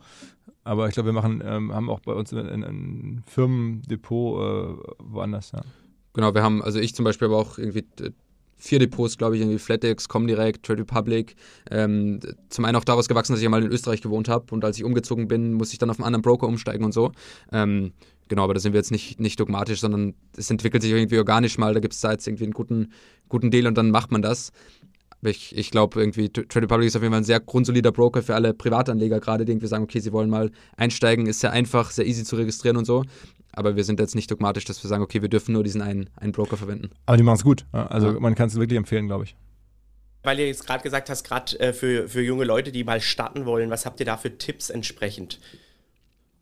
aber 0.63 0.87
ich 0.87 0.93
glaube, 0.93 1.09
wir 1.09 1.13
machen, 1.13 1.41
ähm, 1.45 1.73
haben 1.73 1.89
auch 1.89 2.01
bei 2.01 2.13
uns 2.13 2.33
ein, 2.33 3.23
Firmendepot 3.25 4.39
äh, 4.39 4.83
woanders. 4.99 5.51
Ja. 5.51 5.61
Genau, 6.13 6.33
wir 6.33 6.43
haben, 6.43 6.61
also 6.61 6.79
ich 6.79 6.95
zum 6.95 7.05
Beispiel 7.05 7.27
aber 7.27 7.37
auch 7.37 7.57
irgendwie 7.57 7.85
vier 8.63 8.79
Depots, 8.79 9.17
glaube 9.17 9.35
ich, 9.35 9.41
irgendwie 9.41 9.59
FlatEx, 9.59 10.07
Comdirect, 10.07 10.65
Trade 10.65 10.81
Republic. 10.81 11.35
Ähm, 11.69 12.19
zum 12.49 12.63
einen 12.63 12.77
auch 12.77 12.85
daraus 12.85 13.09
gewachsen, 13.09 13.33
dass 13.33 13.41
ich 13.41 13.49
mal 13.49 13.63
in 13.63 13.71
Österreich 13.71 14.01
gewohnt 14.01 14.29
habe 14.29 14.53
und 14.53 14.63
als 14.63 14.77
ich 14.77 14.85
umgezogen 14.85 15.27
bin, 15.27 15.53
musste 15.53 15.73
ich 15.73 15.79
dann 15.79 15.89
auf 15.89 15.97
einen 15.97 16.05
anderen 16.05 16.21
Broker 16.21 16.47
umsteigen 16.47 16.85
und 16.85 16.93
so. 16.93 17.11
Ähm, 17.51 17.91
genau, 18.29 18.45
aber 18.45 18.53
da 18.53 18.61
sind 18.61 18.71
wir 18.71 18.79
jetzt 18.79 18.91
nicht, 18.91 19.19
nicht 19.19 19.37
dogmatisch, 19.39 19.81
sondern 19.81 20.13
es 20.37 20.49
entwickelt 20.49 20.81
sich 20.81 20.93
irgendwie 20.93 21.17
organisch 21.17 21.57
mal. 21.57 21.73
Da 21.73 21.81
gibt 21.81 21.93
es 21.93 21.99
da 21.99 22.11
jetzt 22.11 22.25
irgendwie 22.25 22.45
einen 22.45 22.53
guten, 22.53 22.93
guten 23.27 23.51
Deal 23.51 23.67
und 23.67 23.77
dann 23.77 23.91
macht 23.91 24.11
man 24.11 24.21
das. 24.21 24.53
Ich, 25.25 25.55
ich 25.57 25.71
glaube, 25.71 25.99
irgendwie 25.99 26.29
Trade 26.29 26.63
Republic 26.63 26.87
ist 26.87 26.95
auf 26.95 27.01
jeden 27.01 27.13
Fall 27.13 27.21
ein 27.21 27.25
sehr 27.25 27.39
grundsolider 27.39 27.91
Broker 27.91 28.21
für 28.21 28.35
alle 28.35 28.53
Privatanleger 28.53 29.19
gerade, 29.19 29.45
die 29.45 29.51
irgendwie 29.51 29.67
sagen, 29.67 29.83
okay, 29.83 29.99
sie 29.99 30.11
wollen 30.11 30.29
mal 30.29 30.51
einsteigen, 30.77 31.27
ist 31.27 31.39
sehr 31.39 31.51
einfach, 31.51 31.91
sehr 31.91 32.05
easy 32.05 32.23
zu 32.23 32.35
registrieren 32.35 32.77
und 32.77 32.85
so 32.85 33.03
aber 33.53 33.75
wir 33.75 33.83
sind 33.83 33.99
jetzt 33.99 34.15
nicht 34.15 34.29
dogmatisch, 34.29 34.65
dass 34.65 34.83
wir 34.83 34.87
sagen, 34.87 35.03
okay, 35.03 35.21
wir 35.21 35.29
dürfen 35.29 35.53
nur 35.53 35.63
diesen 35.63 35.81
einen, 35.81 36.09
einen 36.17 36.31
Broker 36.31 36.57
verwenden. 36.57 36.89
Aber 37.05 37.17
die 37.17 37.23
machen 37.23 37.35
es 37.35 37.43
gut. 37.43 37.65
Also 37.71 38.13
ja. 38.13 38.19
man 38.19 38.35
kann 38.35 38.47
es 38.47 38.55
wirklich 38.55 38.77
empfehlen, 38.77 39.07
glaube 39.07 39.25
ich. 39.25 39.35
Weil 40.23 40.39
ihr 40.39 40.47
jetzt 40.47 40.65
gerade 40.65 40.81
gesagt 40.83 41.09
hast, 41.09 41.23
gerade 41.23 41.59
äh, 41.59 41.73
für, 41.73 42.07
für 42.07 42.21
junge 42.21 42.45
Leute, 42.45 42.71
die 42.71 42.83
mal 42.83 43.01
starten 43.01 43.45
wollen, 43.45 43.69
was 43.69 43.85
habt 43.85 43.99
ihr 43.99 44.05
da 44.05 44.17
für 44.17 44.37
Tipps 44.37 44.69
entsprechend? 44.69 45.39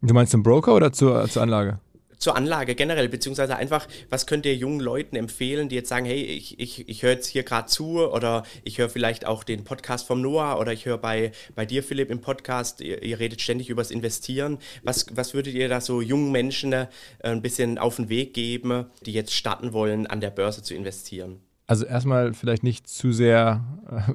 Du 0.02 0.14
meinst 0.14 0.32
zum 0.32 0.44
Broker 0.44 0.74
oder 0.74 0.94
zur, 0.94 1.28
zur 1.28 1.42
Anlage? 1.42 1.80
Zur 2.22 2.36
Anlage 2.36 2.76
generell, 2.76 3.10
beziehungsweise 3.10 3.56
einfach, 3.58 3.88
was 4.10 4.28
könnt 4.28 4.46
ihr 4.46 4.56
jungen 4.56 4.80
Leuten 4.80 5.16
empfehlen, 5.16 5.70
die 5.70 5.76
jetzt 5.76 5.90
sagen, 5.90 6.06
hey, 6.06 6.22
ich, 6.22 6.60
ich, 6.60 6.88
ich 6.88 7.02
höre 7.02 7.14
jetzt 7.14 7.28
hier 7.28 7.44
gerade 7.44 7.68
zu 7.68 8.00
oder 8.00 8.44
ich 8.64 8.78
höre 8.78 8.90
vielleicht 8.90 9.26
auch 9.26 9.44
den 9.44 9.64
Podcast 9.64 10.06
vom 10.06 10.22
Noah 10.22 10.60
oder 10.60 10.72
ich 10.72 10.86
höre 10.86 11.00
bei, 11.00 11.32
bei 11.56 11.66
dir, 11.66 11.84
Philipp, 11.84 12.12
im 12.12 12.22
Podcast, 12.22 12.80
ihr, 12.80 13.02
ihr, 13.02 13.20
redet 13.20 13.42
ständig 13.42 13.70
übers 13.70 13.90
Investieren. 13.90 14.60
Was, 14.84 15.08
was 15.12 15.34
würdet 15.34 15.56
ihr 15.56 15.68
da 15.68 15.82
so 15.82 16.00
jungen 16.00 16.32
Menschen 16.32 16.72
äh, 16.74 16.88
ein 17.22 17.42
bisschen 17.42 17.80
auf 17.80 17.96
den 17.96 18.10
Weg 18.10 18.36
geben, 18.36 18.86
die 19.06 19.14
jetzt 19.14 19.34
starten 19.34 19.74
wollen, 19.74 20.06
an 20.06 20.22
der 20.22 20.30
Börse 20.30 20.62
zu 20.62 20.76
investieren? 20.76 21.42
Also 21.72 21.86
erstmal 21.86 22.34
vielleicht 22.34 22.64
nicht 22.64 22.86
zu 22.86 23.14
sehr, 23.14 23.64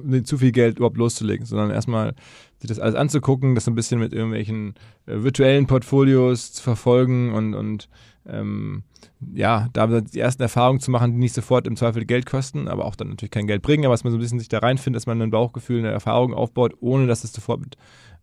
äh, 0.07 0.21
zu 0.21 0.37
viel 0.37 0.51
Geld 0.51 0.77
überhaupt 0.77 0.97
loszulegen, 0.97 1.43
sondern 1.43 1.71
erstmal 1.71 2.13
sich 2.59 2.67
das 2.67 2.77
alles 2.77 2.93
anzugucken, 2.93 3.55
das 3.55 3.65
so 3.65 3.71
ein 3.71 3.73
bisschen 3.73 3.97
mit 3.97 4.13
irgendwelchen 4.13 4.75
äh, 5.07 5.23
virtuellen 5.23 5.65
Portfolios 5.65 6.53
zu 6.53 6.61
verfolgen 6.61 7.33
und, 7.33 7.55
und 7.55 7.89
ähm, 8.27 8.83
ja, 9.33 9.69
da 9.73 9.87
die 9.87 10.19
ersten 10.19 10.43
Erfahrungen 10.43 10.81
zu 10.81 10.91
machen, 10.91 11.13
die 11.13 11.17
nicht 11.17 11.33
sofort 11.33 11.65
im 11.65 11.75
Zweifel 11.75 12.05
Geld 12.05 12.27
kosten, 12.27 12.67
aber 12.67 12.85
auch 12.85 12.95
dann 12.95 13.09
natürlich 13.09 13.31
kein 13.31 13.47
Geld 13.47 13.63
bringen, 13.63 13.85
aber 13.85 13.95
dass 13.95 14.03
man 14.03 14.11
so 14.11 14.19
ein 14.19 14.21
bisschen 14.21 14.37
sich 14.37 14.49
da 14.49 14.59
reinfindet, 14.59 14.97
dass 14.97 15.07
man 15.07 15.19
ein 15.19 15.31
Bauchgefühl, 15.31 15.79
eine 15.79 15.89
Erfahrung 15.89 16.35
aufbaut, 16.35 16.75
ohne 16.79 17.07
dass 17.07 17.23
es 17.23 17.33
sofort 17.33 17.61
mit 17.61 17.75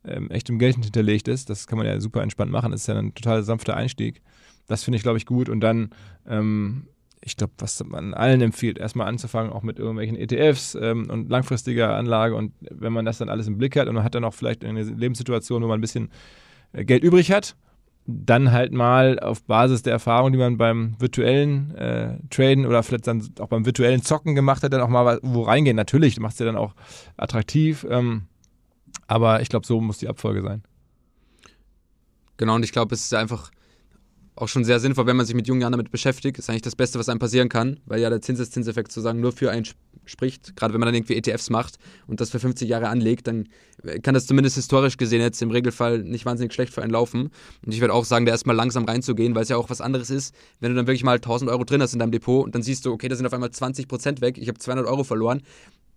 ähm, 0.04 0.30
echtem 0.30 0.60
Geld 0.60 0.76
hinterlegt 0.76 1.26
ist. 1.26 1.50
Das 1.50 1.66
kann 1.66 1.78
man 1.78 1.88
ja 1.88 1.98
super 1.98 2.22
entspannt 2.22 2.52
machen. 2.52 2.70
Das 2.70 2.82
ist 2.82 2.86
ja 2.86 2.94
ein 2.94 3.16
total 3.16 3.42
sanfter 3.42 3.76
Einstieg. 3.76 4.22
Das 4.68 4.84
finde 4.84 4.98
ich, 4.98 5.02
glaube 5.02 5.18
ich, 5.18 5.26
gut. 5.26 5.48
Und 5.48 5.58
dann 5.58 5.90
ähm, 6.24 6.86
ich 7.24 7.36
glaube, 7.36 7.54
was 7.58 7.82
man 7.82 8.12
allen 8.12 8.42
empfiehlt, 8.42 8.78
erstmal 8.78 9.08
anzufangen, 9.08 9.52
auch 9.52 9.62
mit 9.62 9.78
irgendwelchen 9.78 10.16
ETFs 10.16 10.74
ähm, 10.74 11.08
und 11.10 11.30
langfristiger 11.30 11.96
Anlage. 11.96 12.34
Und 12.36 12.52
wenn 12.60 12.92
man 12.92 13.06
das 13.06 13.18
dann 13.18 13.30
alles 13.30 13.46
im 13.46 13.56
Blick 13.56 13.76
hat 13.76 13.88
und 13.88 13.94
man 13.94 14.04
hat 14.04 14.14
dann 14.14 14.24
auch 14.24 14.34
vielleicht 14.34 14.64
eine 14.64 14.82
Lebenssituation, 14.82 15.62
wo 15.62 15.68
man 15.68 15.78
ein 15.78 15.80
bisschen 15.80 16.10
äh, 16.72 16.84
Geld 16.84 17.02
übrig 17.02 17.32
hat, 17.32 17.56
dann 18.06 18.52
halt 18.52 18.72
mal 18.72 19.18
auf 19.18 19.42
Basis 19.44 19.82
der 19.82 19.94
Erfahrung, 19.94 20.32
die 20.32 20.38
man 20.38 20.58
beim 20.58 20.96
virtuellen 21.00 21.74
äh, 21.76 22.18
Traden 22.28 22.66
oder 22.66 22.82
vielleicht 22.82 23.06
dann 23.06 23.26
auch 23.40 23.48
beim 23.48 23.64
virtuellen 23.64 24.02
Zocken 24.02 24.34
gemacht 24.34 24.62
hat, 24.62 24.74
dann 24.74 24.82
auch 24.82 24.88
mal 24.88 25.18
wo 25.22 25.42
reingehen. 25.42 25.76
Natürlich 25.76 26.20
macht 26.20 26.34
es 26.34 26.40
ja 26.40 26.46
dann 26.46 26.56
auch 26.56 26.74
attraktiv, 27.16 27.86
ähm, 27.88 28.24
aber 29.06 29.40
ich 29.40 29.48
glaube, 29.48 29.66
so 29.66 29.80
muss 29.80 29.96
die 29.96 30.08
Abfolge 30.08 30.42
sein. 30.42 30.62
Genau, 32.36 32.56
und 32.56 32.64
ich 32.64 32.72
glaube, 32.72 32.94
es 32.94 33.04
ist 33.04 33.14
einfach 33.14 33.50
auch 34.36 34.48
schon 34.48 34.64
sehr 34.64 34.80
sinnvoll, 34.80 35.06
wenn 35.06 35.16
man 35.16 35.26
sich 35.26 35.34
mit 35.34 35.46
jungen 35.46 35.60
Jahren 35.60 35.72
damit 35.72 35.90
beschäftigt. 35.90 36.38
Ist 36.38 36.50
eigentlich 36.50 36.62
das 36.62 36.76
Beste, 36.76 36.98
was 36.98 37.08
einem 37.08 37.20
passieren 37.20 37.48
kann, 37.48 37.78
weil 37.86 38.00
ja 38.00 38.10
der 38.10 38.20
Zinseszinseffekt 38.20 38.90
sozusagen 38.90 39.20
nur 39.20 39.32
für 39.32 39.50
einen 39.50 39.64
spricht. 40.06 40.56
Gerade 40.56 40.74
wenn 40.74 40.80
man 40.80 40.88
dann 40.88 40.94
irgendwie 40.94 41.14
ETFs 41.14 41.50
macht 41.50 41.76
und 42.06 42.20
das 42.20 42.30
für 42.30 42.40
50 42.40 42.68
Jahre 42.68 42.88
anlegt, 42.88 43.26
dann 43.26 43.48
kann 44.02 44.14
das 44.14 44.26
zumindest 44.26 44.56
historisch 44.56 44.96
gesehen 44.96 45.20
jetzt 45.20 45.40
im 45.40 45.50
Regelfall 45.50 46.00
nicht 46.00 46.26
wahnsinnig 46.26 46.52
schlecht 46.52 46.72
für 46.72 46.82
einen 46.82 46.92
laufen. 46.92 47.30
Und 47.64 47.72
ich 47.72 47.80
würde 47.80 47.94
auch 47.94 48.04
sagen, 48.04 48.26
da 48.26 48.32
erstmal 48.32 48.56
langsam 48.56 48.84
reinzugehen, 48.84 49.34
weil 49.34 49.44
es 49.44 49.48
ja 49.48 49.56
auch 49.56 49.70
was 49.70 49.80
anderes 49.80 50.10
ist, 50.10 50.34
wenn 50.60 50.70
du 50.70 50.76
dann 50.76 50.86
wirklich 50.86 51.04
mal 51.04 51.16
1000 51.16 51.50
Euro 51.50 51.64
drin 51.64 51.80
hast 51.80 51.92
in 51.92 51.98
deinem 51.98 52.12
Depot 52.12 52.44
und 52.44 52.54
dann 52.54 52.62
siehst 52.62 52.84
du, 52.84 52.92
okay, 52.92 53.08
da 53.08 53.16
sind 53.16 53.26
auf 53.26 53.32
einmal 53.32 53.50
20 53.50 53.88
Prozent 53.88 54.20
weg, 54.20 54.38
ich 54.38 54.48
habe 54.48 54.58
200 54.58 54.86
Euro 54.86 55.04
verloren 55.04 55.42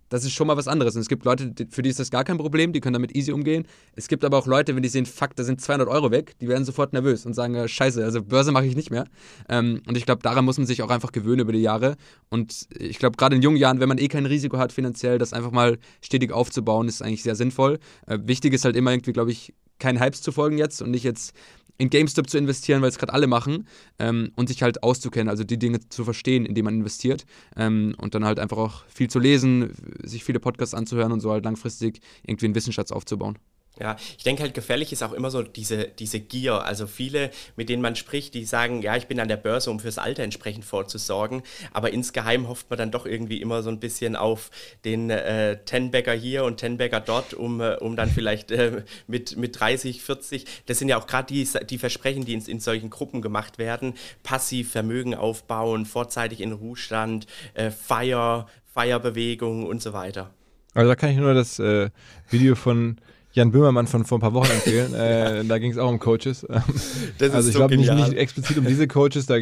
das 0.10 0.24
ist 0.24 0.34
schon 0.34 0.48
mal 0.48 0.58
was 0.58 0.68
anderes. 0.68 0.96
Und 0.96 1.02
es 1.02 1.08
gibt 1.08 1.26
Leute, 1.26 1.54
für 1.70 1.82
die 1.82 1.90
ist 1.90 2.00
das 2.00 2.12
gar 2.12 2.24
kein 2.24 2.38
Problem, 2.38 2.74
die 2.74 2.80
können 2.80 2.94
damit 2.94 3.16
easy 3.16 3.32
umgehen. 3.32 3.68
Es 3.96 4.08
gibt 4.08 4.24
aber 4.24 4.38
auch 4.38 4.48
Leute, 4.48 4.76
wenn 4.76 4.84
die 4.84 4.90
sehen, 4.90 5.06
fuck, 5.06 5.36
da 5.36 5.44
sind 5.44 5.62
200 5.62 5.88
Euro 5.88 6.12
weg, 6.12 6.36
die 6.40 6.48
werden 6.48 6.66
sofort 6.66 6.94
nervös 6.94 7.26
und 7.26 7.34
sagen, 7.34 7.56
äh, 7.56 7.68
scheiße, 7.68 8.04
also 8.04 8.24
Börse 8.24 8.52
mache 8.52 8.66
ich 8.66 8.76
nicht 8.76 8.92
mehr. 8.92 9.06
Ähm, 9.50 9.82
und 9.88 9.98
ich 9.98 10.06
glaube, 10.06 10.22
daran 10.22 10.46
muss 10.46 10.58
man 10.58 10.68
sich 10.68 10.82
auch 10.82 10.90
einfach 10.90 11.12
gewöhnen 11.12 11.42
über 11.42 11.54
die 11.54 11.62
Jahre. 11.62 11.96
Und 12.30 12.68
ich 12.78 13.00
glaube, 13.00 13.18
gerade 13.18 13.36
in 13.36 13.42
jungen 13.42 13.58
Jahren, 13.58 13.80
wenn 13.80 13.90
man 13.90 13.98
eh 13.98 14.08
kein 14.08 14.26
Risiko 14.26 14.58
hat 14.58 14.72
finanziell, 14.72 15.18
das 15.18 15.34
einfach 15.34 15.52
mal 15.52 15.78
stetig 16.02 16.32
aufzubauen, 16.32 16.88
ist 16.88 17.02
eigentlich 17.02 17.24
sehr 17.24 17.36
sinnvoll. 17.36 17.80
Äh, 18.06 18.20
wichtig 18.24 18.54
ist 18.54 18.66
halt 18.66 18.76
immer 18.76 18.92
irgendwie, 18.92 19.14
glaube 19.14 19.32
ich, 19.32 19.54
keinen 19.80 20.00
Hypes 20.00 20.22
zu 20.22 20.32
folgen 20.32 20.58
jetzt 20.58 20.82
und 20.82 20.92
nicht 20.92 21.04
jetzt 21.04 21.34
in 21.78 21.90
GameStop 21.90 22.30
zu 22.30 22.38
investieren, 22.38 22.82
weil 22.82 22.90
es 22.90 22.98
gerade 22.98 23.14
alle 23.14 23.28
machen 23.28 23.68
ähm, 24.00 24.32
und 24.36 24.48
sich 24.48 24.64
halt 24.64 24.84
auszukennen, 24.84 25.30
also 25.30 25.44
die 25.44 25.60
Dinge 25.60 25.80
zu 25.90 26.04
verstehen, 26.04 26.46
in 26.46 26.56
die 26.56 26.64
man 26.64 26.76
investiert 26.76 27.26
ähm, 27.56 27.96
und 27.98 28.16
dann 28.16 28.26
halt 28.26 28.40
einfach 28.40 28.58
auch 28.58 28.86
viel 28.88 29.10
zu 29.10 29.20
lesen, 29.20 29.72
sich 30.04 30.24
viele 30.24 30.40
Podcasts 30.40 30.74
anzuhören 30.74 31.12
und 31.12 31.20
so 31.20 31.32
halt 31.32 31.46
langfristig 31.46 32.00
irgendwie 32.24 32.46
einen 32.46 32.56
Wissensschatz 32.56 32.92
aufzubauen. 32.92 33.38
Ja, 33.80 33.96
ich 34.18 34.24
denke 34.24 34.44
halt 34.44 34.54
gefährlich 34.54 34.92
ist 34.92 35.04
auch 35.04 35.14
immer 35.14 35.30
so 35.30 35.44
diese, 35.44 35.88
diese 35.88 36.20
Gier. 36.20 36.64
Also 36.64 36.88
viele, 36.88 37.32
mit 37.56 37.70
denen 37.70 37.82
man 37.82 37.96
spricht, 37.96 38.34
die 38.34 38.46
sagen, 38.46 38.82
ja, 38.82 38.96
ich 38.96 39.08
bin 39.08 39.20
an 39.20 39.28
der 39.28 39.38
Börse, 39.38 39.70
um 39.70 39.80
fürs 39.80 39.98
Alter 39.98 40.24
entsprechend 40.24 40.66
vorzusorgen. 40.66 41.44
Aber 41.74 41.94
insgeheim 41.94 42.48
hofft 42.48 42.70
man 42.70 42.80
dann 42.80 42.92
doch 42.92 43.06
irgendwie 43.06 43.42
immer 43.42 43.64
so 43.64 43.70
ein 43.70 43.80
bisschen 43.80 44.16
auf 44.16 44.50
den 44.86 45.10
äh, 45.10 45.64
Tenbagger 45.66 46.14
hier 46.14 46.44
und 46.44 46.58
Tenbagger 46.58 47.00
dort, 47.00 47.34
um, 47.34 47.62
äh, 47.62 47.76
um 47.76 47.96
dann 47.96 48.10
vielleicht 48.10 48.52
äh, 48.52 48.84
mit, 49.08 49.38
mit 49.38 49.60
30, 49.60 50.02
40, 50.02 50.46
das 50.66 50.80
sind 50.80 50.90
ja 50.90 50.98
auch 50.98 51.08
gerade 51.08 51.28
die, 51.34 51.48
die 51.70 51.78
Versprechen, 51.78 52.26
die 52.26 52.34
in, 52.34 52.46
in 52.46 52.60
solchen 52.60 52.90
Gruppen 52.90 53.22
gemacht 53.22 53.58
werden, 53.58 53.94
passiv 54.24 54.72
Vermögen 54.72 55.16
aufbauen, 55.16 55.86
vorzeitig 55.86 56.42
in 56.42 56.52
Ruhestand, 56.52 57.28
äh, 57.54 57.72
Feier, 57.72 58.48
Feierbewegung 58.74 59.66
und 59.66 59.82
so 59.82 59.94
weiter. 59.94 60.32
Also 60.74 60.90
da 60.90 60.96
kann 60.96 61.10
ich 61.10 61.18
nur 61.18 61.34
das 61.34 61.58
äh, 61.58 61.90
Video 62.30 62.54
von 62.54 62.98
Jan 63.38 63.52
Böhmermann 63.52 63.86
von 63.86 64.04
vor 64.04 64.18
ein 64.18 64.22
paar 64.22 64.34
Wochen 64.34 64.52
empfehlen. 64.52 64.94
Äh, 64.96 65.46
da 65.46 65.60
ging 65.60 65.72
es 65.72 65.78
auch 65.78 65.90
um 65.90 66.00
Coaches. 66.00 66.44
also 66.46 66.70
ich 67.22 67.54
so 67.54 67.60
glaube 67.60 67.78
nicht, 67.78 67.94
nicht, 67.94 68.14
explizit 68.14 68.58
um 68.58 68.66
diese 68.66 68.88
Coaches, 68.88 69.28
da, 69.28 69.36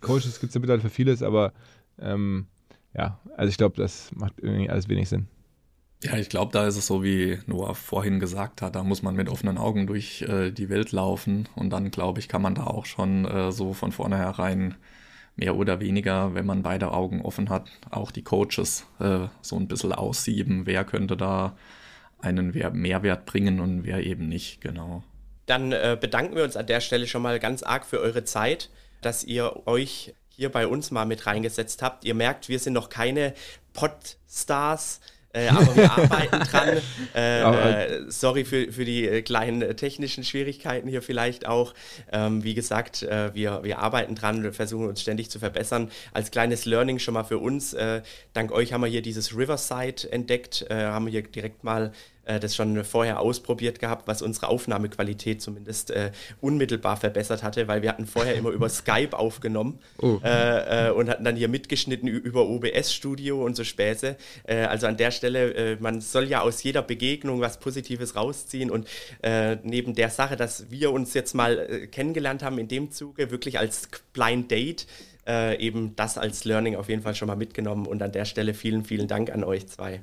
Coaches 0.00 0.38
gibt 0.40 0.50
es 0.50 0.54
ja 0.54 0.60
mittlerweile 0.60 0.82
für 0.82 0.90
vieles, 0.90 1.22
aber 1.22 1.52
ähm, 2.00 2.46
ja, 2.94 3.18
also 3.36 3.50
ich 3.50 3.56
glaube, 3.56 3.76
das 3.76 4.10
macht 4.14 4.34
irgendwie 4.40 4.70
alles 4.70 4.88
wenig 4.88 5.08
Sinn. 5.08 5.26
Ja, 6.04 6.16
ich 6.16 6.28
glaube, 6.28 6.52
da 6.52 6.66
ist 6.66 6.76
es 6.76 6.86
so, 6.86 7.02
wie 7.02 7.38
Noah 7.46 7.74
vorhin 7.74 8.20
gesagt 8.20 8.62
hat, 8.62 8.74
da 8.76 8.84
muss 8.84 9.02
man 9.02 9.14
mit 9.16 9.28
offenen 9.28 9.58
Augen 9.58 9.86
durch 9.86 10.22
äh, 10.22 10.50
die 10.50 10.68
Welt 10.68 10.92
laufen 10.92 11.48
und 11.54 11.70
dann, 11.70 11.90
glaube 11.90 12.20
ich, 12.20 12.28
kann 12.28 12.42
man 12.42 12.54
da 12.54 12.64
auch 12.64 12.86
schon 12.86 13.24
äh, 13.24 13.50
so 13.52 13.72
von 13.72 13.92
vornherein 13.92 14.76
mehr 15.36 15.56
oder 15.56 15.80
weniger, 15.80 16.34
wenn 16.34 16.46
man 16.46 16.62
beide 16.62 16.92
Augen 16.92 17.22
offen 17.22 17.50
hat, 17.50 17.70
auch 17.90 18.10
die 18.10 18.22
Coaches 18.22 18.86
äh, 19.00 19.26
so 19.40 19.56
ein 19.56 19.68
bisschen 19.68 19.92
aussieben, 19.92 20.66
wer 20.66 20.84
könnte 20.84 21.16
da 21.16 21.56
einen 22.22 22.52
Mehrwert 22.72 23.26
bringen 23.26 23.60
und 23.60 23.84
wer 23.84 24.04
eben 24.04 24.28
nicht, 24.28 24.60
genau. 24.60 25.02
Dann 25.46 25.72
äh, 25.72 25.96
bedanken 26.00 26.36
wir 26.36 26.44
uns 26.44 26.56
an 26.56 26.66
der 26.66 26.80
Stelle 26.80 27.06
schon 27.06 27.22
mal 27.22 27.38
ganz 27.40 27.62
arg 27.62 27.84
für 27.84 28.00
eure 28.00 28.24
Zeit, 28.24 28.70
dass 29.00 29.24
ihr 29.24 29.66
euch 29.66 30.14
hier 30.28 30.50
bei 30.50 30.66
uns 30.66 30.90
mal 30.90 31.04
mit 31.04 31.26
reingesetzt 31.26 31.82
habt. 31.82 32.04
Ihr 32.04 32.14
merkt, 32.14 32.48
wir 32.48 32.58
sind 32.58 32.72
noch 32.72 32.88
keine 32.88 33.34
Podstars. 33.72 35.00
Äh, 35.34 35.48
aber 35.48 35.74
wir 35.76 35.90
arbeiten 35.98 36.40
dran. 36.40 36.68
Äh, 37.14 37.42
äh, 37.42 38.10
sorry 38.10 38.44
für, 38.44 38.70
für 38.70 38.84
die 38.84 39.06
äh, 39.06 39.22
kleinen 39.22 39.62
äh, 39.62 39.74
technischen 39.74 40.24
Schwierigkeiten 40.24 40.88
hier 40.88 41.02
vielleicht 41.02 41.46
auch. 41.46 41.74
Ähm, 42.12 42.44
wie 42.44 42.54
gesagt, 42.54 43.02
äh, 43.02 43.34
wir, 43.34 43.62
wir 43.62 43.78
arbeiten 43.78 44.14
dran 44.14 44.44
und 44.44 44.54
versuchen 44.54 44.88
uns 44.88 45.00
ständig 45.00 45.30
zu 45.30 45.38
verbessern. 45.38 45.90
Als 46.12 46.30
kleines 46.30 46.64
Learning 46.64 46.98
schon 46.98 47.14
mal 47.14 47.24
für 47.24 47.38
uns. 47.38 47.74
dank 48.32 48.52
euch 48.52 48.72
haben 48.72 48.82
wir 48.82 48.88
hier 48.88 49.02
dieses 49.02 49.36
Riverside 49.36 50.10
entdeckt, 50.10 50.66
haben 50.70 51.06
hier 51.06 51.22
direkt 51.22 51.64
mal 51.64 51.92
äh, 52.24 52.38
das 52.38 52.54
schon 52.54 52.84
vorher 52.84 53.20
ausprobiert 53.20 53.78
gehabt, 53.80 54.06
was 54.06 54.22
unsere 54.22 54.48
Aufnahmequalität 54.48 55.42
zumindest 55.42 55.90
äh, 55.90 56.12
unmittelbar 56.40 56.96
verbessert 56.96 57.42
hatte, 57.42 57.68
weil 57.68 57.82
wir 57.82 57.88
hatten 57.88 58.06
vorher 58.06 58.34
immer 58.34 58.50
über 58.50 58.68
Skype 58.82 59.18
aufgenommen 59.18 59.80
oh. 59.98 60.20
äh, 60.22 60.88
äh, 60.88 60.90
und 60.90 61.08
hatten 61.08 61.24
dann 61.24 61.36
hier 61.36 61.48
mitgeschnitten 61.48 62.08
über 62.08 62.48
OBS-Studio 62.48 63.44
und 63.44 63.56
so 63.56 63.64
Späße. 63.64 64.16
Äh, 64.44 64.56
also 64.64 64.86
an 64.86 64.96
der 64.96 65.10
Stelle, 65.10 65.54
äh, 65.54 65.76
man 65.80 66.00
soll 66.00 66.28
ja 66.28 66.42
aus 66.42 66.62
jeder 66.62 66.82
Begegnung 66.82 67.40
was 67.40 67.58
Positives 67.58 68.16
rausziehen 68.16 68.70
und 68.70 68.88
neben 69.62 69.94
der 69.94 70.10
Sache, 70.10 70.36
dass 70.36 70.70
wir 70.70 70.92
uns 70.92 71.14
jetzt 71.14 71.34
mal 71.34 71.86
kennengelernt 71.90 72.42
haben 72.42 72.58
in 72.58 72.68
dem 72.68 72.90
Zuge, 72.90 73.30
wirklich 73.30 73.58
als 73.58 73.88
Blind 74.12 74.50
Date, 74.50 74.86
eben 75.58 75.94
das 75.96 76.18
als 76.18 76.44
Learning 76.44 76.76
auf 76.76 76.88
jeden 76.88 77.02
Fall 77.02 77.14
schon 77.14 77.28
mal 77.28 77.36
mitgenommen 77.36 77.86
und 77.86 78.02
an 78.02 78.12
der 78.12 78.24
Stelle 78.24 78.54
vielen, 78.54 78.84
vielen 78.84 79.08
Dank 79.08 79.30
an 79.30 79.44
euch 79.44 79.66
zwei. 79.68 80.02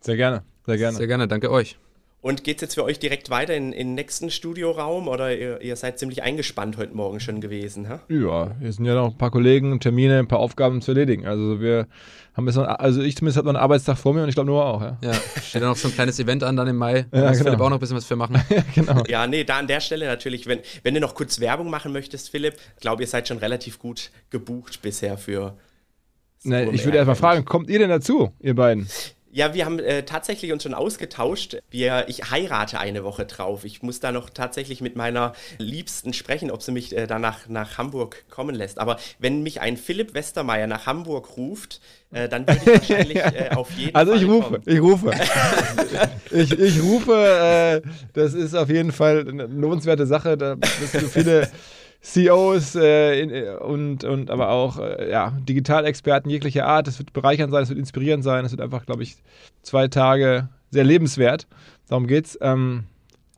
Sehr 0.00 0.16
gerne, 0.16 0.42
sehr 0.66 0.78
gerne. 0.78 0.96
Sehr 0.96 1.06
gerne, 1.06 1.28
danke 1.28 1.50
euch. 1.50 1.76
Und 2.22 2.44
geht 2.44 2.58
es 2.58 2.62
jetzt 2.62 2.74
für 2.74 2.84
euch 2.84 3.00
direkt 3.00 3.30
weiter 3.30 3.56
in, 3.56 3.72
in 3.72 3.88
den 3.88 3.94
nächsten 3.96 4.30
Studioraum 4.30 5.08
oder 5.08 5.36
ihr, 5.36 5.60
ihr, 5.60 5.74
seid 5.74 5.98
ziemlich 5.98 6.22
eingespannt 6.22 6.76
heute 6.76 6.94
Morgen 6.94 7.18
schon 7.18 7.40
gewesen? 7.40 7.88
Ha? 7.88 8.00
Ja, 8.08 8.54
hier 8.60 8.72
sind 8.72 8.84
ja 8.84 8.94
noch 8.94 9.10
ein 9.10 9.18
paar 9.18 9.32
Kollegen, 9.32 9.80
Termine, 9.80 10.20
ein 10.20 10.28
paar 10.28 10.38
Aufgaben 10.38 10.80
zu 10.82 10.92
erledigen. 10.92 11.26
Also 11.26 11.60
wir 11.60 11.88
haben 12.34 12.46
jetzt 12.46 12.54
noch, 12.54 12.64
also 12.64 13.02
ich 13.02 13.16
zumindest 13.16 13.38
habe 13.38 13.46
noch 13.46 13.54
einen 13.54 13.62
Arbeitstag 13.64 13.98
vor 13.98 14.14
mir 14.14 14.22
und 14.22 14.28
ich 14.28 14.36
glaube 14.36 14.46
nur 14.46 14.64
auch. 14.64 14.80
Ja, 14.82 14.98
ja 15.02 15.14
steht 15.14 15.62
da 15.62 15.66
noch 15.66 15.76
so 15.76 15.88
ein 15.88 15.94
kleines 15.94 16.20
Event 16.20 16.44
an 16.44 16.54
dann 16.54 16.68
im 16.68 16.76
Mai. 16.76 17.06
Da 17.10 17.22
ja, 17.22 17.28
muss 17.28 17.38
genau. 17.38 17.50
Philipp 17.50 17.60
auch 17.60 17.70
noch 17.70 17.78
ein 17.78 17.80
bisschen 17.80 17.96
was 17.96 18.04
für 18.04 18.14
machen. 18.14 18.40
ja, 18.48 18.62
genau. 18.72 19.02
Ja, 19.08 19.26
nee, 19.26 19.42
da 19.42 19.58
an 19.58 19.66
der 19.66 19.80
Stelle 19.80 20.06
natürlich, 20.06 20.46
wenn, 20.46 20.60
wenn 20.84 20.94
du 20.94 21.00
noch 21.00 21.16
kurz 21.16 21.40
Werbung 21.40 21.70
machen 21.70 21.92
möchtest, 21.92 22.30
Philipp, 22.30 22.54
glaube 22.80 23.02
ihr 23.02 23.08
seid 23.08 23.26
schon 23.26 23.38
relativ 23.38 23.80
gut 23.80 24.12
gebucht 24.30 24.80
bisher 24.80 25.18
für. 25.18 25.56
Nee, 26.44 26.70
ich 26.70 26.84
würde 26.84 26.98
erstmal 26.98 27.16
fragen, 27.16 27.44
kommt 27.44 27.68
ihr 27.68 27.80
denn 27.80 27.90
dazu, 27.90 28.30
ihr 28.38 28.54
beiden? 28.54 28.86
Ja, 29.34 29.54
wir 29.54 29.64
haben 29.64 29.78
äh, 29.78 30.02
tatsächlich 30.02 30.52
uns 30.52 30.62
schon 30.62 30.74
ausgetauscht. 30.74 31.56
Wir, 31.70 32.04
ich 32.08 32.30
heirate 32.30 32.78
eine 32.78 33.02
Woche 33.02 33.24
drauf. 33.24 33.64
Ich 33.64 33.82
muss 33.82 33.98
da 33.98 34.12
noch 34.12 34.28
tatsächlich 34.28 34.82
mit 34.82 34.94
meiner 34.94 35.32
Liebsten 35.56 36.12
sprechen, 36.12 36.50
ob 36.50 36.62
sie 36.62 36.70
mich 36.70 36.94
äh, 36.94 37.06
danach 37.06 37.48
nach 37.48 37.78
Hamburg 37.78 38.24
kommen 38.28 38.54
lässt. 38.54 38.78
Aber 38.78 38.98
wenn 39.18 39.42
mich 39.42 39.62
ein 39.62 39.78
Philipp 39.78 40.12
Westermeier 40.12 40.66
nach 40.66 40.84
Hamburg 40.84 41.38
ruft, 41.38 41.80
äh, 42.12 42.28
dann 42.28 42.46
würde 42.46 42.60
ich 42.60 42.66
wahrscheinlich 42.90 43.16
äh, 43.16 43.50
auf 43.54 43.70
jeden 43.70 43.94
also 43.94 44.12
Fall. 44.12 44.20
Also 44.20 44.26
ich 44.26 44.30
rufe, 44.30 44.50
kommen. 44.50 44.62
ich 44.66 44.80
rufe. 44.82 45.10
ich, 46.30 46.52
ich 46.52 46.82
rufe, 46.82 47.82
äh, 47.82 47.88
das 48.12 48.34
ist 48.34 48.54
auf 48.54 48.68
jeden 48.68 48.92
Fall 48.92 49.26
eine 49.26 49.46
lohnenswerte 49.46 50.06
Sache. 50.06 50.36
Da 50.36 50.56
bist 50.56 50.92
du 50.92 51.08
viele. 51.08 51.48
CEOs 52.02 52.74
äh, 52.74 53.20
in, 53.20 53.30
äh, 53.30 53.50
und, 53.60 54.04
und 54.04 54.30
aber 54.30 54.50
auch 54.50 54.78
äh, 54.78 55.10
ja, 55.10 55.30
Digitalexperten 55.48 56.30
jeglicher 56.30 56.66
Art. 56.66 56.88
Es 56.88 56.98
wird 56.98 57.12
bereichernd 57.12 57.52
sein, 57.52 57.62
es 57.62 57.68
wird 57.68 57.78
inspirierend 57.78 58.24
sein, 58.24 58.44
es 58.44 58.50
wird 58.50 58.60
einfach, 58.60 58.84
glaube 58.84 59.04
ich, 59.04 59.16
zwei 59.62 59.88
Tage 59.88 60.48
sehr 60.70 60.84
lebenswert. 60.84 61.46
Darum 61.88 62.06
geht's. 62.06 62.36
Ähm, 62.40 62.84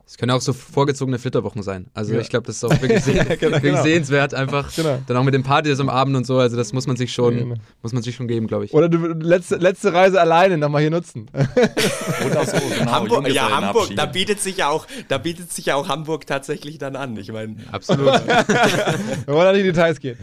es 0.07 0.17
können 0.17 0.31
auch 0.31 0.41
so 0.41 0.53
vorgezogene 0.53 1.17
Flitterwochen 1.17 1.63
sein. 1.63 1.87
Also 1.95 2.13
ja. 2.13 2.19
ich 2.19 2.29
glaube, 2.29 2.45
das 2.45 2.57
ist 2.57 2.63
auch 2.63 2.79
wirklich, 2.79 3.03
seh 3.03 3.13
genau, 3.13 3.29
wirklich 3.29 3.61
genau. 3.61 3.81
sehenswert 3.81 4.35
einfach. 4.35 4.71
Genau. 4.75 4.99
Dann 5.07 5.17
auch 5.17 5.23
mit 5.23 5.33
den 5.33 5.41
Partys 5.41 5.79
am 5.79 5.89
Abend 5.89 6.15
und 6.15 6.27
so. 6.27 6.37
Also 6.37 6.55
das 6.55 6.73
muss 6.73 6.85
man 6.85 6.95
sich 6.95 7.11
schon, 7.11 7.35
genau. 7.35 7.55
muss 7.81 7.91
man 7.91 8.03
sich 8.03 8.15
schon 8.15 8.27
geben, 8.27 8.45
glaube 8.45 8.65
ich. 8.65 8.73
Oder 8.73 8.87
du 8.87 8.97
letzte, 8.97 9.55
letzte 9.55 9.93
Reise 9.93 10.21
alleine 10.21 10.59
nochmal 10.59 10.81
hier 10.81 10.91
nutzen. 10.91 11.27
Oder 11.33 12.45
so, 12.45 12.55
genau, 12.77 12.91
Hamburg, 12.91 13.27
ja, 13.29 13.49
Hamburg, 13.49 13.95
da 13.95 14.05
bietet 14.05 14.41
sich 14.41 14.57
ja 14.57 14.69
auch, 14.69 14.85
da 15.07 15.17
bietet 15.17 15.51
sich 15.51 15.65
ja 15.65 15.75
auch 15.75 15.89
Hamburg 15.89 16.27
tatsächlich 16.27 16.77
dann 16.77 16.95
an. 16.95 17.17
Ich 17.17 17.31
meine. 17.31 17.55
Absolut. 17.71 18.05
wir 18.27 19.33
wollen 19.33 19.55
nicht 19.55 19.65
in 19.65 19.73
Details 19.73 19.99
gehen. 19.99 20.19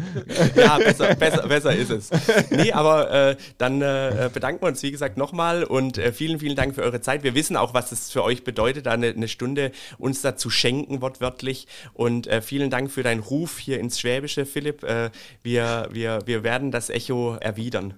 ja, 0.54 0.78
besser, 0.78 1.16
besser, 1.16 1.48
besser 1.48 1.74
ist 1.74 1.90
es. 1.90 2.10
Nee, 2.50 2.70
aber 2.70 3.10
äh, 3.10 3.36
dann 3.58 3.82
äh, 3.82 4.30
bedanken 4.32 4.62
wir 4.62 4.68
uns, 4.68 4.80
wie 4.84 4.92
gesagt, 4.92 5.16
nochmal 5.16 5.64
und 5.64 5.98
äh, 5.98 6.12
vielen, 6.12 6.38
vielen 6.38 6.54
Dank 6.54 6.76
für 6.76 6.82
eure 6.82 7.00
Zeit. 7.00 7.24
Wir 7.24 7.34
wissen 7.34 7.56
auch, 7.56 7.74
was 7.74 7.90
es 7.90 8.12
für 8.12 8.22
euch 8.22 8.44
bedeutet, 8.44 8.86
da 8.86 8.92
eine, 8.92 9.08
eine 9.08 9.26
Stunde 9.26 9.71
uns 9.98 10.22
dazu 10.22 10.50
schenken, 10.50 11.00
wortwörtlich. 11.00 11.66
Und 11.92 12.26
äh, 12.26 12.42
vielen 12.42 12.70
Dank 12.70 12.90
für 12.90 13.02
deinen 13.02 13.20
Ruf 13.20 13.58
hier 13.58 13.80
ins 13.80 14.00
Schwäbische, 14.00 14.46
Philipp. 14.46 14.82
Äh, 14.82 15.10
wir, 15.42 15.88
wir, 15.92 16.20
wir 16.24 16.44
werden 16.44 16.70
das 16.70 16.90
Echo 16.90 17.36
erwidern. 17.36 17.94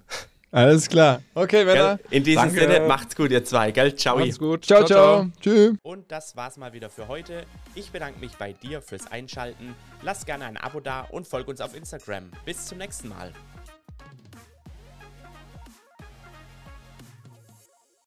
Alles 0.55 0.89
klar. 0.89 1.21
Okay, 1.35 1.65
Männer. 1.65 1.99
In 2.11 2.23
diesem 2.23 2.45
Danke. 2.45 2.61
Sinne, 2.61 2.87
macht's 2.87 3.17
gut, 3.17 3.33
ihr 3.33 3.45
zwei, 3.45 3.73
gell? 3.73 3.97
Ciao. 3.97 4.17
Macht's 4.17 4.39
gut. 4.39 4.65
Ciao, 4.65 4.85
ciao. 4.85 5.23
ciao. 5.23 5.31
Tschüss. 5.41 5.77
Und 5.83 6.13
das 6.13 6.37
war's 6.37 6.57
mal 6.57 6.73
wieder 6.73 6.91
für 6.91 7.09
heute. 7.09 7.45
Ich 7.75 7.91
bedanke 7.91 8.21
mich 8.21 8.37
bei 8.37 8.53
dir 8.53 8.81
fürs 8.81 9.11
Einschalten. 9.11 9.75
Lass 10.03 10.25
gerne 10.25 10.45
ein 10.45 10.57
Abo 10.57 10.79
da 10.79 11.01
und 11.11 11.27
folg 11.27 11.49
uns 11.49 11.61
auf 11.61 11.75
Instagram. 11.75 12.31
Bis 12.45 12.67
zum 12.67 12.79
nächsten 12.79 13.09
Mal. 13.09 13.33